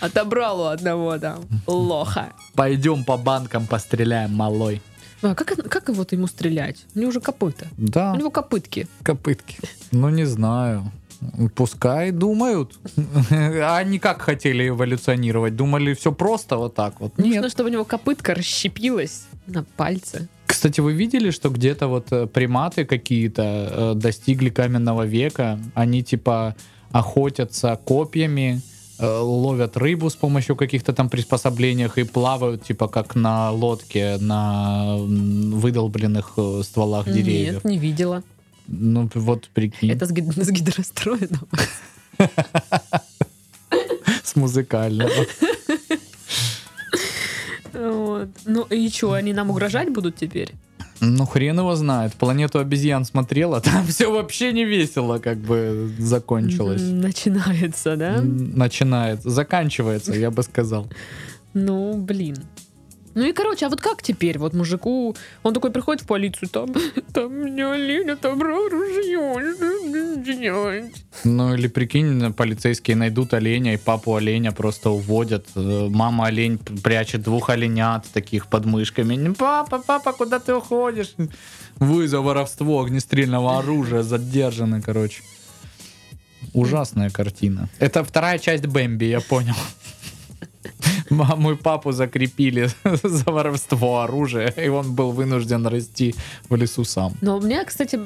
отобрал 0.00 0.60
у 0.60 0.64
одного 0.64 1.18
там 1.18 1.44
лоха. 1.66 2.32
Пойдем 2.54 3.04
по 3.04 3.16
банкам 3.16 3.66
постреляем, 3.66 4.34
малой. 4.34 4.82
А 5.22 5.34
как, 5.34 5.54
как 5.68 5.88
вот 5.90 6.12
ему 6.12 6.26
стрелять? 6.26 6.84
У 6.94 6.98
него 6.98 7.12
же 7.12 7.20
копыта. 7.20 7.68
Да, 7.76 8.12
У 8.12 8.16
него 8.16 8.30
копытки. 8.30 8.88
копытки. 9.04 9.58
Ну, 9.92 10.08
не 10.08 10.24
знаю. 10.24 10.90
Пускай 11.54 12.12
думают. 12.12 12.78
А 13.40 13.76
они 13.78 13.98
как 13.98 14.22
хотели 14.22 14.68
эволюционировать? 14.68 15.54
Думали, 15.54 15.94
все 15.94 16.12
просто 16.12 16.56
вот 16.56 16.74
так 16.74 17.00
вот? 17.00 17.18
Нужно, 17.18 17.42
Нет. 17.42 17.50
чтобы 17.50 17.68
у 17.68 17.72
него 17.72 17.84
копытка 17.84 18.34
расщепилась 18.34 19.26
на 19.46 19.64
пальце. 19.76 20.28
Кстати, 20.46 20.80
вы 20.80 20.92
видели, 20.92 21.30
что 21.30 21.50
где-то 21.50 21.88
вот 21.88 22.06
э, 22.10 22.26
приматы 22.26 22.84
какие-то 22.84 23.42
э, 23.42 23.92
достигли 23.94 24.50
каменного 24.50 25.04
века? 25.04 25.58
Они 25.74 26.02
типа 26.02 26.56
охотятся 26.90 27.78
копьями, 27.84 28.60
э, 28.98 29.06
ловят 29.06 29.76
рыбу 29.76 30.10
с 30.10 30.16
помощью 30.16 30.56
каких-то 30.56 30.92
там 30.92 31.08
приспособлениях 31.08 31.98
и 31.98 32.04
плавают 32.04 32.64
типа 32.64 32.88
как 32.88 33.14
на 33.14 33.50
лодке 33.50 34.16
на 34.20 34.96
выдолбленных 34.98 36.32
э, 36.36 36.62
стволах 36.64 37.06
деревьев. 37.06 37.54
Нет, 37.54 37.64
не 37.64 37.78
видела. 37.78 38.22
Ну 38.72 39.10
вот 39.14 39.48
прикинь, 39.52 39.90
Это 39.90 40.06
с, 40.06 40.12
гид- 40.12 40.32
с 40.44 40.48
гидростроином. 40.50 41.48
с 44.24 44.36
музыкального. 44.36 45.10
Вот. 47.72 48.28
Ну 48.46 48.62
и 48.70 48.88
что, 48.90 49.12
они 49.14 49.32
нам 49.32 49.50
угрожать 49.50 49.90
будут 49.90 50.16
теперь? 50.16 50.52
Ну 51.00 51.24
хрен 51.26 51.58
его 51.58 51.74
знает. 51.76 52.12
Планету 52.14 52.58
обезьян 52.58 53.04
смотрела, 53.04 53.60
там 53.60 53.86
все 53.86 54.10
вообще 54.12 54.52
не 54.52 54.64
весело 54.64 55.18
как 55.18 55.38
бы 55.38 55.90
закончилось. 55.98 56.82
Начинается, 56.84 57.96
да? 57.96 58.16
М, 58.16 58.56
Начинает, 58.56 59.22
заканчивается, 59.22 60.12
я 60.12 60.30
бы 60.30 60.42
сказал. 60.42 60.88
Ну, 61.54 61.94
блин. 61.96 62.36
Ну 63.14 63.24
и, 63.24 63.32
короче, 63.32 63.66
а 63.66 63.68
вот 63.68 63.80
как 63.80 64.02
теперь? 64.02 64.38
Вот 64.38 64.54
мужику, 64.54 65.16
он 65.42 65.54
такой 65.54 65.70
приходит 65.70 66.02
в 66.02 66.06
полицию, 66.06 66.48
там, 66.48 66.72
там 67.12 67.32
мне 67.32 67.66
олень 67.66 68.10
отобрал 68.10 68.68
ружье, 68.68 69.54
что 69.56 69.64
мне 69.84 70.38
делать? 70.38 71.04
Ну 71.24 71.54
или 71.54 71.68
прикинь, 71.68 72.32
полицейские 72.32 72.96
найдут 72.96 73.34
оленя 73.34 73.74
и 73.74 73.76
папу 73.76 74.14
оленя 74.14 74.52
просто 74.52 74.90
уводят. 74.90 75.46
Э, 75.56 75.88
Мама 75.90 76.26
олень 76.26 76.58
прячет 76.58 77.22
двух 77.22 77.50
оленят 77.50 78.06
таких 78.12 78.46
под 78.46 78.64
мышками. 78.66 79.16
«Ну, 79.16 79.34
Папа, 79.34 79.78
папа, 79.78 80.12
куда 80.12 80.38
ты 80.38 80.54
уходишь? 80.54 81.14
Вы 81.78 82.06
за 82.08 82.20
воровство 82.20 82.80
огнестрельного 82.82 83.58
оружия 83.58 84.02
задержаны, 84.02 84.82
короче. 84.82 85.22
Ужасная 86.52 87.10
картина. 87.10 87.68
Это 87.78 88.02
вторая 88.02 88.38
часть 88.38 88.66
Бэмби, 88.66 89.04
я 89.04 89.20
понял. 89.20 89.54
Маму 91.10 91.52
и 91.52 91.56
папу 91.56 91.92
закрепили 91.92 92.68
за 93.02 93.24
воровство 93.30 94.00
оружия, 94.00 94.48
и 94.48 94.68
он 94.68 94.94
был 94.94 95.10
вынужден 95.12 95.66
расти 95.66 96.14
в 96.48 96.54
лесу 96.54 96.84
сам. 96.84 97.14
Но 97.20 97.38
у 97.38 97.40
меня, 97.40 97.64
кстати, 97.64 97.98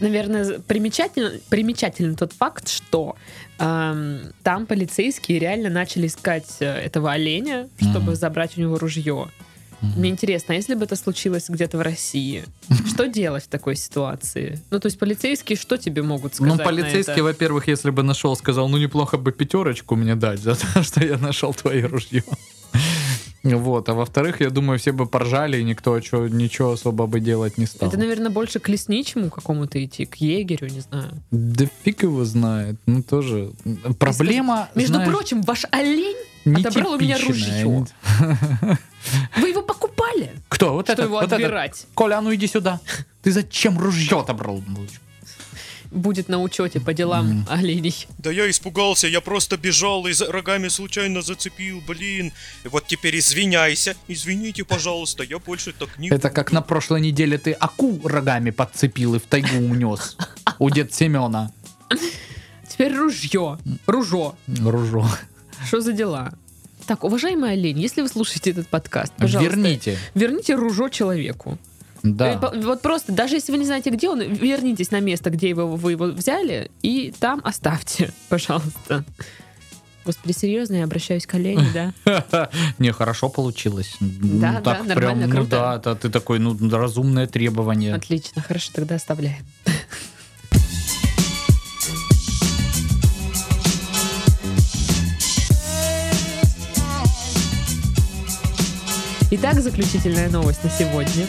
наверное, 0.00 0.58
примечательно, 0.60 1.32
примечателен 1.48 2.16
тот 2.16 2.32
факт, 2.32 2.68
что 2.68 3.16
эм, 3.58 4.32
там 4.42 4.66
полицейские 4.66 5.38
реально 5.38 5.70
начали 5.70 6.06
искать 6.08 6.56
э, 6.60 6.66
этого 6.66 7.12
оленя, 7.12 7.68
чтобы 7.78 8.06
Мгм. 8.12 8.14
забрать 8.16 8.58
у 8.58 8.60
него 8.60 8.78
ружье. 8.78 9.28
Мне 9.96 10.10
интересно, 10.10 10.54
а 10.54 10.56
если 10.56 10.74
бы 10.74 10.84
это 10.84 10.96
случилось 10.96 11.48
где-то 11.48 11.76
в 11.78 11.82
России, 11.82 12.44
что 12.86 13.06
делать 13.08 13.44
в 13.44 13.48
такой 13.48 13.76
ситуации? 13.76 14.60
Ну, 14.70 14.78
то 14.78 14.86
есть 14.86 14.98
полицейские 14.98 15.58
что 15.58 15.76
тебе 15.76 16.02
могут 16.02 16.34
сказать? 16.34 16.58
Ну, 16.58 16.64
полицейский, 16.64 17.20
во-первых, 17.22 17.68
если 17.68 17.90
бы 17.90 18.02
нашел, 18.02 18.36
сказал, 18.36 18.68
ну, 18.68 18.78
неплохо 18.78 19.18
бы 19.18 19.32
пятерочку 19.32 19.96
мне 19.96 20.14
дать 20.14 20.40
за 20.40 20.54
то, 20.54 20.82
что 20.82 21.04
я 21.04 21.18
нашел 21.18 21.52
твое 21.52 21.86
ружье. 21.86 22.22
Вот, 23.42 23.88
а 23.88 23.94
во-вторых, 23.94 24.40
я 24.40 24.50
думаю, 24.50 24.78
все 24.78 24.92
бы 24.92 25.06
поржали, 25.06 25.58
и 25.58 25.64
никто 25.64 25.98
чё- 25.98 26.28
ничего 26.28 26.72
особо 26.72 27.06
бы 27.06 27.18
делать 27.18 27.58
не 27.58 27.66
стал. 27.66 27.88
Это, 27.88 27.98
наверное, 27.98 28.30
больше 28.30 28.60
к 28.60 28.68
лесничему 28.68 29.30
какому-то 29.30 29.84
идти, 29.84 30.04
к 30.06 30.14
егерю, 30.16 30.68
не 30.68 30.80
знаю. 30.80 31.10
Да 31.32 31.66
фиг 31.84 32.04
его 32.04 32.24
знает, 32.24 32.76
ну 32.86 33.02
тоже. 33.02 33.50
Проблема, 33.98 34.68
Между 34.76 34.94
знаешь, 34.94 35.10
прочим, 35.10 35.42
ваш 35.42 35.64
олень 35.72 36.16
отобрал 36.44 36.92
у 36.92 36.98
меня 37.00 37.18
ружье. 37.18 37.86
Вы 39.36 39.48
его 39.50 39.62
покупали, 39.62 40.30
Кто? 40.48 40.72
Вот 40.74 40.86
что 40.86 40.92
этот, 40.92 41.04
его 41.06 41.16
вот 41.16 41.24
этот. 41.24 41.38
отбирать. 41.40 41.86
Коля, 41.94 42.18
а 42.18 42.20
ну 42.20 42.34
иди 42.34 42.46
сюда. 42.46 42.80
Ты 43.22 43.32
зачем 43.32 43.78
ружье 43.78 44.20
отобрал? 44.20 44.62
Будет 45.90 46.28
на 46.30 46.40
учете 46.40 46.80
по 46.80 46.94
делам 46.94 47.46
оленей. 47.50 48.06
Да 48.18 48.30
я 48.30 48.48
испугался, 48.48 49.06
я 49.08 49.20
просто 49.20 49.58
бежал 49.58 50.06
и 50.06 50.12
за 50.12 50.32
рогами 50.32 50.68
случайно 50.68 51.20
зацепил, 51.20 51.82
блин. 51.86 52.32
Вот 52.64 52.86
теперь 52.86 53.18
извиняйся, 53.18 53.94
извините, 54.08 54.64
пожалуйста, 54.64 55.22
я 55.22 55.38
больше 55.38 55.72
так 55.72 55.98
не 55.98 56.08
Это 56.08 56.30
как 56.30 56.50
на 56.50 56.62
прошлой 56.62 57.02
неделе 57.02 57.36
ты 57.36 57.52
аку 57.52 58.00
рогами 58.04 58.50
подцепил 58.50 59.16
и 59.16 59.18
в 59.18 59.22
тайгу 59.24 59.56
унес. 59.56 60.16
У 60.58 60.70
дед 60.70 60.94
Семена. 60.94 61.52
Теперь 62.66 62.96
ружье. 62.96 63.58
Ружо. 63.86 64.34
Ружо. 64.46 65.06
Что 65.66 65.82
за 65.82 65.92
дела? 65.92 66.32
Так, 66.86 67.04
уважаемый 67.04 67.52
олень, 67.52 67.78
если 67.80 68.02
вы 68.02 68.08
слушаете 68.08 68.50
этот 68.50 68.68
подкаст, 68.68 69.12
пожалуйста, 69.16 69.54
Верните. 69.56 69.98
верните 70.14 70.54
ружо 70.54 70.88
человеку. 70.88 71.58
Э, 72.02 72.08
Да. 72.08 72.36
по- 72.38 72.50
Вот 72.56 72.82
просто, 72.82 73.12
даже 73.12 73.36
если 73.36 73.52
вы 73.52 73.58
не 73.58 73.64
знаете, 73.64 73.90
где 73.90 74.08
он, 74.08 74.20
вернитесь 74.20 74.90
на 74.90 74.98
место, 75.00 75.30
где 75.30 75.48
его, 75.48 75.66
вы 75.76 75.92
его 75.92 76.06
взяли, 76.06 76.70
и 76.82 77.14
там 77.18 77.40
оставьте, 77.44 78.12
пожалуйста. 78.28 79.04
Господи, 80.04 80.32
серьезно, 80.32 80.74
я 80.74 80.84
обращаюсь 80.84 81.26
к 81.28 81.34
Олене, 81.34 81.92
да? 82.04 82.50
Не, 82.80 82.90
хорошо 82.92 83.28
получилось. 83.28 83.94
Да, 84.00 84.54
Ну, 84.54 84.60
да, 84.64 84.82
нормально, 84.82 84.94
прям, 84.96 85.20
ну 85.20 85.30
круто. 85.30 85.50
да, 85.50 85.78
да, 85.78 85.94
ты 85.94 86.10
такой, 86.10 86.40
ну, 86.40 86.56
разумное 86.70 87.28
требование. 87.28 87.94
Отлично, 87.94 88.42
хорошо, 88.42 88.72
тогда 88.74 88.96
оставляем. 88.96 89.44
Итак, 99.44 99.60
заключительная 99.60 100.28
новость 100.30 100.62
на 100.62 100.70
сегодня. 100.70 101.26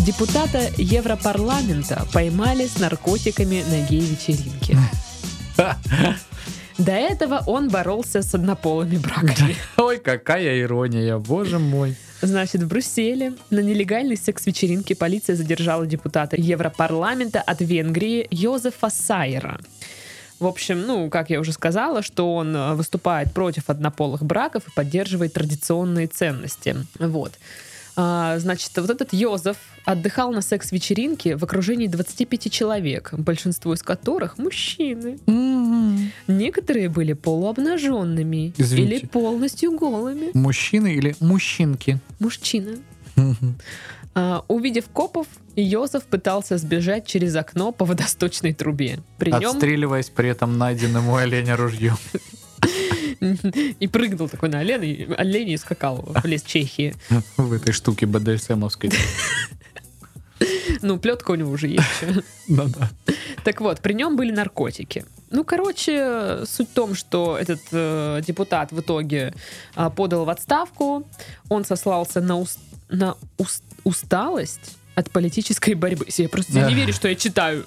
Депутата 0.00 0.68
Европарламента 0.76 2.06
поймали 2.12 2.66
с 2.66 2.78
наркотиками 2.78 3.64
на 3.66 3.80
гей-вечеринке. 3.88 4.76
До 6.76 6.92
этого 6.92 7.42
он 7.46 7.70
боролся 7.70 8.20
с 8.20 8.34
однополыми 8.34 8.98
браками. 8.98 9.56
Ой, 9.78 9.96
какая 9.96 10.60
ирония, 10.60 11.16
боже 11.16 11.58
мой. 11.58 11.96
Значит, 12.20 12.62
в 12.62 12.68
Брюсселе 12.68 13.32
на 13.48 13.60
нелегальной 13.60 14.18
секс-вечеринке 14.18 14.94
полиция 14.94 15.34
задержала 15.34 15.86
депутата 15.86 16.36
Европарламента 16.38 17.40
от 17.40 17.62
Венгрии 17.62 18.28
Йозефа 18.30 18.90
Сайера. 18.90 19.58
В 20.40 20.46
общем, 20.46 20.86
ну, 20.86 21.10
как 21.10 21.28
я 21.30 21.38
уже 21.38 21.52
сказала, 21.52 22.02
что 22.02 22.34
он 22.34 22.56
э, 22.56 22.74
выступает 22.74 23.32
против 23.32 23.68
однополых 23.68 24.22
браков 24.24 24.66
и 24.66 24.70
поддерживает 24.70 25.34
традиционные 25.34 26.06
ценности. 26.06 26.76
Вот. 26.98 27.32
А, 27.96 28.38
значит, 28.38 28.70
вот 28.76 28.88
этот 28.88 29.12
Йозеф 29.12 29.58
отдыхал 29.84 30.32
на 30.32 30.40
секс-вечеринке 30.40 31.36
в 31.36 31.44
окружении 31.44 31.86
25 31.86 32.50
человек, 32.50 33.12
большинство 33.12 33.74
из 33.74 33.82
которых 33.82 34.38
мужчины. 34.38 35.18
Некоторые 36.26 36.88
были 36.88 37.12
полуобнаженными 37.12 38.54
Извините. 38.56 38.96
или 38.96 39.06
полностью 39.06 39.72
голыми. 39.76 40.30
Мужчины 40.32 40.94
или 40.94 41.14
мужчинки? 41.20 41.98
Мужчина. 42.18 42.78
А, 43.16 43.32
увидев 44.48 44.88
копов, 44.88 45.26
Йозеф 45.56 46.04
пытался 46.04 46.58
сбежать 46.58 47.06
через 47.06 47.36
окно 47.36 47.72
по 47.72 47.84
водосточной 47.84 48.52
трубе. 48.52 49.00
При 49.18 49.30
нем 49.30 49.52
Отстреливаясь 49.52 50.10
при 50.10 50.28
этом 50.30 50.58
найденным 50.58 51.08
у 51.08 51.16
оленя 51.16 51.56
ружьем. 51.56 51.96
и 53.20 53.86
прыгнул 53.86 54.28
такой 54.28 54.48
на 54.48 54.60
олень, 54.60 54.84
и 54.84 55.12
олень 55.16 55.50
и 55.50 55.56
скакал 55.56 56.04
в 56.22 56.24
лес 56.24 56.42
Чехии. 56.42 56.94
В 57.36 57.52
этой 57.52 57.72
штуке 57.72 58.06
БДСМовской. 58.06 58.90
Ну, 60.82 60.98
плетка 60.98 61.32
у 61.32 61.34
него 61.34 61.50
уже 61.50 61.66
есть. 61.68 61.84
Да-да. 62.48 62.88
Так 63.44 63.60
вот, 63.60 63.80
при 63.80 63.92
нем 63.92 64.16
были 64.16 64.32
наркотики. 64.32 65.04
Ну, 65.30 65.44
короче, 65.44 66.46
суть 66.46 66.70
в 66.70 66.72
том, 66.72 66.94
что 66.94 67.36
этот 67.36 67.60
э, 67.72 68.22
депутат 68.26 68.72
в 68.72 68.80
итоге 68.80 69.34
а, 69.74 69.90
подал 69.90 70.24
в 70.24 70.30
отставку. 70.30 71.06
Он 71.50 71.66
сослался 71.66 72.22
на, 72.22 72.36
ус- 72.36 72.58
на 72.88 73.16
ус- 73.36 73.62
усталость 73.84 74.76
от 74.94 75.10
политической 75.10 75.74
борьбы. 75.74 76.06
Я 76.16 76.28
просто 76.28 76.52
я 76.52 76.68
не 76.68 76.74
верю, 76.74 76.92
что 76.92 77.08
я 77.08 77.14
читаю. 77.14 77.64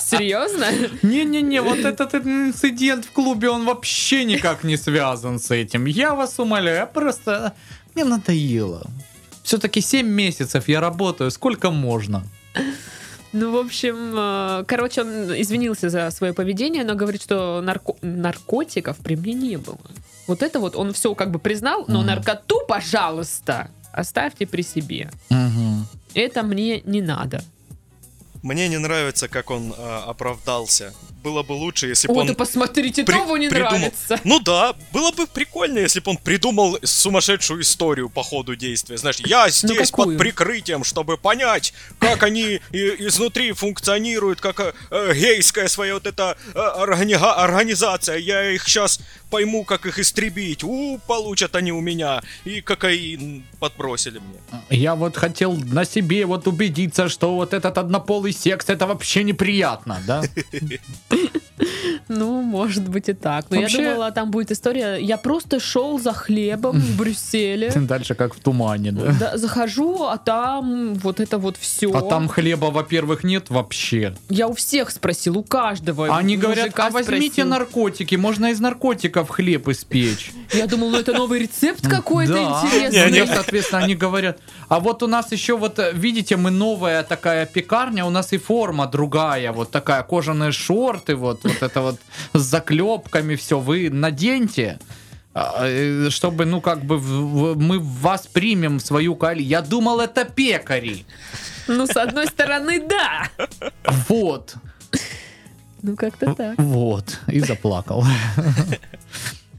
Серьезно? 0.00 0.66
Не-не-не, 1.02 1.62
вот 1.62 1.78
этот 1.78 2.14
инцидент 2.14 3.04
в 3.04 3.12
клубе, 3.12 3.50
он 3.50 3.64
вообще 3.64 4.24
никак 4.24 4.64
не 4.64 4.76
связан 4.76 5.38
с 5.38 5.50
этим. 5.50 5.86
Я 5.86 6.14
вас 6.14 6.38
умоляю, 6.38 6.78
я 6.78 6.86
просто... 6.86 7.54
Мне 7.94 8.04
надоело. 8.04 8.82
Все-таки 9.44 9.80
7 9.80 10.06
месяцев 10.06 10.68
я 10.68 10.80
работаю, 10.80 11.30
сколько 11.30 11.70
можно? 11.70 12.24
Ну, 13.32 13.50
в 13.52 13.56
общем, 13.56 14.14
э, 14.16 14.64
короче, 14.66 15.02
он 15.02 15.40
извинился 15.40 15.90
за 15.90 16.10
свое 16.10 16.32
поведение, 16.32 16.84
но 16.84 16.94
говорит, 16.94 17.22
что 17.22 17.60
нарко- 17.64 17.96
наркотиков 18.00 18.96
при 18.98 19.16
мне 19.16 19.32
не 19.32 19.56
было. 19.56 19.80
Вот 20.28 20.42
это 20.42 20.60
вот 20.60 20.76
он 20.76 20.92
все 20.92 21.14
как 21.14 21.30
бы 21.30 21.38
признал, 21.38 21.84
но 21.88 22.02
наркоту, 22.02 22.60
пожалуйста, 22.68 23.70
оставьте 23.94 24.46
при 24.46 24.62
себе. 24.62 25.10
Мгм. 25.30 25.86
Это 26.14 26.42
мне 26.42 26.80
не 26.82 27.00
надо. 27.00 27.42
Мне 28.42 28.68
не 28.68 28.78
нравится, 28.78 29.28
как 29.28 29.50
он 29.50 29.74
а, 29.76 30.04
оправдался. 30.06 30.92
Было 31.24 31.42
бы 31.42 31.52
лучше, 31.52 31.86
если 31.88 32.06
бы 32.06 32.14
он... 32.20 32.26
да 32.26 32.34
посмотрите, 32.34 33.02
при- 33.02 33.14
того 33.14 33.38
не 33.38 33.48
придумал. 33.48 33.70
нравится. 33.78 34.20
Ну 34.24 34.40
да, 34.40 34.74
было 34.92 35.10
бы 35.10 35.26
прикольно, 35.26 35.78
если 35.78 36.00
бы 36.00 36.10
он 36.10 36.18
придумал 36.18 36.78
сумасшедшую 36.82 37.62
историю 37.62 38.10
по 38.10 38.22
ходу 38.22 38.54
действия. 38.56 38.98
Знаешь, 38.98 39.16
я 39.20 39.48
здесь 39.48 39.90
под 39.90 40.00
какую? 40.00 40.18
прикрытием, 40.18 40.84
чтобы 40.84 41.16
понять, 41.16 41.72
как 41.98 42.22
они 42.24 42.60
и- 42.72 43.06
изнутри 43.08 43.52
функционируют, 43.52 44.42
как 44.42 44.74
э, 44.90 45.14
гейская 45.14 45.68
своя 45.68 45.94
вот 45.94 46.06
эта 46.06 46.36
э, 46.54 46.58
органи- 46.58 47.14
организация. 47.14 48.18
Я 48.18 48.50
их 48.50 48.64
сейчас 48.68 49.00
пойму, 49.30 49.64
как 49.64 49.86
их 49.86 49.98
истребить. 49.98 50.62
У, 50.62 50.98
получат 51.06 51.56
они 51.56 51.72
у 51.72 51.80
меня. 51.80 52.22
И 52.44 52.60
кокаин 52.60 53.44
подбросили 53.60 54.18
мне. 54.18 54.60
Я 54.68 54.94
вот 54.94 55.16
хотел 55.16 55.54
на 55.56 55.86
себе 55.86 56.26
вот 56.26 56.46
убедиться, 56.46 57.08
что 57.08 57.34
вот 57.34 57.54
этот 57.54 57.78
однополый 57.78 58.34
секс, 58.34 58.68
это 58.68 58.86
вообще 58.86 59.24
неприятно, 59.24 60.02
да? 60.06 60.22
Ну, 62.08 62.42
может 62.42 62.88
быть 62.88 63.08
и 63.08 63.12
так. 63.12 63.46
Но 63.50 63.60
Вообще- 63.60 63.82
я 63.82 63.90
думала, 63.90 64.10
там 64.10 64.30
будет 64.30 64.50
история. 64.50 64.96
Я 64.96 65.16
просто 65.16 65.60
шел 65.60 65.98
за 65.98 66.12
хлебом 66.12 66.78
в 66.78 66.96
Брюсселе. 66.98 67.70
Дальше 67.74 68.14
как 68.14 68.34
в 68.34 68.40
тумане, 68.40 68.92
да? 68.92 69.14
Да, 69.18 69.38
захожу, 69.38 70.04
а 70.04 70.18
там 70.18 70.94
вот 70.94 71.20
это 71.20 71.38
вот 71.38 71.56
все. 71.56 71.90
А 71.92 72.02
там 72.02 72.28
хлеба, 72.28 72.66
во-первых, 72.66 73.24
нет 73.24 73.50
вообще. 73.50 74.14
Я 74.28 74.48
у 74.48 74.54
всех 74.54 74.90
спросил, 74.90 75.38
у 75.38 75.42
каждого. 75.42 76.14
Они 76.16 76.36
говорят, 76.36 76.78
а 76.78 76.90
возьмите 76.90 77.26
спросил. 77.42 77.48
наркотики, 77.48 78.14
можно 78.16 78.50
из 78.50 78.60
наркотиков 78.60 79.28
хлеб 79.30 79.68
испечь. 79.68 80.32
Я 80.52 80.66
думал, 80.66 80.90
ну 80.90 80.98
это 80.98 81.12
новый 81.12 81.38
рецепт 81.40 81.86
какой-то 81.88 82.34
Да. 82.34 82.62
интересный. 82.64 83.10
Мне, 83.10 83.26
соответственно, 83.26 83.82
они 83.82 83.94
говорят, 83.94 84.40
а 84.68 84.80
вот 84.80 85.02
у 85.02 85.06
нас 85.06 85.32
еще 85.32 85.56
вот, 85.56 85.78
видите, 85.94 86.36
мы 86.36 86.50
новая 86.50 87.02
такая 87.02 87.46
пекарня, 87.46 88.04
у 88.04 88.10
нас 88.10 88.32
и 88.32 88.38
форма 88.38 88.86
другая, 88.86 89.52
вот 89.52 89.70
такая, 89.70 90.02
кожаные 90.02 90.52
шорты, 91.04 91.14
вот, 91.16 91.44
вот 91.44 91.62
это 91.62 91.80
вот 91.80 91.98
с 92.32 92.40
заклепками, 92.40 93.34
все, 93.34 93.58
вы 93.58 93.90
наденьте, 93.90 94.78
а, 95.34 95.66
э, 95.66 96.10
чтобы, 96.10 96.44
ну, 96.46 96.60
как 96.60 96.84
бы 96.84 96.96
в- 96.98 97.54
в- 97.54 97.58
мы 97.58 97.78
вас 97.78 98.26
примем 98.26 98.78
в 98.78 98.82
свою 98.82 99.16
коалицию. 99.16 99.48
Я 99.48 99.60
думал, 99.62 100.00
это 100.00 100.24
пекари. 100.24 101.04
Ну, 101.68 101.86
с 101.86 101.96
одной 101.96 102.26
стороны, 102.26 102.82
да. 102.88 103.28
Вот. 104.08 104.54
Ну, 105.82 105.96
как-то 105.96 106.34
так. 106.34 106.54
Вот. 106.58 107.18
И 107.32 107.40
заплакал. 107.40 108.04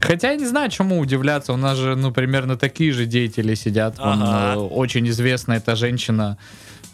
Хотя 0.00 0.30
я 0.30 0.36
не 0.36 0.46
знаю, 0.46 0.70
чему 0.70 0.98
удивляться. 1.00 1.52
У 1.52 1.56
нас 1.56 1.78
же, 1.78 1.94
ну, 1.96 2.12
примерно 2.12 2.56
такие 2.56 2.92
же 2.92 3.06
деятели 3.06 3.54
сидят. 3.56 3.98
Вон, 3.98 4.22
Ага. 4.22 4.54
э, 4.54 4.56
очень 4.58 5.06
известная 5.08 5.56
эта 5.58 5.74
женщина, 5.76 6.36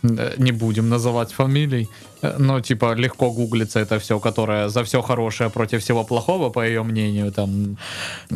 не 0.03 0.53
будем 0.53 0.89
называть 0.89 1.33
фамилий, 1.33 1.89
э, 2.23 2.37
но, 2.39 2.61
типа, 2.61 2.95
легко 2.95 3.31
гуглится 3.31 3.81
это 3.81 3.99
все, 3.99 4.19
которая 4.19 4.69
за 4.69 4.83
все 4.83 5.01
хорошее 5.03 5.49
против 5.51 5.83
всего 5.83 6.05
плохого, 6.05 6.51
по 6.51 6.67
ее 6.67 6.83
мнению, 6.83 7.33
там, 7.33 7.77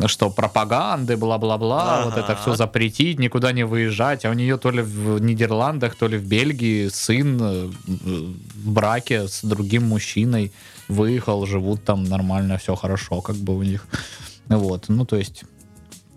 что 0.07 0.29
пропаганды, 0.29 1.17
бла-бла-бла, 1.17 2.05
вот 2.05 2.13
это 2.13 2.31
Ага. 2.31 2.41
все 2.41 2.55
запретить, 2.55 3.19
никуда 3.19 3.51
не 3.51 3.65
выезжать. 3.65 4.25
А 4.25 4.29
у 4.29 4.33
нее 4.33 4.57
то 4.57 4.71
ли 4.71 4.81
в 4.81 5.19
Нидерландах, 5.19 5.95
то 5.95 6.07
ли 6.07 6.17
в 6.17 6.25
Бельгии 6.25 6.89
сын 6.89 7.39
э, 7.41 7.69
в 7.85 8.71
браке 8.71 9.27
с 9.27 9.43
другим 9.43 9.83
мужчиной 9.83 10.51
выехал, 10.87 11.45
живут 11.45 11.83
там 11.83 12.03
нормально, 12.03 12.57
все 12.57 12.75
хорошо, 12.75 13.21
как 13.21 13.35
бы 13.35 13.57
у 13.57 13.63
них. 13.63 13.87
Вот, 14.47 14.85
ну 14.87 15.05
то 15.05 15.17
есть. 15.17 15.43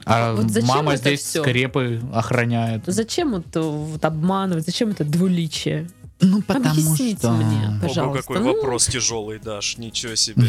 А 0.05 0.35
Вот 0.35 0.51
зачем 0.51 0.69
мама 0.69 0.93
это 0.95 1.03
здесь 1.03 1.21
всё? 1.23 1.43
скрепы 1.43 2.01
охраняет. 2.13 2.83
Зачем 2.87 3.33
вот, 3.33 3.47
э, 3.55 3.61
вот 3.61 4.05
обманывать? 4.05 4.65
Зачем 4.67 4.91
это 4.91 5.05
двуличие? 5.05 5.89
Ну 6.23 6.43
Объясните 6.49 7.31
мне, 7.31 7.69
Ого, 7.69 7.79
пожалуйста. 7.81 8.21
какой 8.23 8.41
Ну, 8.41 8.55
вопрос 8.55 8.87
тяжелый, 8.87 9.39
Даш, 9.39 9.79
ничего 9.79 10.15
себе. 10.17 10.49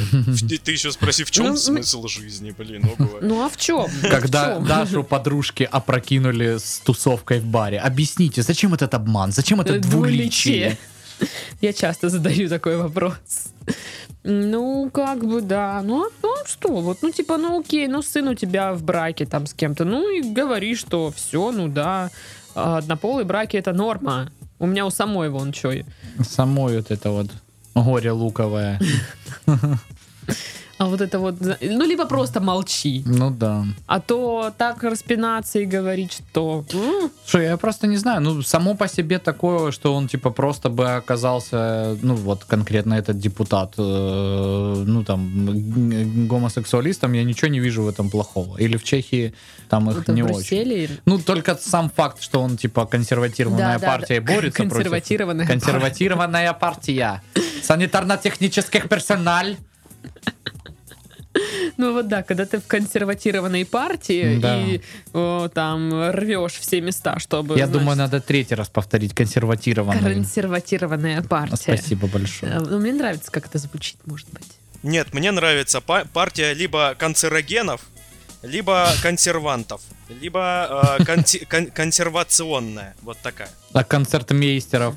Ты, 0.50 0.58
ты 0.64 0.72
еще 0.74 0.92
спроси, 0.92 1.24
в 1.24 1.32
чем 1.32 1.46
Ну, 1.46 1.56
смысл 1.58 2.08
жизни, 2.08 2.54
блин, 2.58 2.84
ого. 3.00 3.20
Ну 3.22 3.42
а 3.42 3.48
в 3.50 3.56
чем? 3.56 3.88
Когда 4.02 4.60
Дашу 4.60 5.04
подружки 5.04 5.64
опрокинули 5.64 6.58
с 6.58 6.82
тусовкой 6.84 7.40
в 7.40 7.46
баре. 7.46 7.80
Объясните, 7.80 8.42
зачем 8.42 8.74
этот 8.74 8.94
обман? 8.94 9.32
Зачем 9.32 9.62
это 9.62 9.80
двуличие? 9.80 10.78
Я 11.62 11.72
часто 11.72 12.10
задаю 12.10 12.50
такой 12.50 12.78
вопрос. 12.78 13.14
Ну, 14.24 14.90
как 14.94 15.26
бы, 15.26 15.42
да. 15.42 15.82
Ну, 15.84 16.06
а- 16.06 16.10
ну 16.22 16.34
а 16.34 16.48
что? 16.48 16.70
Вот, 16.82 17.00
ну, 17.02 17.12
типа, 17.12 17.38
ну, 17.38 17.60
окей, 17.60 17.88
ну, 17.88 18.02
сын 18.02 18.28
у 18.28 18.36
тебя 18.36 18.74
в 18.74 18.84
браке 18.84 19.26
там 19.26 19.46
с 19.48 19.54
кем-то. 19.54 19.84
Ну, 19.84 20.10
и 20.10 20.22
говори, 20.22 20.76
что 20.76 21.12
все, 21.12 21.52
ну, 21.52 21.68
да, 21.68 22.12
а, 22.54 22.78
однополые 22.78 23.26
браки 23.26 23.58
это 23.58 23.74
норма. 23.74 24.32
У 24.60 24.68
меня 24.68 24.86
у 24.86 24.92
самой 24.92 25.30
вон 25.30 25.54
что. 25.54 25.86
Самой 26.24 26.78
вот 26.78 26.92
это 26.92 27.10
вот 27.10 27.28
горе 27.74 28.12
луковое. 28.12 28.80
А 30.82 30.86
вот 30.86 31.00
это 31.00 31.20
вот, 31.20 31.36
ну, 31.40 31.86
либо 31.86 32.08
просто 32.08 32.40
молчи. 32.40 33.04
Ну 33.06 33.30
да. 33.30 33.66
А 33.86 34.00
то 34.00 34.52
так 34.58 34.82
распинаться 34.82 35.60
и 35.60 35.66
говорить, 35.66 36.12
что... 36.12 36.66
Слушай, 37.24 37.46
я 37.46 37.58
просто 37.58 37.86
не 37.86 37.98
знаю, 37.98 38.22
ну, 38.22 38.42
само 38.42 38.74
по 38.74 38.88
себе 38.88 39.20
такое, 39.20 39.72
что 39.72 39.94
он, 39.94 40.08
типа, 40.08 40.32
просто 40.32 40.70
бы 40.70 40.96
оказался, 40.96 41.96
ну, 42.02 42.16
вот 42.16 42.46
конкретно 42.46 42.96
этот 42.96 43.20
депутат, 43.20 43.76
э, 43.78 44.84
ну, 44.88 45.04
там, 45.04 46.28
гомосексуалистом, 46.28 47.14
я 47.14 47.24
ничего 47.24 47.50
не 47.50 47.60
вижу 47.60 47.84
в 47.84 47.88
этом 47.88 48.10
плохого. 48.10 48.58
Или 48.58 48.76
в 48.78 48.84
Чехии 48.84 49.36
там 49.70 49.88
их 49.92 50.02
это 50.02 50.14
не 50.14 50.24
в 50.24 50.32
очень. 50.32 50.36
Брюсселе. 50.38 50.90
Ну, 51.06 51.20
только 51.20 51.56
сам 51.62 51.92
факт, 51.96 52.24
что 52.24 52.42
он, 52.42 52.58
типа, 52.58 52.88
консервативная 52.88 53.78
Да, 53.78 53.86
партия 53.86 54.20
да. 54.20 54.34
борется 54.34 54.64
против... 54.64 54.74
Консерватированная 54.74 55.46
Консерватированная 55.46 56.54
партия. 56.54 57.22
Санитарно-технических 57.62 58.90
персональ. 58.90 59.58
Ну 61.78 61.94
вот 61.94 62.08
да, 62.08 62.24
когда 62.24 62.46
ты 62.46 62.60
в 62.60 62.68
консерватированной 62.68 63.66
партии 63.66 64.38
Да. 64.40 64.58
и 64.62 64.82
о, 65.14 65.48
там 65.54 66.12
рвешь 66.12 66.54
все 66.54 66.82
места, 66.82 67.20
чтобы... 67.20 67.58
Я 67.58 67.66
значит, 67.66 67.80
думаю, 67.82 67.98
надо 67.98 68.20
третий 68.22 68.56
раз 68.56 68.70
повторить. 68.70 69.14
Консерватированная. 69.14 70.14
Консерватированная 70.14 71.22
партия. 71.24 71.56
Спасибо 71.78 72.08
большое. 72.08 72.60
Ну, 72.60 72.80
мне 72.80 72.94
нравится, 72.94 73.32
как 73.32 73.46
это 73.48 73.58
звучит, 73.58 73.98
может 74.06 74.30
быть. 74.32 74.48
Нет, 74.84 75.14
мне 75.14 75.32
нравится 75.32 75.82
па- 75.82 76.06
партия 76.12 76.54
либо 76.54 76.96
канцерогенов, 76.98 77.82
либо 78.42 78.90
консервантов, 79.04 79.82
либо 80.22 80.98
э, 81.00 81.04
конти- 81.04 81.46
кон- 81.46 81.68
консервационная. 81.68 82.96
Вот 83.02 83.18
такая. 83.22 83.50
А 83.74 83.84
концерт 83.84 84.32
мейстеров? 84.32 84.96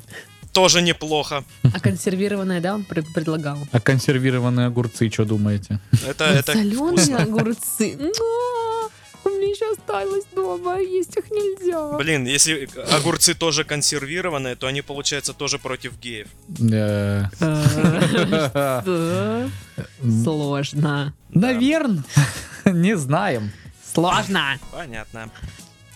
Тоже 0.55 0.81
неплохо. 0.81 1.43
А 1.63 1.79
консервированная, 1.81 2.61
да, 2.61 2.75
он 2.75 2.83
пред- 2.85 3.13
предлагал? 3.13 3.57
А 3.73 3.79
консервированные 3.81 4.67
огурцы, 4.67 5.09
что 5.11 5.25
думаете? 5.25 5.79
Это, 6.07 6.23
это 6.23 6.53
Соленые 6.53 7.17
огурцы. 7.17 7.97
Но! 7.99 8.89
У 9.25 9.29
меня 9.29 9.49
еще 9.49 9.69
осталось 9.73 10.23
дома, 10.33 10.75
а 10.75 10.79
есть 10.79 11.17
их 11.17 11.29
нельзя. 11.29 11.97
Блин, 11.97 12.25
если 12.25 12.69
огурцы 12.95 13.33
тоже 13.33 13.65
консервированные, 13.65 14.55
то 14.55 14.67
они, 14.67 14.81
получается, 14.81 15.33
тоже 15.33 15.59
против 15.59 15.99
геев. 15.99 16.27
Что? 16.55 17.29
Сложно. 20.23 21.13
Наверно. 21.33 22.03
Не 22.65 22.95
знаем. 22.95 23.51
Сложно. 23.93 24.57
Понятно. 24.71 25.29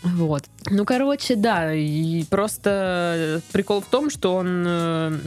Вот. 0.03 0.43
Ну, 0.69 0.85
короче, 0.85 1.35
да, 1.35 1.73
и 1.73 2.23
просто 2.25 3.41
прикол 3.51 3.81
в 3.81 3.85
том, 3.85 4.09
что 4.09 4.35
он 4.35 4.63
э, 4.65 5.19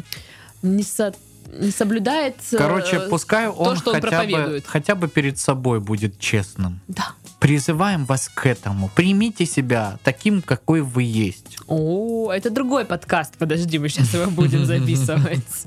не, 0.63 0.83
со- 0.83 1.15
не 1.59 1.71
соблюдает... 1.71 2.37
э, 2.53 2.57
Короче, 2.57 3.01
пускай 3.01 3.49
он, 3.49 3.77
что 3.77 3.91
он 3.93 4.01
хотя, 4.01 4.23
бы, 4.23 4.29
проповедует. 4.31 4.67
хотя 4.67 4.95
бы 4.95 5.09
перед 5.09 5.39
собой 5.39 5.81
будет 5.81 6.19
честным. 6.19 6.81
Да. 6.89 7.13
Призываем 7.39 8.05
вас 8.07 8.31
к 8.33 8.47
этому. 8.47 8.89
Примите 8.95 9.45
себя 9.47 9.99
таким, 10.05 10.41
какой 10.43 10.81
вы 10.81 11.03
есть. 11.03 11.59
О, 11.67 12.31
это 12.33 12.51
другой 12.51 12.85
подкаст. 12.85 13.35
Подожди, 13.37 13.79
мы 13.79 13.89
сейчас 13.89 14.15
его 14.15 14.31
будем 14.31 14.65
записывать. 14.67 15.67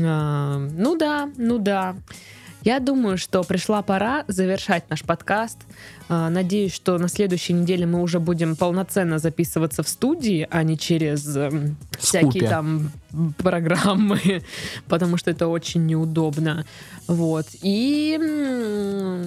А, 0.00 0.58
Ну 0.58 0.96
да, 0.96 1.30
ну 1.36 1.58
да. 1.58 1.96
Я 2.68 2.80
думаю, 2.80 3.16
что 3.16 3.44
пришла 3.44 3.80
пора 3.80 4.26
завершать 4.28 4.90
наш 4.90 5.02
подкаст. 5.02 5.56
А, 6.10 6.28
Надеюсь, 6.28 6.74
что 6.74 6.98
на 6.98 7.08
следующей 7.08 7.54
неделе 7.54 7.86
мы 7.86 8.02
уже 8.02 8.20
будем 8.20 8.56
полноценно 8.56 9.18
записываться 9.18 9.82
в 9.82 9.88
студии, 9.88 10.46
а 10.50 10.62
не 10.64 10.76
через 10.76 11.34
эм, 11.34 11.78
всякие 11.98 12.30
Скупе. 12.30 12.48
там 12.50 12.92
программы, 13.38 14.42
потому 14.86 15.16
что 15.16 15.30
это 15.30 15.46
очень 15.48 15.86
неудобно. 15.86 16.66
Вот. 17.06 17.46
И, 17.62 18.18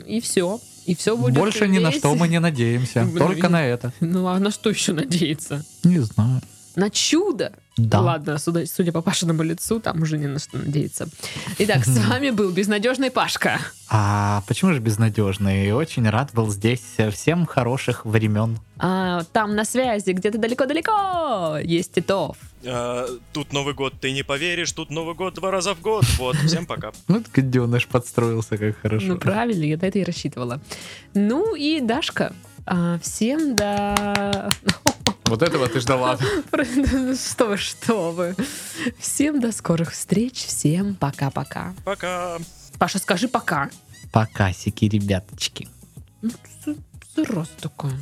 и 0.05 0.21
все. 0.21 0.59
И 0.85 0.93
все 0.93 1.17
будет 1.17 1.33
Больше 1.33 1.67
ни 1.67 1.79
на 1.79 1.87
весь- 1.89 1.97
что 1.97 2.13
мы 2.13 2.27
не 2.27 2.39
надеемся. 2.39 3.07
Только 3.17 3.49
на 3.49 3.65
это. 3.65 3.91
Ну 4.01 4.27
а 4.27 4.37
на 4.37 4.51
что 4.51 4.69
еще 4.69 4.93
надеяться? 4.93 5.65
Не 5.83 5.97
знаю. 5.97 6.43
На 6.75 6.89
чудо. 6.89 7.53
Да. 7.77 8.01
Ладно, 8.01 8.37
судя, 8.37 8.65
судя 8.65 8.91
по 8.91 9.01
Пашиному 9.01 9.43
лицу, 9.43 9.79
там 9.79 10.01
уже 10.01 10.17
не 10.17 10.27
на 10.27 10.39
что 10.39 10.57
надеяться. 10.57 11.07
Итак, 11.57 11.85
с 11.85 11.97
вами 12.07 12.29
был 12.29 12.51
безнадежный 12.51 13.11
Пашка. 13.11 13.59
А 13.89 14.43
почему 14.47 14.73
же 14.73 14.79
безнадежный? 14.79 15.71
Очень 15.71 16.09
рад 16.09 16.31
был 16.33 16.49
здесь. 16.49 16.83
Всем 17.11 17.45
хороших 17.45 18.05
времен. 18.05 18.59
А, 18.77 19.23
там 19.31 19.55
на 19.55 19.65
связи, 19.65 20.11
где-то 20.11 20.37
далеко-далеко, 20.37 21.57
есть 21.63 21.93
Титов. 21.93 22.37
Э, 22.63 23.07
тут 23.33 23.53
Новый 23.53 23.73
год, 23.73 23.93
ты 23.99 24.11
не 24.11 24.23
поверишь, 24.23 24.71
тут 24.71 24.89
Новый 24.89 25.15
год 25.15 25.35
два 25.35 25.51
раза 25.51 25.73
в 25.73 25.81
год. 25.81 26.05
Вот, 26.17 26.35
всем 26.37 26.65
пока. 26.65 26.91
Ну, 27.07 27.23
гаденыш 27.33 27.87
подстроился, 27.87 28.57
как 28.57 28.77
хорошо. 28.79 29.05
Ну, 29.07 29.17
правильно, 29.17 29.63
я 29.63 29.77
на 29.77 29.85
это 29.85 29.99
и 29.99 30.03
рассчитывала. 30.03 30.61
Ну 31.13 31.55
и 31.55 31.79
Дашка. 31.81 32.33
а, 32.65 32.99
всем 32.99 33.55
до... 33.55 34.49
Вот 35.31 35.43
этого 35.43 35.69
ты 35.69 35.79
ждала. 35.79 36.17
Что 37.15 37.45
вы, 37.45 37.55
что 37.55 38.11
вы. 38.11 38.35
Всем 38.99 39.39
до 39.39 39.53
скорых 39.53 39.93
встреч, 39.93 40.45
всем 40.45 40.93
пока-пока. 40.95 41.73
Пока. 41.85 42.37
Паша, 42.77 42.99
скажи 42.99 43.29
пока. 43.29 43.69
Покасики, 44.11 44.83
ребяточки. 44.83 45.69
Ну, 46.21 46.31
ты 46.65 46.75
сразу 47.15 47.49
такая. 47.61 47.97